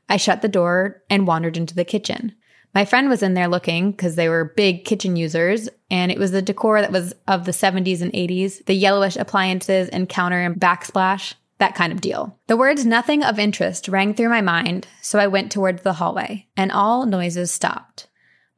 [0.08, 2.34] I shut the door and wandered into the kitchen.
[2.74, 6.30] My friend was in there looking because they were big kitchen users, and it was
[6.30, 10.56] the decor that was of the 70s and 80s, the yellowish appliances and counter and
[10.56, 12.36] backsplash that kind of deal.
[12.48, 16.48] The words nothing of interest rang through my mind, so I went towards the hallway,
[16.56, 18.08] and all noises stopped.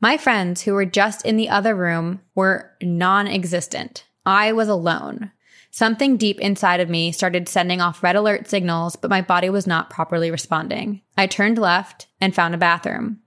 [0.01, 4.07] My friends who were just in the other room were non existent.
[4.25, 5.33] I was alone.
[5.75, 9.67] Something deep inside of me started sending off red alert signals, but my body was
[9.67, 11.01] not properly responding.
[11.19, 13.19] I turned left and found a bathroom.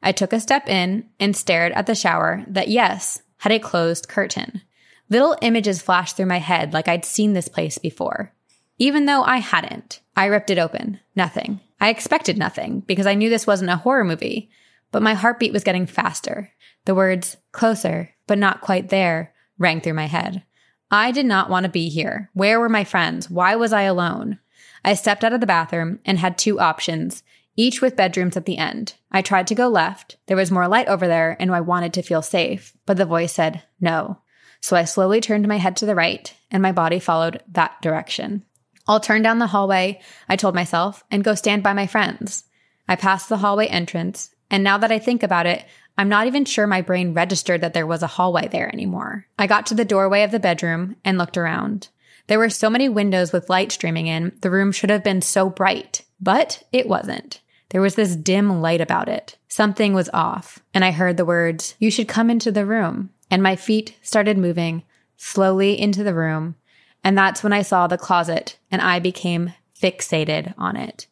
[0.00, 4.06] I took a step in and stared at the shower that, yes, had a closed
[4.06, 4.62] curtain.
[5.08, 8.32] Little images flashed through my head like I'd seen this place before.
[8.78, 11.00] Even though I hadn't, I ripped it open.
[11.16, 11.58] Nothing.
[11.80, 14.48] I expected nothing because I knew this wasn't a horror movie,
[14.92, 16.52] but my heartbeat was getting faster.
[16.84, 20.44] The words, closer, but not quite there, rang through my head.
[20.90, 22.30] I did not want to be here.
[22.34, 23.30] Where were my friends?
[23.30, 24.38] Why was I alone?
[24.84, 27.22] I stepped out of the bathroom and had two options,
[27.56, 28.94] each with bedrooms at the end.
[29.12, 30.16] I tried to go left.
[30.26, 33.32] There was more light over there and I wanted to feel safe, but the voice
[33.32, 34.18] said no.
[34.60, 38.44] So I slowly turned my head to the right and my body followed that direction.
[38.88, 42.44] I'll turn down the hallway, I told myself, and go stand by my friends.
[42.88, 45.64] I passed the hallway entrance, and now that I think about it,
[45.98, 49.26] I'm not even sure my brain registered that there was a hallway there anymore.
[49.38, 51.88] I got to the doorway of the bedroom and looked around.
[52.26, 55.50] There were so many windows with light streaming in, the room should have been so
[55.50, 57.40] bright, but it wasn't.
[57.70, 59.36] There was this dim light about it.
[59.48, 63.10] Something was off, and I heard the words, You should come into the room.
[63.30, 64.82] And my feet started moving
[65.16, 66.56] slowly into the room,
[67.04, 71.06] and that's when I saw the closet and I became fixated on it.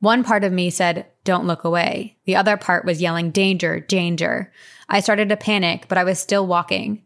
[0.00, 2.16] One part of me said, don't look away.
[2.24, 4.52] The other part was yelling, danger, danger.
[4.88, 7.02] I started to panic, but I was still walking.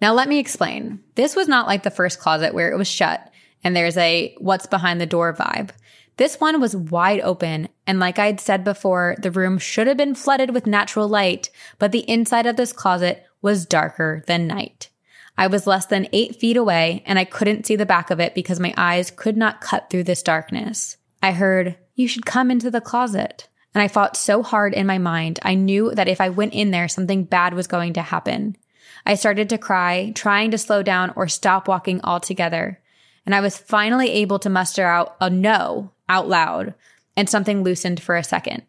[0.00, 1.00] Now let me explain.
[1.14, 3.30] This was not like the first closet where it was shut
[3.64, 5.70] and there's a what's behind the door vibe.
[6.16, 10.14] This one was wide open, and like I'd said before, the room should have been
[10.14, 11.50] flooded with natural light,
[11.80, 14.90] but the inside of this closet was darker than night.
[15.36, 18.34] I was less than eight feet away and I couldn't see the back of it
[18.36, 20.96] because my eyes could not cut through this darkness.
[21.20, 23.48] I heard, You should come into the closet.
[23.74, 26.70] And I fought so hard in my mind, I knew that if I went in
[26.70, 28.56] there, something bad was going to happen.
[29.04, 32.80] I started to cry, trying to slow down or stop walking altogether.
[33.26, 36.74] And I was finally able to muster out a no out loud,
[37.16, 38.62] and something loosened for a second.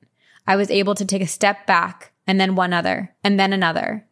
[0.47, 4.07] I was able to take a step back, and then one other, and then another.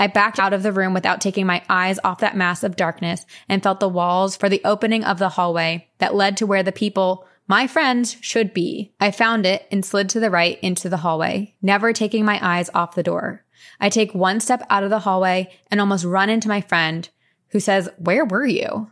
[0.00, 3.26] I backed out of the room without taking my eyes off that mass of darkness
[3.48, 6.72] and felt the walls for the opening of the hallway that led to where the
[6.72, 8.92] people, my friends, should be.
[9.00, 12.68] I found it and slid to the right into the hallway, never taking my eyes
[12.74, 13.44] off the door.
[13.80, 17.08] I take one step out of the hallway and almost run into my friend
[17.48, 18.90] who says, Where were you?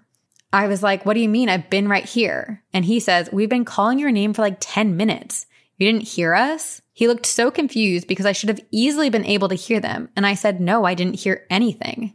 [0.55, 1.51] I was like, What do you mean?
[1.51, 2.63] I've been right here.
[2.73, 5.47] And he says, We've been calling your name for like 10 minutes.
[5.77, 6.81] You didn't hear us?
[6.95, 10.09] He looked so confused because I should have easily been able to hear them.
[10.17, 12.15] And I said, No, I didn't hear anything.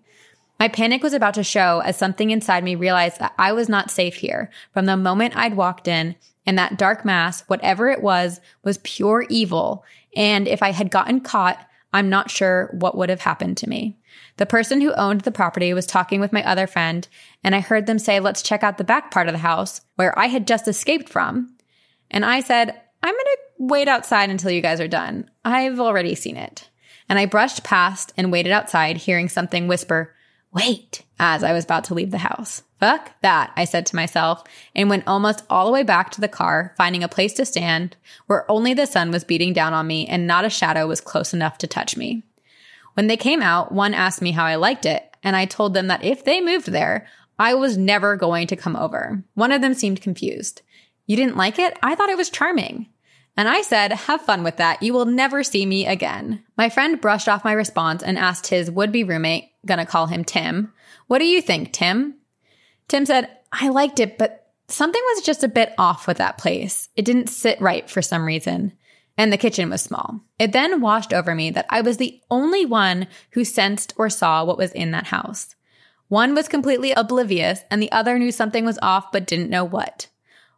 [0.59, 3.89] My panic was about to show as something inside me realized that I was not
[3.89, 6.15] safe here from the moment I'd walked in
[6.45, 9.85] and that dark mass, whatever it was, was pure evil.
[10.15, 13.97] And if I had gotten caught, I'm not sure what would have happened to me.
[14.37, 17.07] The person who owned the property was talking with my other friend,
[17.43, 20.17] and I heard them say, Let's check out the back part of the house where
[20.17, 21.55] I had just escaped from.
[22.09, 22.69] And I said,
[23.03, 25.29] I'm going to wait outside until you guys are done.
[25.43, 26.69] I've already seen it.
[27.09, 30.13] And I brushed past and waited outside, hearing something whisper,
[30.53, 32.63] Wait, as I was about to leave the house.
[32.81, 34.43] Fuck that, I said to myself,
[34.75, 37.95] and went almost all the way back to the car, finding a place to stand
[38.25, 41.31] where only the sun was beating down on me and not a shadow was close
[41.31, 42.23] enough to touch me.
[42.95, 45.87] When they came out, one asked me how I liked it, and I told them
[45.87, 47.05] that if they moved there,
[47.37, 49.23] I was never going to come over.
[49.35, 50.63] One of them seemed confused.
[51.05, 51.77] You didn't like it?
[51.83, 52.87] I thought it was charming.
[53.37, 54.81] And I said, have fun with that.
[54.81, 56.43] You will never see me again.
[56.57, 60.25] My friend brushed off my response and asked his would be roommate, gonna call him
[60.25, 60.73] Tim,
[61.05, 62.15] what do you think, Tim?
[62.91, 66.89] Tim said, I liked it, but something was just a bit off with that place.
[66.97, 68.73] It didn't sit right for some reason.
[69.17, 70.19] And the kitchen was small.
[70.37, 74.43] It then washed over me that I was the only one who sensed or saw
[74.43, 75.55] what was in that house.
[76.09, 80.07] One was completely oblivious, and the other knew something was off but didn't know what.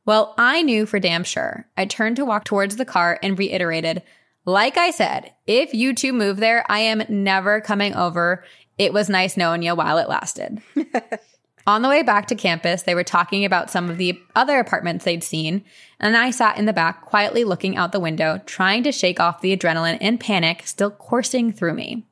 [0.03, 1.67] Well, I knew for damn sure.
[1.77, 4.01] I turned to walk towards the car and reiterated,
[4.43, 8.43] like I said, if you two move there, I am never coming over.
[8.79, 10.63] It was nice knowing you while it lasted.
[11.65, 15.05] On the way back to campus, they were talking about some of the other apartments
[15.05, 15.63] they'd seen,
[15.99, 19.39] and I sat in the back quietly looking out the window, trying to shake off
[19.39, 22.05] the adrenaline and panic still coursing through me.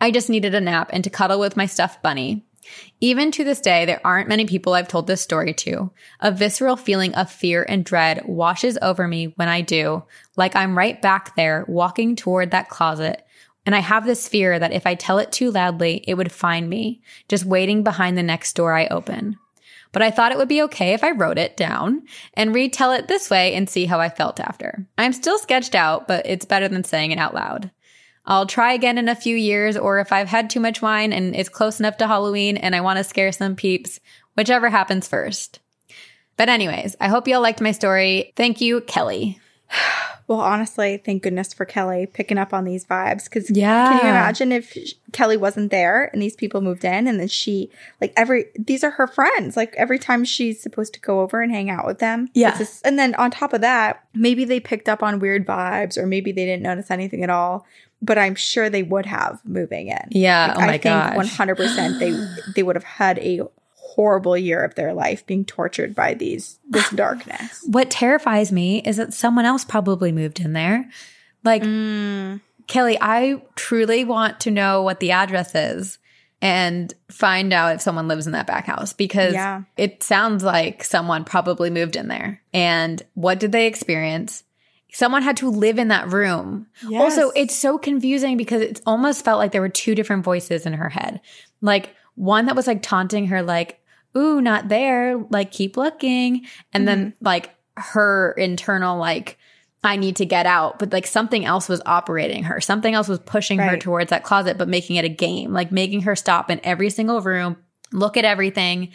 [0.00, 2.44] I just needed a nap and to cuddle with my stuffed bunny.
[3.00, 5.90] Even to this day, there aren't many people I've told this story to.
[6.20, 10.04] A visceral feeling of fear and dread washes over me when I do,
[10.36, 13.24] like I'm right back there walking toward that closet.
[13.70, 16.68] And I have this fear that if I tell it too loudly, it would find
[16.68, 19.36] me, just waiting behind the next door I open.
[19.92, 22.02] But I thought it would be okay if I wrote it down
[22.34, 24.88] and retell it this way and see how I felt after.
[24.98, 27.70] I'm still sketched out, but it's better than saying it out loud.
[28.26, 31.36] I'll try again in a few years, or if I've had too much wine and
[31.36, 34.00] it's close enough to Halloween and I want to scare some peeps,
[34.36, 35.60] whichever happens first.
[36.36, 38.32] But, anyways, I hope you all liked my story.
[38.34, 39.38] Thank you, Kelly.
[40.26, 43.24] Well, honestly, thank goodness for Kelly picking up on these vibes.
[43.24, 43.88] Because Yeah.
[43.88, 44.76] can you imagine if
[45.10, 47.68] Kelly wasn't there and these people moved in, and then she
[48.00, 49.56] like every these are her friends.
[49.56, 52.28] Like every time she's supposed to go over and hang out with them.
[52.32, 52.56] Yeah.
[52.56, 56.06] just- and then on top of that, maybe they picked up on weird vibes, or
[56.06, 57.66] maybe they didn't notice anything at all.
[58.00, 60.06] But I'm sure they would have moving in.
[60.12, 60.54] Yeah.
[60.54, 61.04] Like, oh my I gosh.
[61.08, 62.12] think 100 percent they
[62.54, 63.40] they would have had a
[64.00, 67.62] horrible year of their life being tortured by these this darkness.
[67.66, 70.88] What terrifies me is that someone else probably moved in there.
[71.44, 72.40] Like, Mm.
[72.66, 75.98] Kelly, I truly want to know what the address is
[76.40, 79.62] and find out if someone lives in that back house because Yeah.
[79.76, 82.40] it sounds like someone probably moved in there.
[82.54, 84.44] And what did they experience?
[84.92, 86.66] Someone had to live in that room.
[86.94, 90.72] Also, it's so confusing because it almost felt like there were two different voices in
[90.74, 91.20] her head.
[91.60, 93.79] Like one that was like taunting her, like,
[94.16, 96.46] ooh, not there, like keep looking.
[96.72, 99.38] And then like her internal, like,
[99.82, 100.78] I need to get out.
[100.78, 102.60] But like something else was operating her.
[102.60, 106.02] Something else was pushing her towards that closet, but making it a game, like making
[106.02, 107.56] her stop in every single room,
[107.92, 108.90] look at everything.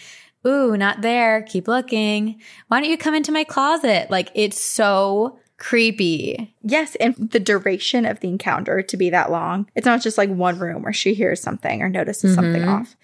[0.45, 1.41] Ooh, not there.
[1.41, 2.39] Keep looking.
[2.67, 4.11] Why don't you come into my closet?
[4.11, 6.53] Like it's so creepy.
[6.61, 9.67] Yes, and the duration of the encounter to be that long.
[9.73, 12.67] It's not just like one room where she hears something or notices something Mhm.
[12.81, 12.95] off.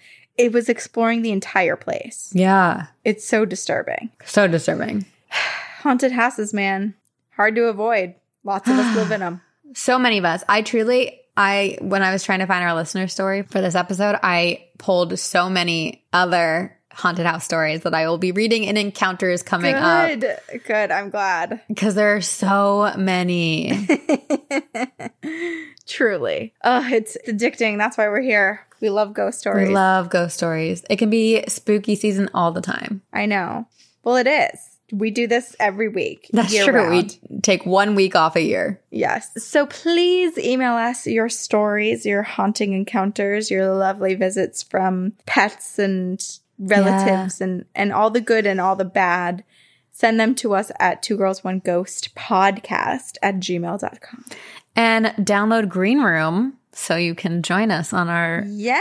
[0.42, 2.32] It was exploring the entire place.
[2.34, 2.86] Yeah.
[3.04, 4.10] It's so disturbing.
[4.24, 5.06] So disturbing.
[5.30, 6.94] Haunted houses, man.
[7.36, 8.16] Hard to avoid.
[8.42, 9.40] Lots of us live in them.
[9.74, 10.44] So many of us.
[10.50, 14.18] I truly, I, when I was trying to find our listener story for this episode,
[14.22, 19.42] I pulled so many other haunted house stories that I will be reading in encounters
[19.42, 20.38] coming up Good.
[20.66, 20.90] Good.
[20.90, 21.62] I'm glad.
[21.68, 23.86] because there are so many.
[25.92, 26.54] Truly.
[26.64, 27.76] Oh, it's addicting.
[27.76, 28.66] That's why we're here.
[28.80, 29.68] We love ghost stories.
[29.68, 30.82] We love ghost stories.
[30.88, 33.02] It can be spooky season all the time.
[33.12, 33.66] I know.
[34.02, 34.58] Well, it is.
[34.90, 36.30] We do this every week.
[36.32, 36.72] That's true.
[36.72, 37.18] round.
[37.28, 38.80] We take one week off a year.
[38.90, 39.30] Yes.
[39.36, 46.22] So please email us your stories, your haunting encounters, your lovely visits from pets and
[46.58, 49.44] relatives and, and all the good and all the bad.
[49.92, 54.24] Send them to us at two girls, one ghost podcast at gmail.com.
[54.76, 58.80] And download Green Room so you can join us on our Yeah.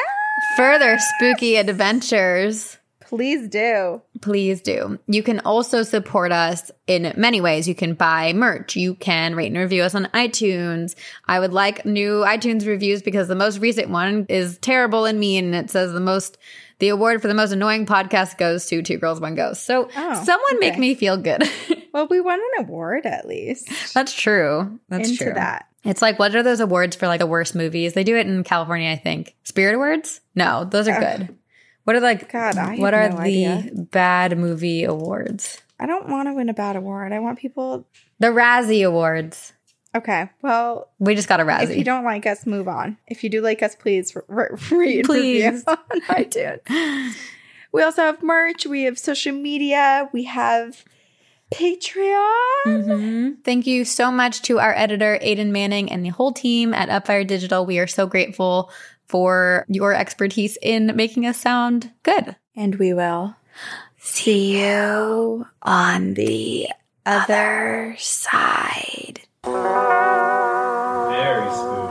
[0.56, 2.78] further spooky adventures.
[3.02, 4.02] Please do.
[4.22, 4.98] please do.
[5.08, 7.68] You can also support us in many ways.
[7.68, 8.76] You can buy merch.
[8.78, 10.96] You can rate and review us on iTunes.
[11.28, 15.54] I would like new iTunes reviews because the most recent one is terrible and mean.
[15.56, 16.38] It says the most,
[16.80, 19.66] the award for the most annoying podcast goes to Two Girls, One Ghost.
[19.66, 21.44] So Oh, someone make me feel good.
[21.94, 23.68] Well, we won an award at least.
[23.94, 24.80] That's true.
[24.88, 25.34] That's into true.
[25.34, 25.66] that.
[25.84, 27.94] It's like, what are those awards for like the worst movies?
[27.94, 29.36] They do it in California, I think.
[29.44, 30.22] Spirit Awards?
[30.36, 31.18] No, those are Ugh.
[31.20, 31.38] good.
[31.86, 33.70] What are like, God, I what are no the idea.
[33.74, 35.60] bad movie awards?
[35.80, 37.12] I don't want to win a bad award.
[37.12, 37.88] I want people.
[38.20, 39.54] The Razzie Awards.
[39.96, 40.30] Okay.
[40.44, 41.72] Well, We just got a Razzie.
[41.72, 42.98] if you don't like us, move on.
[43.08, 45.64] If you do like us, please r- r- read Please.
[45.68, 45.78] on
[46.08, 47.16] iTunes.
[47.74, 48.68] We also have merch.
[48.68, 50.08] We have social media.
[50.14, 50.86] We have
[51.54, 52.66] Patreon.
[52.66, 53.36] Mhm.
[53.44, 57.28] Thank you so much to our editor, Aiden Manning, and the whole team at Upfire
[57.28, 57.66] Digital.
[57.66, 58.72] We are so grateful
[59.08, 62.38] for your expertise in making us sound good.
[62.56, 63.36] And we will
[64.00, 66.70] see you on the
[67.06, 69.20] other side.
[69.44, 71.91] Very spooky.